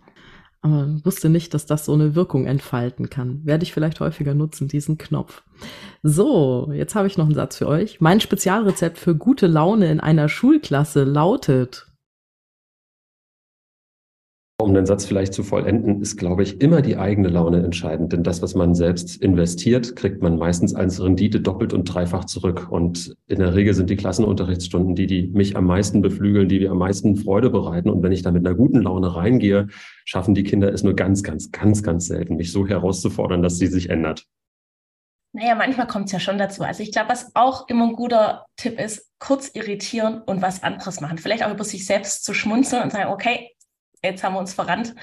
aber 0.66 0.88
wusste 1.04 1.30
nicht, 1.30 1.54
dass 1.54 1.68
das 1.68 1.86
so 1.86 1.94
eine 1.94 2.16
Wirkung 2.16 2.48
entfalten 2.48 3.12
kann. 3.12 3.42
Werde 3.46 3.64
ich 3.64 3.72
vielleicht 3.72 4.00
häufiger 4.00 4.34
nutzen, 4.34 4.68
diesen 4.68 4.98
Knopf. 4.98 5.44
So, 6.02 6.72
jetzt 6.74 6.96
habe 6.96 7.06
ich 7.06 7.20
noch 7.20 7.26
einen 7.26 7.36
Satz 7.36 7.58
für 7.58 7.68
euch. 7.68 8.02
Mein 8.02 8.20
Spezialrezept 8.20 8.98
für 8.98 9.16
gute 9.16 9.46
Laune 9.46 9.92
in 9.92 10.00
einer 10.00 10.28
Schulklasse 10.28 11.04
lautet. 11.04 11.86
Um 14.58 14.74
den 14.74 14.86
Satz 14.86 15.04
vielleicht 15.04 15.34
zu 15.34 15.44
vollenden, 15.44 16.02
ist, 16.02 16.16
glaube 16.16 16.42
ich, 16.42 16.62
immer 16.62 16.82
die 16.82 16.96
eigene 16.96 17.28
Laune 17.28 17.62
entscheidend. 17.62 18.14
Denn 18.14 18.24
das, 18.24 18.42
was 18.42 18.56
man 18.56 18.74
selbst 18.74 19.22
investiert, 19.22 19.98
kriegt 19.98 20.22
man 20.22 20.38
meistens 20.38 20.74
als 20.74 21.04
Rendite 21.04 21.42
doppelt 21.42 21.74
und 21.74 21.84
dreifach 21.84 22.24
zurück. 22.24 22.68
Und 22.72 23.18
in 23.28 23.40
der 23.40 23.54
Regel 23.54 23.74
sind 23.74 23.90
die 23.90 23.98
Klassenunterrichtsstunden 23.98 24.96
die, 24.96 25.08
die 25.08 25.28
mich 25.28 25.58
am 25.58 25.66
meisten 25.66 26.02
beflügeln, 26.02 26.48
die 26.48 26.60
mir 26.60 26.72
am 26.72 26.78
meisten 26.78 27.18
Freude 27.18 27.50
bereiten. 27.50 27.90
Und 27.90 28.02
wenn 28.02 28.14
ich 28.14 28.22
da 28.22 28.32
mit 28.32 28.48
einer 28.48 28.56
guten 28.56 28.82
Laune 28.82 29.14
reingehe, 29.14 29.68
schaffen 30.06 30.34
die 30.36 30.44
Kinder 30.44 30.72
es 30.72 30.84
nur 30.84 30.96
ganz, 30.96 31.22
ganz, 31.22 31.52
ganz, 31.52 31.84
ganz 31.84 32.08
selten, 32.08 32.38
mich 32.38 32.54
so 32.54 32.66
herauszufordern, 32.66 33.42
dass 33.42 33.58
sie 33.58 33.68
sich 33.68 33.90
ändert. 33.90 34.26
Naja, 35.34 35.56
manchmal 35.56 35.88
kommt 35.88 36.06
es 36.06 36.14
ja 36.14 36.20
schon 36.22 36.38
dazu. 36.38 36.64
Also 36.64 36.82
ich 36.82 36.94
glaube, 36.94 37.10
was 37.10 37.36
auch 37.36 37.68
immer 37.68 37.90
ein 37.90 37.96
guter 37.98 38.46
Tipp 38.56 38.80
ist, 38.80 39.12
kurz 39.20 39.50
irritieren 39.54 40.22
und 40.22 40.42
was 40.42 40.64
anderes 40.64 41.02
machen. 41.02 41.18
Vielleicht 41.18 41.44
auch 41.44 41.52
über 41.52 41.66
sich 41.66 41.86
selbst 41.86 42.24
zu 42.24 42.34
schmunzeln 42.34 42.84
und 42.84 42.94
sagen, 42.94 43.12
okay, 43.12 43.50
jetzt 44.06 44.24
haben 44.24 44.34
wir 44.34 44.40
uns 44.40 44.54
verrannt 44.54 44.96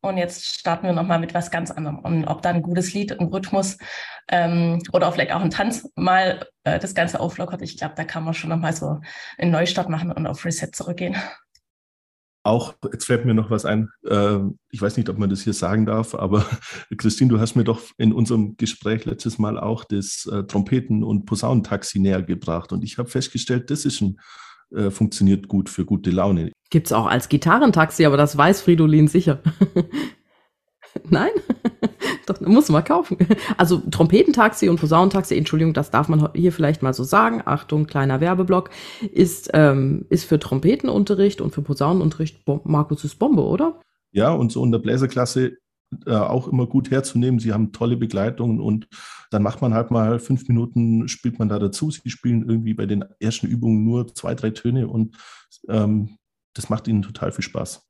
und 0.00 0.18
jetzt 0.18 0.44
starten 0.44 0.86
wir 0.86 0.92
nochmal 0.92 1.18
mit 1.18 1.34
was 1.34 1.50
ganz 1.50 1.70
anderem. 1.70 1.98
Und 1.98 2.24
ob 2.26 2.42
da 2.42 2.50
ein 2.50 2.62
gutes 2.62 2.92
Lied, 2.94 3.18
ein 3.18 3.28
Rhythmus 3.28 3.78
ähm, 4.28 4.82
oder 4.92 5.10
vielleicht 5.12 5.32
auch 5.32 5.40
ein 5.40 5.50
Tanz 5.50 5.88
mal 5.94 6.46
äh, 6.64 6.78
das 6.78 6.94
Ganze 6.94 7.20
auflockert, 7.20 7.62
ich 7.62 7.76
glaube, 7.76 7.94
da 7.96 8.04
kann 8.04 8.24
man 8.24 8.34
schon 8.34 8.50
nochmal 8.50 8.72
so 8.72 9.00
einen 9.38 9.50
Neustart 9.50 9.88
machen 9.88 10.12
und 10.12 10.26
auf 10.26 10.44
Reset 10.44 10.70
zurückgehen. 10.72 11.16
Auch, 12.46 12.74
jetzt 12.92 13.06
fällt 13.06 13.24
mir 13.24 13.34
noch 13.34 13.50
was 13.50 13.64
ein, 13.64 13.88
äh, 14.08 14.38
ich 14.70 14.80
weiß 14.80 14.96
nicht, 14.96 15.08
ob 15.08 15.18
man 15.18 15.28
das 15.28 15.40
hier 15.40 15.52
sagen 15.52 15.84
darf, 15.84 16.14
aber 16.14 16.46
Christine, 16.96 17.28
du 17.28 17.40
hast 17.40 17.56
mir 17.56 17.64
doch 17.64 17.82
in 17.98 18.12
unserem 18.12 18.56
Gespräch 18.56 19.04
letztes 19.04 19.38
Mal 19.38 19.58
auch 19.58 19.82
das 19.82 20.28
äh, 20.30 20.44
Trompeten- 20.44 21.02
und 21.02 21.26
Posaunentaxi 21.26 21.98
näher 21.98 22.22
gebracht 22.22 22.72
und 22.72 22.84
ich 22.84 22.98
habe 22.98 23.08
festgestellt, 23.08 23.70
das 23.70 23.84
ist 23.84 24.00
ein 24.00 24.20
äh, 24.74 24.90
funktioniert 24.90 25.48
gut 25.48 25.68
für 25.68 25.84
gute 25.84 26.10
Laune. 26.10 26.52
Gibt's 26.70 26.92
auch 26.92 27.06
als 27.06 27.28
Gitarrentaxi, 27.28 28.04
aber 28.06 28.16
das 28.16 28.36
weiß 28.36 28.60
Fridolin 28.62 29.08
sicher. 29.08 29.40
Nein? 31.08 31.30
Doch, 32.26 32.40
muss 32.40 32.68
man 32.68 32.82
kaufen. 32.82 33.18
Also 33.56 33.78
Trompetentaxi 33.90 34.68
und 34.68 34.80
Posaunentaxi, 34.80 35.36
Entschuldigung, 35.36 35.74
das 35.74 35.90
darf 35.90 36.08
man 36.08 36.30
hier 36.34 36.52
vielleicht 36.52 36.82
mal 36.82 36.94
so 36.94 37.04
sagen. 37.04 37.42
Achtung, 37.44 37.86
kleiner 37.86 38.20
Werbeblock, 38.20 38.70
ist, 39.12 39.50
ähm, 39.54 40.06
ist 40.08 40.24
für 40.24 40.38
Trompetenunterricht 40.38 41.40
und 41.40 41.54
für 41.54 41.62
Posaunenunterricht 41.62 42.46
Markus 42.64 43.04
ist 43.04 43.16
Bombe, 43.16 43.42
oder? 43.42 43.80
Ja, 44.12 44.32
und 44.32 44.50
so 44.50 44.64
in 44.64 44.72
der 44.72 44.78
Bläserklasse 44.78 45.58
äh, 46.06 46.14
auch 46.14 46.48
immer 46.48 46.66
gut 46.66 46.90
herzunehmen. 46.90 47.40
Sie 47.40 47.52
haben 47.52 47.72
tolle 47.72 47.96
Begleitungen 47.96 48.60
und 48.60 48.88
dann 49.30 49.42
macht 49.42 49.62
man 49.62 49.74
halt 49.74 49.90
mal 49.90 50.18
fünf 50.18 50.48
Minuten, 50.48 51.08
spielt 51.08 51.38
man 51.38 51.48
da 51.48 51.58
dazu. 51.58 51.90
Sie 51.90 52.10
spielen 52.10 52.48
irgendwie 52.48 52.74
bei 52.74 52.86
den 52.86 53.04
ersten 53.20 53.46
Übungen 53.46 53.84
nur 53.84 54.12
zwei, 54.14 54.34
drei 54.34 54.50
Töne 54.50 54.88
und 54.88 55.16
ähm, 55.68 56.18
das 56.54 56.70
macht 56.70 56.88
ihnen 56.88 57.02
total 57.02 57.32
viel 57.32 57.44
Spaß. 57.44 57.86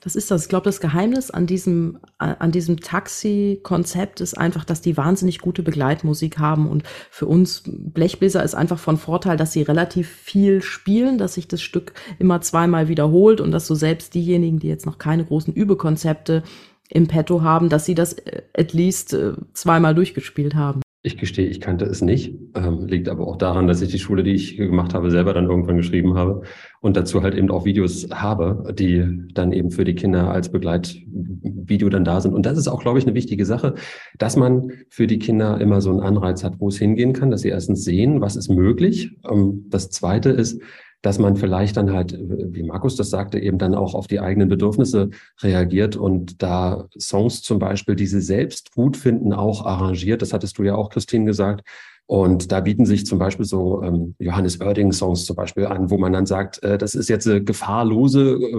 Das 0.00 0.16
ist 0.16 0.30
das. 0.30 0.42
Ich 0.42 0.48
glaube, 0.48 0.64
das 0.64 0.80
Geheimnis 0.80 1.30
an 1.30 1.46
diesem, 1.46 2.00
an 2.18 2.50
diesem 2.50 2.80
Taxi-Konzept 2.80 4.20
ist 4.20 4.36
einfach, 4.36 4.64
dass 4.64 4.80
die 4.80 4.96
wahnsinnig 4.96 5.38
gute 5.38 5.62
Begleitmusik 5.62 6.38
haben. 6.38 6.68
Und 6.68 6.82
für 7.10 7.26
uns 7.26 7.62
Blechbläser 7.66 8.42
ist 8.42 8.54
einfach 8.54 8.78
von 8.78 8.96
Vorteil, 8.96 9.36
dass 9.36 9.52
sie 9.52 9.62
relativ 9.62 10.08
viel 10.08 10.60
spielen, 10.62 11.18
dass 11.18 11.34
sich 11.34 11.46
das 11.46 11.62
Stück 11.62 11.92
immer 12.18 12.40
zweimal 12.40 12.88
wiederholt 12.88 13.40
und 13.40 13.52
dass 13.52 13.66
so 13.66 13.74
selbst 13.74 14.14
diejenigen, 14.14 14.58
die 14.58 14.68
jetzt 14.68 14.86
noch 14.86 14.98
keine 14.98 15.24
großen 15.24 15.54
Übekonzepte 15.54 16.42
im 16.90 17.06
Petto 17.06 17.42
haben, 17.42 17.68
dass 17.68 17.86
Sie 17.86 17.94
das 17.94 18.14
äh, 18.14 18.42
at 18.56 18.72
least 18.72 19.14
äh, 19.14 19.32
zweimal 19.54 19.94
durchgespielt 19.94 20.54
haben. 20.54 20.80
Ich 21.02 21.16
gestehe, 21.16 21.46
ich 21.46 21.62
kannte 21.62 21.86
es 21.86 22.02
nicht. 22.02 22.34
Ähm, 22.54 22.86
liegt 22.86 23.08
aber 23.08 23.26
auch 23.26 23.36
daran, 23.36 23.66
dass 23.66 23.80
ich 23.80 23.88
die 23.88 23.98
Schule, 23.98 24.22
die 24.22 24.34
ich 24.34 24.58
gemacht 24.58 24.92
habe, 24.92 25.10
selber 25.10 25.32
dann 25.32 25.46
irgendwann 25.46 25.78
geschrieben 25.78 26.14
habe 26.14 26.42
und 26.82 26.94
dazu 26.94 27.22
halt 27.22 27.34
eben 27.34 27.50
auch 27.50 27.64
Videos 27.64 28.08
habe, 28.12 28.74
die 28.74 29.26
dann 29.32 29.52
eben 29.52 29.70
für 29.70 29.84
die 29.84 29.94
Kinder 29.94 30.30
als 30.30 30.52
Begleitvideo 30.52 31.88
dann 31.88 32.04
da 32.04 32.20
sind. 32.20 32.34
Und 32.34 32.44
das 32.44 32.58
ist 32.58 32.68
auch, 32.68 32.82
glaube 32.82 32.98
ich, 32.98 33.06
eine 33.06 33.14
wichtige 33.14 33.46
Sache, 33.46 33.76
dass 34.18 34.36
man 34.36 34.72
für 34.90 35.06
die 35.06 35.18
Kinder 35.18 35.58
immer 35.58 35.80
so 35.80 35.90
einen 35.90 36.00
Anreiz 36.00 36.44
hat, 36.44 36.60
wo 36.60 36.68
es 36.68 36.76
hingehen 36.76 37.14
kann, 37.14 37.30
dass 37.30 37.40
sie 37.40 37.48
erstens 37.48 37.82
sehen, 37.82 38.20
was 38.20 38.36
ist 38.36 38.50
möglich. 38.50 39.16
Ähm, 39.30 39.68
das 39.70 39.88
Zweite 39.88 40.28
ist, 40.28 40.60
dass 41.02 41.18
man 41.18 41.36
vielleicht 41.36 41.76
dann 41.76 41.92
halt, 41.92 42.18
wie 42.18 42.62
Markus 42.62 42.96
das 42.96 43.10
sagte, 43.10 43.38
eben 43.38 43.58
dann 43.58 43.74
auch 43.74 43.94
auf 43.94 44.06
die 44.06 44.20
eigenen 44.20 44.48
Bedürfnisse 44.48 45.10
reagiert 45.42 45.96
und 45.96 46.42
da 46.42 46.88
Songs 46.98 47.42
zum 47.42 47.58
Beispiel, 47.58 47.96
die 47.96 48.06
sie 48.06 48.20
selbst 48.20 48.72
gut 48.72 48.96
finden, 48.96 49.32
auch 49.32 49.64
arrangiert. 49.64 50.22
Das 50.22 50.32
hattest 50.32 50.58
du 50.58 50.62
ja 50.62 50.74
auch, 50.74 50.90
Christine, 50.90 51.24
gesagt. 51.24 51.66
Und 52.10 52.50
da 52.50 52.58
bieten 52.58 52.86
sich 52.86 53.06
zum 53.06 53.20
Beispiel 53.20 53.46
so 53.46 53.84
ähm, 53.84 54.16
Johannes 54.18 54.60
Oerding-Songs 54.60 55.26
zum 55.26 55.36
Beispiel 55.36 55.66
an, 55.66 55.90
wo 55.90 55.96
man 55.96 56.12
dann 56.12 56.26
sagt, 56.26 56.60
äh, 56.64 56.76
das 56.76 56.96
ist 56.96 57.08
jetzt 57.08 57.28
äh, 57.28 57.40
gefahrlose 57.40 58.32
äh, 58.32 58.54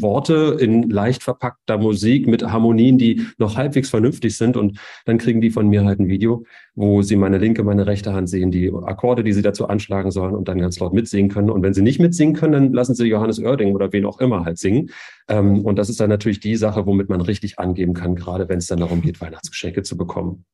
Worte 0.00 0.56
in 0.58 0.90
leicht 0.90 1.22
verpackter 1.22 1.78
Musik 1.78 2.26
mit 2.26 2.42
Harmonien, 2.42 2.98
die 2.98 3.24
noch 3.38 3.56
halbwegs 3.56 3.88
vernünftig 3.88 4.36
sind. 4.36 4.56
Und 4.56 4.80
dann 5.04 5.18
kriegen 5.18 5.40
die 5.40 5.50
von 5.50 5.68
mir 5.68 5.84
halt 5.84 6.00
ein 6.00 6.08
Video, 6.08 6.42
wo 6.74 7.02
sie 7.02 7.14
meine 7.14 7.38
linke, 7.38 7.62
meine 7.62 7.86
rechte 7.86 8.14
Hand 8.14 8.30
sehen, 8.30 8.50
die 8.50 8.68
Akkorde, 8.68 9.22
die 9.22 9.32
sie 9.32 9.42
dazu 9.42 9.68
anschlagen 9.68 10.10
sollen 10.10 10.34
und 10.34 10.48
dann 10.48 10.58
ganz 10.58 10.80
laut 10.80 10.92
mitsingen 10.92 11.30
können. 11.30 11.50
Und 11.50 11.62
wenn 11.62 11.74
sie 11.74 11.82
nicht 11.82 12.00
mitsingen 12.00 12.34
können, 12.34 12.52
dann 12.52 12.72
lassen 12.72 12.96
sie 12.96 13.06
Johannes 13.06 13.38
Oerding 13.38 13.76
oder 13.76 13.92
wen 13.92 14.06
auch 14.06 14.18
immer 14.18 14.44
halt 14.44 14.58
singen. 14.58 14.90
Ähm, 15.28 15.64
und 15.64 15.78
das 15.78 15.88
ist 15.88 16.00
dann 16.00 16.10
natürlich 16.10 16.40
die 16.40 16.56
Sache, 16.56 16.84
womit 16.84 17.10
man 17.10 17.20
richtig 17.20 17.60
angeben 17.60 17.94
kann, 17.94 18.16
gerade 18.16 18.48
wenn 18.48 18.58
es 18.58 18.66
dann 18.66 18.80
darum 18.80 19.02
geht, 19.02 19.20
Weihnachtsgeschenke 19.20 19.84
zu 19.84 19.96
bekommen. 19.96 20.46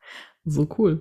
So 0.44 0.68
cool 0.76 1.00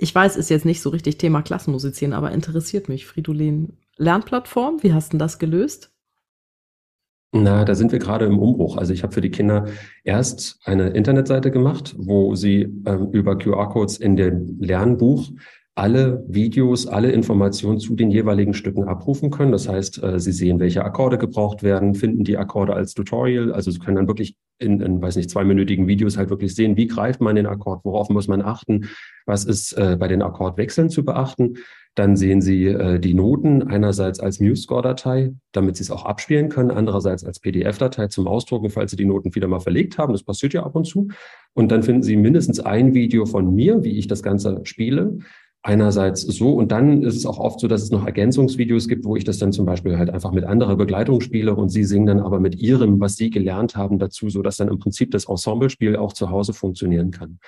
ich 0.00 0.14
weiß, 0.14 0.36
ist 0.36 0.48
jetzt 0.48 0.64
nicht 0.64 0.80
so 0.80 0.90
richtig 0.90 1.18
Thema 1.18 1.42
Klassenmusizieren, 1.42 2.14
aber 2.14 2.30
interessiert 2.30 2.88
mich. 2.88 3.06
Fridolin, 3.06 3.76
Lernplattform, 3.96 4.82
wie 4.82 4.92
hast 4.92 5.12
du 5.12 5.18
das 5.18 5.38
gelöst? 5.40 5.90
Na, 7.32 7.64
da 7.64 7.74
sind 7.74 7.92
wir 7.92 7.98
gerade 7.98 8.24
im 8.24 8.38
Umbruch. 8.38 8.76
Also 8.76 8.92
ich 8.92 9.02
habe 9.02 9.12
für 9.12 9.20
die 9.20 9.30
Kinder 9.30 9.66
erst 10.04 10.60
eine 10.64 10.90
Internetseite 10.90 11.50
gemacht, 11.50 11.94
wo 11.98 12.34
sie 12.36 12.62
ähm, 12.86 13.10
über 13.10 13.36
QR-Codes 13.36 13.98
in 13.98 14.16
dem 14.16 14.56
Lernbuch 14.60 15.28
alle 15.78 16.24
Videos, 16.26 16.88
alle 16.88 17.12
Informationen 17.12 17.78
zu 17.78 17.94
den 17.94 18.10
jeweiligen 18.10 18.52
Stücken 18.52 18.88
abrufen 18.88 19.30
können. 19.30 19.52
Das 19.52 19.68
heißt, 19.68 20.02
äh, 20.02 20.18
Sie 20.18 20.32
sehen, 20.32 20.58
welche 20.58 20.84
Akkorde 20.84 21.18
gebraucht 21.18 21.62
werden, 21.62 21.94
finden 21.94 22.24
die 22.24 22.36
Akkorde 22.36 22.74
als 22.74 22.94
Tutorial. 22.94 23.52
Also 23.52 23.70
Sie 23.70 23.78
können 23.78 23.94
dann 23.94 24.08
wirklich 24.08 24.36
in, 24.58 24.80
in 24.80 25.00
weiß 25.00 25.14
nicht, 25.14 25.30
zweiminütigen 25.30 25.86
Videos 25.86 26.18
halt 26.18 26.30
wirklich 26.30 26.56
sehen, 26.56 26.76
wie 26.76 26.88
greift 26.88 27.20
man 27.20 27.36
den 27.36 27.46
Akkord, 27.46 27.84
worauf 27.84 28.08
muss 28.08 28.26
man 28.26 28.42
achten, 28.42 28.88
was 29.24 29.44
ist 29.44 29.72
äh, 29.74 29.96
bei 29.96 30.08
den 30.08 30.20
Akkordwechseln 30.20 30.90
zu 30.90 31.04
beachten. 31.04 31.58
Dann 31.94 32.16
sehen 32.16 32.40
Sie 32.42 32.66
äh, 32.66 32.98
die 32.98 33.14
Noten 33.14 33.62
einerseits 33.62 34.18
als 34.18 34.40
MuseScore-Datei, 34.40 35.32
damit 35.52 35.76
Sie 35.76 35.84
es 35.84 35.92
auch 35.92 36.04
abspielen 36.04 36.48
können, 36.48 36.72
andererseits 36.72 37.22
als 37.22 37.38
PDF-Datei 37.38 38.08
zum 38.08 38.26
Ausdrucken, 38.26 38.70
falls 38.70 38.90
Sie 38.90 38.96
die 38.96 39.04
Noten 39.04 39.32
wieder 39.32 39.46
mal 39.46 39.60
verlegt 39.60 39.96
haben. 39.96 40.12
Das 40.12 40.24
passiert 40.24 40.54
ja 40.54 40.64
ab 40.64 40.74
und 40.74 40.86
zu. 40.86 41.06
Und 41.54 41.70
dann 41.70 41.84
finden 41.84 42.02
Sie 42.02 42.16
mindestens 42.16 42.58
ein 42.58 42.94
Video 42.94 43.26
von 43.26 43.54
mir, 43.54 43.84
wie 43.84 43.96
ich 43.96 44.08
das 44.08 44.24
Ganze 44.24 44.60
spiele 44.64 45.18
einerseits 45.62 46.22
so 46.22 46.52
und 46.52 46.70
dann 46.72 47.02
ist 47.02 47.16
es 47.16 47.26
auch 47.26 47.38
oft 47.38 47.60
so, 47.60 47.68
dass 47.68 47.82
es 47.82 47.90
noch 47.90 48.06
Ergänzungsvideos 48.06 48.88
gibt, 48.88 49.04
wo 49.04 49.16
ich 49.16 49.24
das 49.24 49.38
dann 49.38 49.52
zum 49.52 49.66
Beispiel 49.66 49.98
halt 49.98 50.10
einfach 50.10 50.32
mit 50.32 50.44
anderer 50.44 50.76
Begleitung 50.76 51.20
spiele 51.20 51.54
und 51.54 51.68
sie 51.68 51.84
singen 51.84 52.06
dann 52.06 52.20
aber 52.20 52.40
mit 52.40 52.56
ihrem, 52.60 53.00
was 53.00 53.16
sie 53.16 53.30
gelernt 53.30 53.76
haben, 53.76 53.98
dazu, 53.98 54.28
so 54.28 54.42
dass 54.42 54.56
dann 54.56 54.68
im 54.68 54.78
Prinzip 54.78 55.10
das 55.10 55.26
Ensemblespiel 55.26 55.96
auch 55.96 56.12
zu 56.12 56.30
Hause 56.30 56.52
funktionieren 56.52 57.10
kann. 57.10 57.38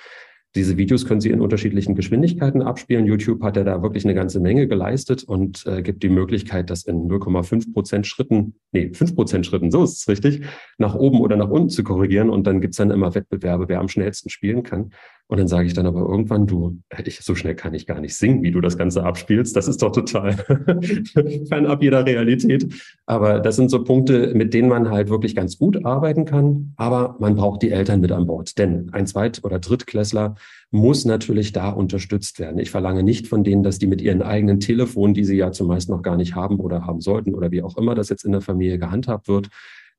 Diese 0.53 0.75
Videos 0.75 1.05
können 1.05 1.21
Sie 1.21 1.29
in 1.29 1.39
unterschiedlichen 1.39 1.95
Geschwindigkeiten 1.95 2.61
abspielen. 2.61 3.05
YouTube 3.05 3.41
hat 3.41 3.55
ja 3.55 3.63
da 3.63 3.81
wirklich 3.81 4.03
eine 4.03 4.13
ganze 4.13 4.41
Menge 4.41 4.67
geleistet 4.67 5.23
und 5.23 5.65
äh, 5.65 5.81
gibt 5.81 6.03
die 6.03 6.09
Möglichkeit, 6.09 6.69
das 6.69 6.83
in 6.83 7.07
0,5 7.07 7.71
Prozent 7.71 8.05
Schritten, 8.05 8.55
nee, 8.73 8.93
5 8.93 9.15
Prozent 9.15 9.45
Schritten, 9.45 9.71
so 9.71 9.81
ist 9.81 9.99
es 10.01 10.07
richtig, 10.09 10.41
nach 10.77 10.93
oben 10.93 11.21
oder 11.21 11.37
nach 11.37 11.49
unten 11.49 11.69
zu 11.69 11.85
korrigieren. 11.85 12.29
Und 12.29 12.47
dann 12.47 12.59
gibt's 12.59 12.77
dann 12.77 12.91
immer 12.91 13.15
Wettbewerbe, 13.15 13.69
wer 13.69 13.79
am 13.79 13.87
schnellsten 13.87 14.29
spielen 14.29 14.63
kann. 14.63 14.91
Und 15.31 15.37
dann 15.37 15.47
sage 15.47 15.65
ich 15.65 15.73
dann 15.73 15.85
aber 15.85 16.01
irgendwann, 16.01 16.45
du, 16.45 16.81
ich, 17.05 17.21
so 17.21 17.35
schnell 17.35 17.55
kann 17.55 17.73
ich 17.73 17.87
gar 17.87 18.01
nicht 18.01 18.15
singen, 18.15 18.43
wie 18.43 18.51
du 18.51 18.59
das 18.59 18.77
Ganze 18.77 19.05
abspielst. 19.05 19.55
Das 19.55 19.69
ist 19.69 19.81
doch 19.81 19.93
total 19.93 20.33
fernab 21.47 21.81
jeder 21.81 22.05
Realität. 22.05 22.67
Aber 23.05 23.39
das 23.39 23.55
sind 23.55 23.71
so 23.71 23.81
Punkte, 23.81 24.33
mit 24.35 24.53
denen 24.53 24.67
man 24.67 24.89
halt 24.89 25.07
wirklich 25.07 25.33
ganz 25.33 25.57
gut 25.57 25.85
arbeiten 25.85 26.25
kann. 26.25 26.73
Aber 26.75 27.15
man 27.19 27.37
braucht 27.37 27.61
die 27.61 27.71
Eltern 27.71 28.01
mit 28.01 28.11
an 28.11 28.27
Bord. 28.27 28.57
Denn 28.57 28.89
ein 28.91 29.07
Zweit- 29.07 29.45
oder 29.45 29.59
Drittklässler 29.59 30.35
muss 30.69 31.05
natürlich 31.05 31.53
da 31.53 31.69
unterstützt 31.69 32.41
werden. 32.41 32.59
Ich 32.59 32.69
verlange 32.69 33.01
nicht 33.01 33.29
von 33.29 33.45
denen, 33.45 33.63
dass 33.63 33.79
die 33.79 33.87
mit 33.87 34.01
ihren 34.01 34.21
eigenen 34.21 34.59
Telefonen, 34.59 35.13
die 35.13 35.23
sie 35.23 35.37
ja 35.37 35.53
zumeist 35.53 35.89
noch 35.89 36.01
gar 36.01 36.17
nicht 36.17 36.35
haben 36.35 36.59
oder 36.59 36.85
haben 36.85 36.99
sollten 36.99 37.35
oder 37.35 37.51
wie 37.51 37.61
auch 37.61 37.77
immer 37.77 37.95
das 37.95 38.09
jetzt 38.09 38.25
in 38.25 38.33
der 38.33 38.41
Familie 38.41 38.79
gehandhabt 38.79 39.29
wird, 39.29 39.47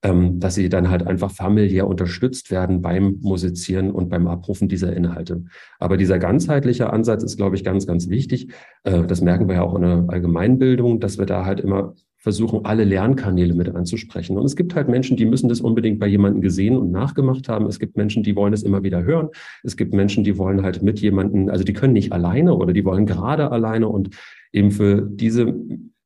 ähm, 0.03 0.41
dass 0.41 0.57
sie 0.57 0.69
dann 0.69 0.91
halt 0.91 1.07
einfach 1.07 1.31
familiär 1.31 1.87
unterstützt 1.87 2.51
werden 2.51 2.83
beim 2.83 3.19
Musizieren 3.21 3.91
und 3.91 4.09
beim 4.09 4.27
Abrufen 4.27 4.69
dieser 4.69 4.95
Inhalte. 4.95 5.45
Aber 5.79 5.97
dieser 5.97 6.19
ganzheitliche 6.19 6.93
Ansatz 6.93 7.23
ist, 7.23 7.37
glaube 7.37 7.57
ich, 7.57 7.65
ganz, 7.65 7.87
ganz 7.87 8.09
wichtig. 8.09 8.49
Äh, 8.85 9.05
das 9.05 9.21
merken 9.21 9.49
wir 9.49 9.57
ja 9.57 9.63
auch 9.63 9.77
in 9.77 9.83
der 9.83 10.05
Allgemeinbildung, 10.09 10.99
dass 10.99 11.19
wir 11.19 11.27
da 11.27 11.45
halt 11.45 11.61
immer 11.61 11.95
versuchen, 12.23 12.65
alle 12.65 12.85
Lernkanäle 12.85 13.53
mit 13.53 13.75
anzusprechen. 13.75 14.39
Und 14.39 14.45
es 14.45 14.55
gibt 14.55 14.77
halt 14.77 14.89
Menschen, 14.89 15.17
die 15.17 15.25
müssen 15.25 15.49
das 15.49 15.61
unbedingt 15.61 15.99
bei 15.99 16.07
jemandem 16.07 16.41
gesehen 16.41 16.77
und 16.77 16.93
nachgemacht 16.93 17.49
haben. 17.49 17.67
Es 17.67 17.81
gibt 17.81 17.97
Menschen, 17.97 18.23
die 18.23 18.37
wollen 18.37 18.53
es 18.53 18.63
immer 18.63 18.85
wieder 18.85 19.03
hören. 19.03 19.29
Es 19.65 19.77
gibt 19.77 19.93
Menschen, 19.93 20.23
die 20.23 20.39
wollen 20.39 20.63
halt 20.63 20.83
mit 20.83 21.01
jemandem, 21.01 21.49
also 21.49 21.65
die 21.65 21.73
können 21.73 21.95
nicht 21.95 22.13
alleine 22.13 22.55
oder 22.55 22.73
die 22.73 22.85
wollen 22.85 23.07
gerade 23.07 23.51
alleine 23.51 23.89
und 23.89 24.11
eben 24.53 24.71
für 24.71 25.03
diese 25.03 25.53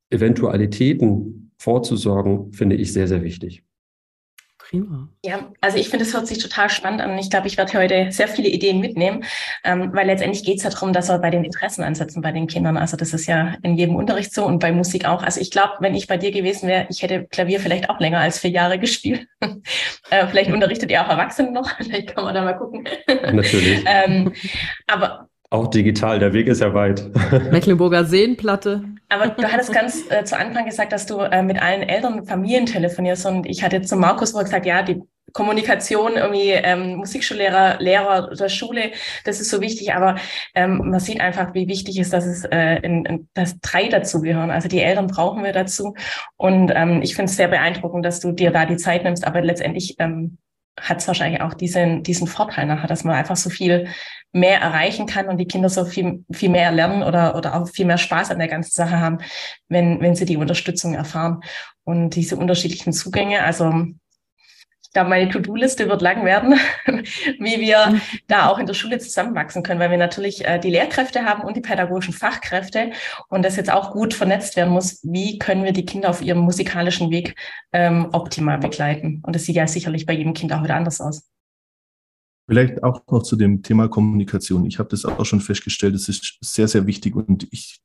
Eventualitäten 0.08 1.50
vorzusorgen, 1.58 2.52
finde 2.52 2.76
ich 2.76 2.94
sehr, 2.94 3.08
sehr 3.08 3.22
wichtig. 3.22 3.65
Prima. 4.68 5.08
Ja, 5.24 5.50
also 5.60 5.78
ich 5.78 5.88
finde, 5.88 6.04
es 6.04 6.12
hört 6.12 6.26
sich 6.26 6.38
total 6.38 6.68
spannend 6.70 7.00
an. 7.00 7.16
Ich 7.18 7.30
glaube, 7.30 7.46
ich 7.46 7.56
werde 7.56 7.72
heute 7.78 8.10
sehr 8.10 8.26
viele 8.26 8.48
Ideen 8.48 8.80
mitnehmen, 8.80 9.24
ähm, 9.62 9.90
weil 9.92 10.06
letztendlich 10.06 10.44
geht 10.44 10.58
es 10.58 10.64
ja 10.64 10.70
darum, 10.70 10.92
dass 10.92 11.08
wir 11.08 11.18
bei 11.18 11.30
den 11.30 11.44
Interessen 11.44 11.84
ansetzen 11.84 12.20
bei 12.20 12.32
den 12.32 12.48
Kindern. 12.48 12.76
Also 12.76 12.96
das 12.96 13.12
ist 13.12 13.26
ja 13.26 13.54
in 13.62 13.76
jedem 13.76 13.94
Unterricht 13.94 14.34
so 14.34 14.44
und 14.44 14.58
bei 14.58 14.72
Musik 14.72 15.06
auch. 15.06 15.22
Also 15.22 15.40
ich 15.40 15.50
glaube, 15.50 15.74
wenn 15.80 15.94
ich 15.94 16.08
bei 16.08 16.16
dir 16.16 16.32
gewesen 16.32 16.68
wäre, 16.68 16.86
ich 16.90 17.02
hätte 17.02 17.26
Klavier 17.26 17.60
vielleicht 17.60 17.90
auch 17.90 18.00
länger 18.00 18.18
als 18.18 18.40
vier 18.40 18.50
Jahre 18.50 18.78
gespielt. 18.86 19.26
äh, 20.10 20.26
vielleicht 20.26 20.50
unterrichtet 20.50 20.90
ihr 20.90 21.02
auch 21.02 21.08
Erwachsene 21.08 21.52
noch. 21.52 21.70
Vielleicht 21.78 22.14
kann 22.14 22.24
man 22.24 22.34
da 22.34 22.42
mal 22.42 22.54
gucken. 22.54 22.88
Natürlich. 23.06 23.84
ähm, 23.86 24.32
aber 24.86 25.28
auch 25.50 25.68
digital, 25.68 26.18
der 26.18 26.32
Weg 26.32 26.48
ist 26.48 26.60
ja 26.60 26.74
weit. 26.74 27.08
Mecklenburger 27.52 28.04
Seenplatte. 28.04 28.84
Aber 29.08 29.28
du 29.28 29.44
hattest 29.44 29.72
ganz 29.72 30.02
äh, 30.10 30.24
zu 30.24 30.36
Anfang 30.36 30.66
gesagt, 30.66 30.92
dass 30.92 31.06
du 31.06 31.18
äh, 31.20 31.42
mit 31.42 31.62
allen 31.62 31.82
Eltern 31.82 32.18
und 32.18 32.26
Familien 32.26 32.66
telefonierst. 32.66 33.26
Und 33.26 33.46
ich 33.46 33.62
hatte 33.62 33.80
zu 33.82 33.96
Markus 33.96 34.32
vorher 34.32 34.44
gesagt, 34.44 34.66
ja, 34.66 34.82
die 34.82 35.02
Kommunikation, 35.32 36.16
irgendwie 36.16 36.50
ähm, 36.50 36.96
Musikschullehrer, 36.96 37.78
Lehrer 37.78 38.34
der 38.34 38.48
Schule, 38.48 38.92
das 39.24 39.40
ist 39.40 39.50
so 39.50 39.60
wichtig. 39.60 39.94
Aber 39.94 40.16
ähm, 40.54 40.78
man 40.78 40.98
sieht 40.98 41.20
einfach, 41.20 41.54
wie 41.54 41.68
wichtig 41.68 41.98
ist, 41.98 42.12
dass 42.12 42.26
es 42.26 42.44
äh, 42.44 42.76
in, 42.76 43.04
in, 43.04 43.28
dass 43.34 43.60
drei 43.60 43.88
dazugehören. 43.88 44.50
Also 44.50 44.68
die 44.68 44.80
Eltern 44.80 45.06
brauchen 45.06 45.44
wir 45.44 45.52
dazu. 45.52 45.94
Und 46.36 46.72
ähm, 46.74 47.02
ich 47.02 47.14
finde 47.14 47.30
es 47.30 47.36
sehr 47.36 47.48
beeindruckend, 47.48 48.04
dass 48.04 48.18
du 48.18 48.32
dir 48.32 48.50
da 48.50 48.66
die 48.66 48.78
Zeit 48.78 49.04
nimmst. 49.04 49.26
Aber 49.26 49.42
letztendlich 49.42 49.94
ähm, 49.98 50.38
hat 50.80 50.98
es 50.98 51.08
wahrscheinlich 51.08 51.40
auch 51.40 51.54
diesen, 51.54 52.02
diesen 52.02 52.26
Vorteil 52.26 52.66
nachher, 52.66 52.88
dass 52.88 53.04
man 53.04 53.14
einfach 53.14 53.36
so 53.36 53.50
viel 53.50 53.88
mehr 54.36 54.60
erreichen 54.60 55.06
kann 55.06 55.28
und 55.28 55.38
die 55.38 55.46
Kinder 55.46 55.68
so 55.68 55.84
viel, 55.84 56.24
viel 56.32 56.50
mehr 56.50 56.72
lernen 56.72 57.02
oder, 57.02 57.36
oder 57.36 57.54
auch 57.54 57.68
viel 57.68 57.86
mehr 57.86 57.98
Spaß 57.98 58.30
an 58.30 58.38
der 58.38 58.48
ganzen 58.48 58.72
Sache 58.72 59.00
haben, 59.00 59.18
wenn, 59.68 60.00
wenn 60.00 60.14
sie 60.14 60.26
die 60.26 60.36
Unterstützung 60.36 60.94
erfahren. 60.94 61.40
Und 61.84 62.10
diese 62.10 62.36
unterschiedlichen 62.36 62.92
Zugänge, 62.92 63.44
also 63.44 63.86
glaube, 64.96 65.10
meine 65.10 65.28
To-Do-Liste 65.28 65.90
wird 65.90 66.00
lang 66.00 66.24
werden, 66.24 66.58
wie 67.38 67.60
wir 67.60 68.00
da 68.28 68.48
auch 68.48 68.58
in 68.58 68.64
der 68.64 68.72
Schule 68.72 68.98
zusammenwachsen 68.98 69.62
können, 69.62 69.78
weil 69.78 69.90
wir 69.90 69.98
natürlich 69.98 70.46
äh, 70.46 70.58
die 70.58 70.70
Lehrkräfte 70.70 71.26
haben 71.26 71.42
und 71.42 71.54
die 71.54 71.60
pädagogischen 71.60 72.14
Fachkräfte 72.14 72.92
und 73.28 73.44
das 73.44 73.56
jetzt 73.56 73.70
auch 73.70 73.92
gut 73.92 74.14
vernetzt 74.14 74.56
werden 74.56 74.72
muss. 74.72 75.00
Wie 75.02 75.38
können 75.38 75.64
wir 75.64 75.72
die 75.72 75.84
Kinder 75.84 76.08
auf 76.08 76.22
ihrem 76.22 76.38
musikalischen 76.38 77.10
Weg 77.10 77.34
ähm, 77.74 78.08
optimal 78.12 78.56
begleiten? 78.56 79.20
Und 79.22 79.36
das 79.36 79.44
sieht 79.44 79.56
ja 79.56 79.66
sicherlich 79.66 80.06
bei 80.06 80.14
jedem 80.14 80.32
Kind 80.32 80.54
auch 80.54 80.64
wieder 80.64 80.76
anders 80.76 81.02
aus. 81.02 81.28
Vielleicht 82.48 82.82
auch 82.82 83.02
noch 83.10 83.22
zu 83.22 83.36
dem 83.36 83.62
Thema 83.62 83.88
Kommunikation. 83.88 84.66
Ich 84.66 84.78
habe 84.78 84.88
das 84.88 85.04
auch 85.04 85.24
schon 85.24 85.40
festgestellt, 85.40 85.94
das 85.94 86.08
ist 86.08 86.38
sehr, 86.40 86.68
sehr 86.68 86.86
wichtig 86.86 87.16
und 87.16 87.48
ich 87.50 87.80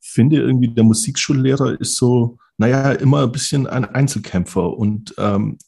finde 0.00 0.36
irgendwie, 0.36 0.68
der 0.68 0.84
Musikschullehrer 0.84 1.80
ist 1.80 1.96
so, 1.96 2.38
naja, 2.56 2.92
immer 2.92 3.24
ein 3.24 3.32
bisschen 3.32 3.66
ein 3.66 3.84
Einzelkämpfer 3.84 4.76
und 4.76 5.14
ähm, 5.18 5.58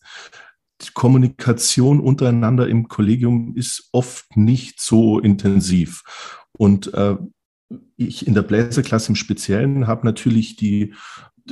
die 0.83 0.93
Kommunikation 0.93 2.01
untereinander 2.01 2.69
im 2.69 2.89
Kollegium 2.89 3.55
ist 3.57 3.89
oft 3.93 4.37
nicht 4.37 4.81
so 4.81 5.19
intensiv. 5.19 6.03
Und 6.53 6.93
äh, 6.95 7.17
ich 7.97 8.27
in 8.27 8.35
der 8.35 8.43
Bläserklasse 8.43 9.09
im 9.09 9.17
Speziellen 9.17 9.87
habe 9.87 10.07
natürlich 10.07 10.57
die, 10.57 10.95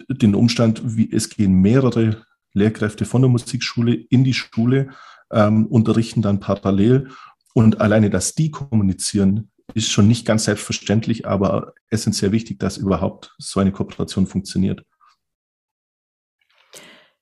den 0.08 0.34
Umstand, 0.34 0.96
wie 0.96 1.10
es 1.10 1.30
gehen 1.30 1.60
mehrere 1.60 2.24
Lehrkräfte 2.52 3.04
von 3.04 3.22
der 3.22 3.30
Musikschule 3.30 3.94
in 3.94 4.24
die 4.24 4.34
Schule. 4.34 4.90
Ähm, 5.34 5.66
unterrichten 5.66 6.22
dann 6.22 6.40
parallel. 6.40 7.10
Und 7.52 7.80
alleine, 7.80 8.08
dass 8.08 8.34
die 8.34 8.50
kommunizieren, 8.50 9.50
ist 9.74 9.90
schon 9.90 10.08
nicht 10.08 10.26
ganz 10.26 10.44
selbstverständlich, 10.44 11.26
aber 11.26 11.74
essentiell 11.90 12.32
wichtig, 12.32 12.58
dass 12.58 12.76
überhaupt 12.76 13.34
so 13.38 13.60
eine 13.60 13.72
Kooperation 13.72 14.26
funktioniert. 14.26 14.84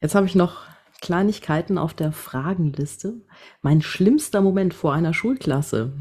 Jetzt 0.00 0.14
habe 0.14 0.26
ich 0.26 0.34
noch 0.34 0.62
Kleinigkeiten 1.00 1.78
auf 1.78 1.94
der 1.94 2.12
Fragenliste. 2.12 3.22
Mein 3.60 3.82
schlimmster 3.82 4.40
Moment 4.40 4.74
vor 4.74 4.92
einer 4.92 5.14
Schulklasse. 5.14 5.92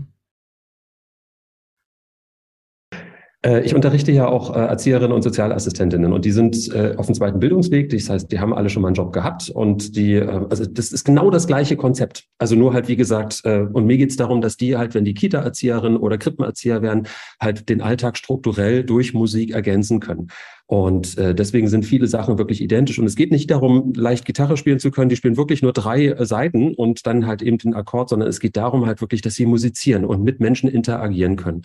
Ich 3.43 3.73
unterrichte 3.73 4.11
ja 4.11 4.27
auch 4.27 4.55
äh, 4.55 4.59
Erzieherinnen 4.59 5.13
und 5.13 5.23
Sozialassistentinnen 5.23 6.13
und 6.13 6.25
die 6.25 6.31
sind 6.31 6.71
äh, 6.73 6.93
auf 6.97 7.07
dem 7.07 7.15
zweiten 7.15 7.39
Bildungsweg. 7.39 7.89
Das 7.89 8.09
heißt, 8.09 8.31
die 8.31 8.39
haben 8.39 8.53
alle 8.53 8.69
schon 8.69 8.83
mal 8.83 8.89
einen 8.89 8.95
Job 8.95 9.13
gehabt 9.13 9.49
und 9.49 9.95
die, 9.95 10.19
also 10.21 10.65
das 10.65 10.91
ist 10.91 11.05
genau 11.05 11.31
das 11.31 11.47
gleiche 11.47 11.75
Konzept. 11.75 12.25
Also 12.37 12.55
nur 12.55 12.73
halt, 12.73 12.87
wie 12.87 12.95
gesagt, 12.95 13.43
und 13.43 13.85
mir 13.85 13.97
geht 13.97 14.11
es 14.11 14.17
darum, 14.17 14.41
dass 14.41 14.57
die 14.57 14.77
halt, 14.77 14.93
wenn 14.93 15.05
die 15.05 15.13
Kita-Erzieherin 15.13 15.97
oder 15.97 16.17
Krippenerzieher 16.17 16.81
werden, 16.81 17.07
halt 17.39 17.69
den 17.69 17.81
Alltag 17.81 18.17
strukturell 18.17 18.83
durch 18.83 19.13
Musik 19.13 19.51
ergänzen 19.51 19.99
können. 19.99 20.27
Und 20.71 21.17
äh, 21.17 21.35
deswegen 21.35 21.67
sind 21.67 21.85
viele 21.85 22.07
Sachen 22.07 22.37
wirklich 22.37 22.61
identisch. 22.61 22.97
Und 22.97 23.05
es 23.05 23.17
geht 23.17 23.29
nicht 23.29 23.51
darum, 23.51 23.91
leicht 23.93 24.23
Gitarre 24.23 24.55
spielen 24.55 24.79
zu 24.79 24.89
können. 24.89 25.09
Die 25.09 25.17
spielen 25.17 25.35
wirklich 25.35 25.61
nur 25.61 25.73
drei 25.73 26.05
äh, 26.05 26.25
Seiten 26.25 26.73
und 26.73 27.05
dann 27.05 27.27
halt 27.27 27.41
eben 27.41 27.57
den 27.57 27.73
Akkord, 27.73 28.07
sondern 28.07 28.29
es 28.29 28.39
geht 28.39 28.55
darum 28.55 28.85
halt 28.85 29.01
wirklich, 29.01 29.21
dass 29.21 29.35
sie 29.35 29.45
musizieren 29.45 30.05
und 30.05 30.23
mit 30.23 30.39
Menschen 30.39 30.69
interagieren 30.69 31.35
können. 31.35 31.63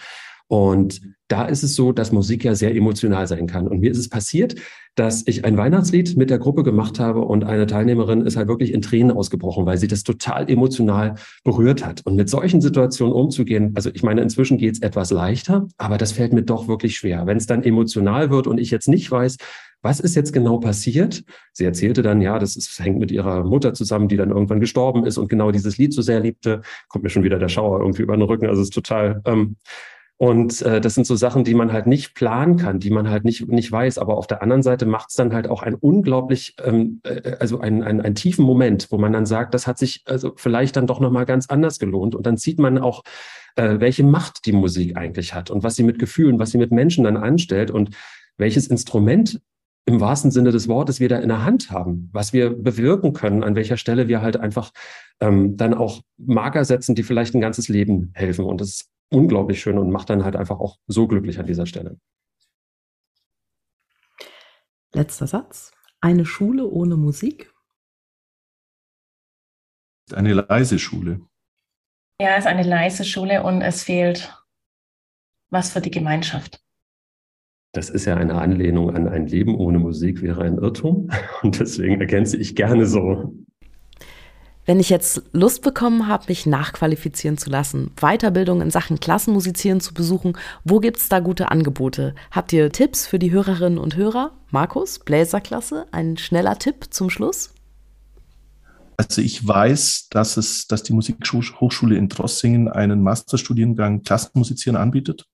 Und 0.48 1.00
da 1.28 1.46
ist 1.46 1.64
es 1.64 1.74
so, 1.74 1.92
dass 1.92 2.12
Musik 2.12 2.44
ja 2.44 2.54
sehr 2.54 2.74
emotional 2.74 3.26
sein 3.26 3.46
kann. 3.46 3.66
Und 3.66 3.80
mir 3.80 3.90
ist 3.90 3.98
es 3.98 4.08
passiert, 4.08 4.54
dass 4.94 5.26
ich 5.26 5.44
ein 5.44 5.56
Weihnachtslied 5.56 6.16
mit 6.16 6.30
der 6.30 6.38
Gruppe 6.38 6.62
gemacht 6.62 6.98
habe 6.98 7.20
und 7.20 7.44
eine 7.44 7.66
Teilnehmerin 7.66 8.22
ist 8.22 8.36
halt 8.36 8.48
wirklich 8.48 8.72
in 8.72 8.80
Tränen 8.80 9.14
ausgebrochen, 9.14 9.66
weil 9.66 9.76
sie 9.76 9.88
das 9.88 10.04
total 10.04 10.48
emotional 10.48 11.16
berührt 11.44 11.84
hat. 11.84 12.00
Und 12.06 12.16
mit 12.16 12.30
solchen 12.30 12.62
Situationen 12.62 13.12
umzugehen, 13.12 13.72
also 13.74 13.90
ich 13.92 14.02
meine, 14.02 14.22
inzwischen 14.22 14.56
geht 14.56 14.74
es 14.74 14.82
etwas 14.82 15.10
leichter, 15.10 15.68
aber 15.76 15.98
das 15.98 16.12
fällt 16.12 16.32
mir 16.32 16.42
doch 16.42 16.66
wirklich 16.66 16.96
schwer. 16.96 17.26
Wenn 17.26 17.36
es 17.36 17.46
dann 17.46 17.62
emotional 17.62 18.30
wird 18.30 18.46
und 18.46 18.58
ich 18.58 18.70
jetzt 18.70 18.88
nicht 18.88 19.10
weiß, 19.10 19.36
was 19.82 20.00
ist 20.00 20.16
jetzt 20.16 20.32
genau 20.32 20.58
passiert? 20.58 21.24
Sie 21.52 21.64
erzählte 21.64 22.02
dann, 22.02 22.22
ja, 22.22 22.38
das 22.38 22.56
ist, 22.56 22.78
hängt 22.80 22.98
mit 22.98 23.10
ihrer 23.10 23.44
Mutter 23.44 23.74
zusammen, 23.74 24.08
die 24.08 24.16
dann 24.16 24.30
irgendwann 24.30 24.60
gestorben 24.60 25.04
ist 25.04 25.18
und 25.18 25.28
genau 25.28 25.50
dieses 25.50 25.76
Lied 25.76 25.92
so 25.92 26.00
sehr 26.00 26.20
liebte. 26.20 26.62
Kommt 26.88 27.04
mir 27.04 27.10
schon 27.10 27.22
wieder 27.22 27.38
der 27.38 27.48
Schauer 27.48 27.80
irgendwie 27.80 28.02
über 28.02 28.16
den 28.16 28.22
Rücken. 28.22 28.46
Also 28.46 28.62
es 28.62 28.68
ist 28.68 28.74
total 28.74 29.20
ähm, 29.26 29.56
und 30.18 30.62
äh, 30.62 30.80
das 30.80 30.94
sind 30.94 31.06
so 31.06 31.14
Sachen, 31.14 31.44
die 31.44 31.52
man 31.52 31.72
halt 31.72 31.86
nicht 31.86 32.14
planen 32.14 32.56
kann, 32.56 32.80
die 32.80 32.90
man 32.90 33.10
halt 33.10 33.24
nicht, 33.24 33.48
nicht 33.48 33.70
weiß. 33.70 33.98
Aber 33.98 34.16
auf 34.16 34.26
der 34.26 34.42
anderen 34.42 34.62
Seite 34.62 34.86
macht 34.86 35.10
es 35.10 35.16
dann 35.16 35.34
halt 35.34 35.46
auch 35.48 35.62
ein 35.62 35.74
unglaublich, 35.74 36.54
ähm, 36.64 37.00
äh, 37.04 37.36
also 37.38 37.60
einen, 37.60 37.82
einen, 37.82 38.00
einen 38.00 38.14
tiefen 38.14 38.44
Moment, 38.44 38.90
wo 38.90 38.96
man 38.96 39.12
dann 39.12 39.26
sagt, 39.26 39.52
das 39.52 39.66
hat 39.66 39.78
sich 39.78 40.02
also 40.06 40.32
vielleicht 40.36 40.76
dann 40.76 40.86
doch 40.86 41.00
nochmal 41.00 41.26
ganz 41.26 41.50
anders 41.50 41.78
gelohnt. 41.78 42.14
Und 42.14 42.26
dann 42.26 42.38
sieht 42.38 42.58
man 42.58 42.78
auch, 42.78 43.02
äh, 43.56 43.78
welche 43.78 44.04
Macht 44.04 44.46
die 44.46 44.52
Musik 44.52 44.96
eigentlich 44.96 45.34
hat 45.34 45.50
und 45.50 45.62
was 45.62 45.76
sie 45.76 45.82
mit 45.82 45.98
Gefühlen, 45.98 46.38
was 46.38 46.50
sie 46.50 46.58
mit 46.58 46.72
Menschen 46.72 47.04
dann 47.04 47.18
anstellt 47.18 47.70
und 47.70 47.90
welches 48.38 48.68
Instrument 48.68 49.40
im 49.84 50.00
wahrsten 50.00 50.30
Sinne 50.30 50.50
des 50.50 50.66
Wortes 50.66 50.98
wir 50.98 51.10
da 51.10 51.18
in 51.18 51.28
der 51.28 51.44
Hand 51.44 51.70
haben, 51.70 52.08
was 52.12 52.32
wir 52.32 52.50
bewirken 52.50 53.12
können, 53.12 53.44
an 53.44 53.54
welcher 53.54 53.76
Stelle 53.76 54.08
wir 54.08 54.22
halt 54.22 54.38
einfach 54.38 54.72
ähm, 55.20 55.56
dann 55.58 55.74
auch 55.74 56.00
Marker 56.16 56.64
setzen, 56.64 56.94
die 56.94 57.02
vielleicht 57.02 57.34
ein 57.34 57.40
ganzes 57.40 57.68
Leben 57.68 58.10
helfen. 58.14 58.44
Und 58.46 58.60
das 58.60 58.68
ist 58.68 58.90
unglaublich 59.10 59.60
schön 59.60 59.78
und 59.78 59.90
macht 59.90 60.10
dann 60.10 60.24
halt 60.24 60.36
einfach 60.36 60.58
auch 60.58 60.78
so 60.86 61.06
glücklich 61.06 61.38
an 61.38 61.46
dieser 61.46 61.66
Stelle. 61.66 61.98
Letzter 64.92 65.26
Satz. 65.26 65.72
Eine 66.00 66.24
Schule 66.24 66.66
ohne 66.66 66.96
Musik? 66.96 67.52
Eine 70.12 70.34
leise 70.34 70.78
Schule. 70.78 71.20
Ja, 72.20 72.36
es 72.36 72.40
ist 72.40 72.46
eine 72.46 72.62
leise 72.62 73.04
Schule 73.04 73.42
und 73.42 73.60
es 73.60 73.82
fehlt 73.82 74.32
was 75.50 75.72
für 75.72 75.80
die 75.80 75.90
Gemeinschaft. 75.90 76.62
Das 77.72 77.90
ist 77.90 78.06
ja 78.06 78.16
eine 78.16 78.34
Anlehnung 78.36 78.94
an 78.94 79.06
ein 79.06 79.26
Leben 79.26 79.54
ohne 79.54 79.78
Musik 79.78 80.22
wäre 80.22 80.42
ein 80.44 80.58
Irrtum. 80.58 81.10
Und 81.42 81.60
deswegen 81.60 82.00
ergänze 82.00 82.38
ich 82.38 82.56
gerne 82.56 82.86
so. 82.86 83.34
Wenn 84.66 84.80
ich 84.80 84.90
jetzt 84.90 85.22
Lust 85.32 85.62
bekommen 85.62 86.08
habe, 86.08 86.24
mich 86.26 86.44
nachqualifizieren 86.44 87.38
zu 87.38 87.50
lassen, 87.50 87.92
Weiterbildung 88.00 88.60
in 88.60 88.72
Sachen 88.72 88.98
Klassenmusizieren 88.98 89.80
zu 89.80 89.94
besuchen, 89.94 90.36
wo 90.64 90.80
gibt 90.80 90.96
es 90.98 91.08
da 91.08 91.20
gute 91.20 91.52
Angebote? 91.52 92.16
Habt 92.32 92.52
ihr 92.52 92.72
Tipps 92.72 93.06
für 93.06 93.20
die 93.20 93.30
Hörerinnen 93.30 93.78
und 93.78 93.94
Hörer? 93.94 94.32
Markus, 94.50 94.98
Bläserklasse, 94.98 95.86
ein 95.92 96.16
schneller 96.16 96.58
Tipp 96.58 96.86
zum 96.90 97.10
Schluss? 97.10 97.54
Also 98.96 99.22
ich 99.22 99.46
weiß, 99.46 100.08
dass 100.10 100.36
es, 100.36 100.66
dass 100.66 100.82
die 100.82 100.94
Musikhochschule 100.94 101.96
in 101.96 102.08
Drossingen 102.08 102.68
einen 102.68 103.02
Masterstudiengang 103.02 104.02
Klassenmusizieren 104.02 104.76
anbietet. 104.76 105.26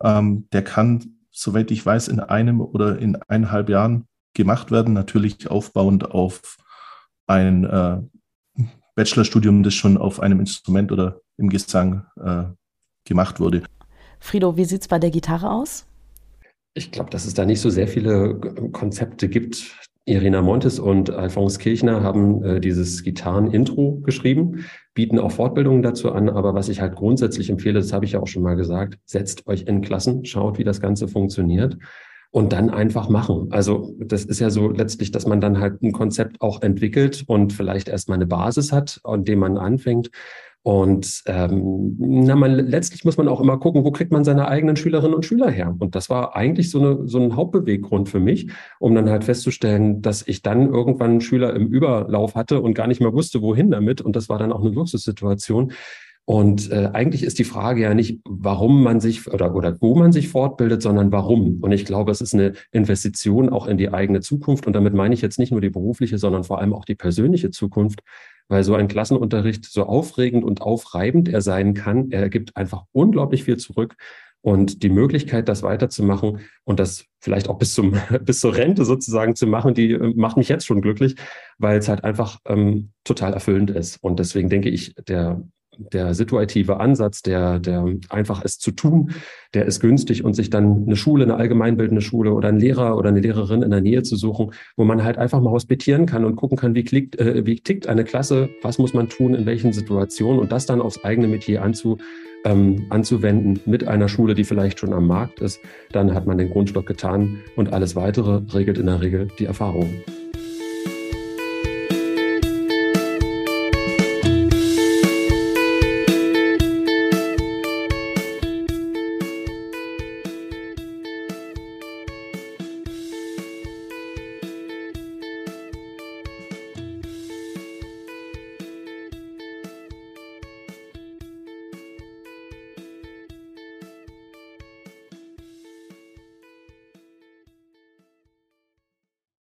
Ähm, 0.00 0.46
der 0.52 0.62
kann, 0.62 1.16
soweit 1.32 1.72
ich 1.72 1.84
weiß, 1.84 2.06
in 2.06 2.20
einem 2.20 2.60
oder 2.60 3.00
in 3.00 3.16
eineinhalb 3.26 3.68
Jahren 3.68 4.06
gemacht 4.34 4.70
werden, 4.70 4.94
natürlich 4.94 5.50
aufbauend 5.50 6.12
auf 6.12 6.56
ein 7.26 7.64
äh, 7.64 8.00
Bachelorstudium, 8.98 9.62
das 9.62 9.74
schon 9.74 9.96
auf 9.96 10.18
einem 10.18 10.40
Instrument 10.40 10.90
oder 10.90 11.20
im 11.36 11.50
Gesang 11.50 12.04
äh, 12.20 12.42
gemacht 13.04 13.38
wurde. 13.38 13.62
Frido, 14.18 14.56
wie 14.56 14.64
sieht 14.64 14.80
es 14.80 14.88
bei 14.88 14.98
der 14.98 15.12
Gitarre 15.12 15.52
aus? 15.52 15.86
Ich 16.74 16.90
glaube, 16.90 17.08
dass 17.10 17.24
es 17.24 17.32
da 17.32 17.44
nicht 17.44 17.60
so 17.60 17.70
sehr 17.70 17.86
viele 17.86 18.34
Konzepte 18.72 19.28
gibt. 19.28 19.76
Irina 20.04 20.42
Montes 20.42 20.80
und 20.80 21.10
Alphonse 21.10 21.60
Kirchner 21.60 22.02
haben 22.02 22.42
äh, 22.42 22.60
dieses 22.60 23.04
Gitarren-Intro 23.04 24.00
geschrieben, 24.02 24.64
bieten 24.94 25.20
auch 25.20 25.30
Fortbildungen 25.30 25.82
dazu 25.82 26.10
an. 26.10 26.28
Aber 26.28 26.54
was 26.54 26.68
ich 26.68 26.80
halt 26.80 26.96
grundsätzlich 26.96 27.50
empfehle, 27.50 27.78
das 27.78 27.92
habe 27.92 28.04
ich 28.04 28.12
ja 28.12 28.20
auch 28.20 28.26
schon 28.26 28.42
mal 28.42 28.56
gesagt, 28.56 28.98
setzt 29.04 29.46
euch 29.46 29.62
in 29.62 29.80
Klassen, 29.80 30.24
schaut, 30.24 30.58
wie 30.58 30.64
das 30.64 30.80
Ganze 30.80 31.06
funktioniert 31.06 31.78
und 32.30 32.52
dann 32.52 32.70
einfach 32.70 33.08
machen. 33.08 33.48
Also 33.50 33.94
das 33.98 34.24
ist 34.24 34.40
ja 34.40 34.50
so 34.50 34.70
letztlich, 34.70 35.10
dass 35.10 35.26
man 35.26 35.40
dann 35.40 35.60
halt 35.60 35.82
ein 35.82 35.92
Konzept 35.92 36.40
auch 36.40 36.62
entwickelt 36.62 37.24
und 37.26 37.52
vielleicht 37.52 37.88
erstmal 37.88 38.16
eine 38.16 38.26
Basis 38.26 38.72
hat, 38.72 39.00
an 39.04 39.24
dem 39.24 39.38
man 39.38 39.56
anfängt. 39.56 40.10
Und 40.62 41.22
ähm, 41.26 41.96
na, 41.98 42.36
man, 42.36 42.52
letztlich 42.52 43.04
muss 43.04 43.16
man 43.16 43.28
auch 43.28 43.40
immer 43.40 43.58
gucken, 43.58 43.84
wo 43.84 43.90
kriegt 43.90 44.12
man 44.12 44.24
seine 44.24 44.48
eigenen 44.48 44.76
Schülerinnen 44.76 45.14
und 45.14 45.24
Schüler 45.24 45.50
her. 45.50 45.74
Und 45.78 45.94
das 45.94 46.10
war 46.10 46.36
eigentlich 46.36 46.70
so, 46.70 46.80
eine, 46.80 47.08
so 47.08 47.18
ein 47.18 47.36
Hauptbeweggrund 47.36 48.10
für 48.10 48.20
mich, 48.20 48.50
um 48.78 48.94
dann 48.94 49.08
halt 49.08 49.24
festzustellen, 49.24 50.02
dass 50.02 50.26
ich 50.26 50.42
dann 50.42 50.70
irgendwann 50.70 51.22
Schüler 51.22 51.54
im 51.54 51.68
Überlauf 51.68 52.34
hatte 52.34 52.60
und 52.60 52.74
gar 52.74 52.86
nicht 52.86 53.00
mehr 53.00 53.14
wusste, 53.14 53.40
wohin 53.40 53.70
damit. 53.70 54.02
Und 54.02 54.14
das 54.14 54.28
war 54.28 54.38
dann 54.38 54.52
auch 54.52 54.60
eine 54.60 54.70
Luxussituation, 54.70 55.72
und 56.28 56.70
äh, 56.70 56.90
eigentlich 56.92 57.22
ist 57.22 57.38
die 57.38 57.44
Frage 57.44 57.80
ja 57.80 57.94
nicht, 57.94 58.20
warum 58.28 58.82
man 58.82 59.00
sich 59.00 59.32
oder, 59.32 59.54
oder 59.54 59.80
wo 59.80 59.94
man 59.94 60.12
sich 60.12 60.28
fortbildet, 60.28 60.82
sondern 60.82 61.10
warum. 61.10 61.60
Und 61.62 61.72
ich 61.72 61.86
glaube, 61.86 62.10
es 62.12 62.20
ist 62.20 62.34
eine 62.34 62.52
Investition 62.70 63.48
auch 63.48 63.66
in 63.66 63.78
die 63.78 63.94
eigene 63.94 64.20
Zukunft. 64.20 64.66
Und 64.66 64.74
damit 64.74 64.92
meine 64.92 65.14
ich 65.14 65.22
jetzt 65.22 65.38
nicht 65.38 65.52
nur 65.52 65.62
die 65.62 65.70
berufliche, 65.70 66.18
sondern 66.18 66.44
vor 66.44 66.58
allem 66.58 66.74
auch 66.74 66.84
die 66.84 66.96
persönliche 66.96 67.50
Zukunft, 67.50 68.00
weil 68.46 68.62
so 68.62 68.74
ein 68.74 68.88
Klassenunterricht 68.88 69.64
so 69.64 69.84
aufregend 69.86 70.44
und 70.44 70.60
aufreibend 70.60 71.30
er 71.30 71.40
sein 71.40 71.72
kann, 71.72 72.10
er 72.10 72.28
gibt 72.28 72.58
einfach 72.58 72.84
unglaublich 72.92 73.44
viel 73.44 73.56
zurück. 73.56 73.96
Und 74.42 74.82
die 74.82 74.90
Möglichkeit, 74.90 75.48
das 75.48 75.62
weiterzumachen 75.62 76.40
und 76.64 76.78
das 76.78 77.06
vielleicht 77.20 77.48
auch 77.48 77.56
bis 77.56 77.72
zum 77.72 77.96
bis 78.22 78.40
zur 78.40 78.54
Rente 78.54 78.84
sozusagen 78.84 79.34
zu 79.34 79.46
machen, 79.46 79.72
die 79.72 79.92
äh, 79.92 80.12
macht 80.14 80.36
mich 80.36 80.50
jetzt 80.50 80.66
schon 80.66 80.82
glücklich, 80.82 81.16
weil 81.56 81.78
es 81.78 81.88
halt 81.88 82.04
einfach 82.04 82.38
ähm, 82.44 82.90
total 83.04 83.32
erfüllend 83.32 83.70
ist. 83.70 83.96
Und 84.02 84.18
deswegen 84.18 84.50
denke 84.50 84.68
ich, 84.68 84.94
der 85.08 85.42
der 85.78 86.14
situative 86.14 86.80
Ansatz, 86.80 87.22
der, 87.22 87.58
der 87.58 87.84
einfach 88.08 88.44
ist 88.44 88.60
zu 88.60 88.72
tun, 88.72 89.12
der 89.54 89.66
ist 89.66 89.80
günstig 89.80 90.24
und 90.24 90.34
sich 90.34 90.50
dann 90.50 90.84
eine 90.86 90.96
Schule, 90.96 91.24
eine 91.24 91.36
allgemeinbildende 91.36 92.02
Schule 92.02 92.32
oder 92.32 92.48
einen 92.48 92.60
Lehrer 92.60 92.96
oder 92.96 93.08
eine 93.08 93.20
Lehrerin 93.20 93.62
in 93.62 93.70
der 93.70 93.80
Nähe 93.80 94.02
zu 94.02 94.16
suchen, 94.16 94.52
wo 94.76 94.84
man 94.84 95.04
halt 95.04 95.18
einfach 95.18 95.40
mal 95.40 95.50
hospitieren 95.50 96.06
kann 96.06 96.24
und 96.24 96.36
gucken 96.36 96.58
kann, 96.58 96.74
wie, 96.74 96.84
klickt, 96.84 97.18
äh, 97.18 97.46
wie 97.46 97.60
tickt 97.60 97.86
eine 97.86 98.04
Klasse, 98.04 98.48
was 98.62 98.78
muss 98.78 98.92
man 98.92 99.08
tun, 99.08 99.34
in 99.34 99.46
welchen 99.46 99.72
Situationen 99.72 100.40
und 100.40 100.52
das 100.52 100.66
dann 100.66 100.80
aufs 100.80 101.04
eigene 101.04 101.28
Metier 101.28 101.62
anzu, 101.62 101.98
ähm, 102.44 102.86
anzuwenden 102.90 103.60
mit 103.66 103.86
einer 103.86 104.08
Schule, 104.08 104.34
die 104.34 104.44
vielleicht 104.44 104.78
schon 104.80 104.92
am 104.92 105.06
Markt 105.06 105.40
ist, 105.40 105.60
dann 105.92 106.14
hat 106.14 106.26
man 106.26 106.38
den 106.38 106.50
Grundstock 106.50 106.86
getan 106.86 107.38
und 107.56 107.72
alles 107.72 107.96
weitere 107.96 108.42
regelt 108.54 108.78
in 108.78 108.86
der 108.86 109.00
Regel 109.00 109.28
die 109.38 109.46
Erfahrung. 109.46 109.94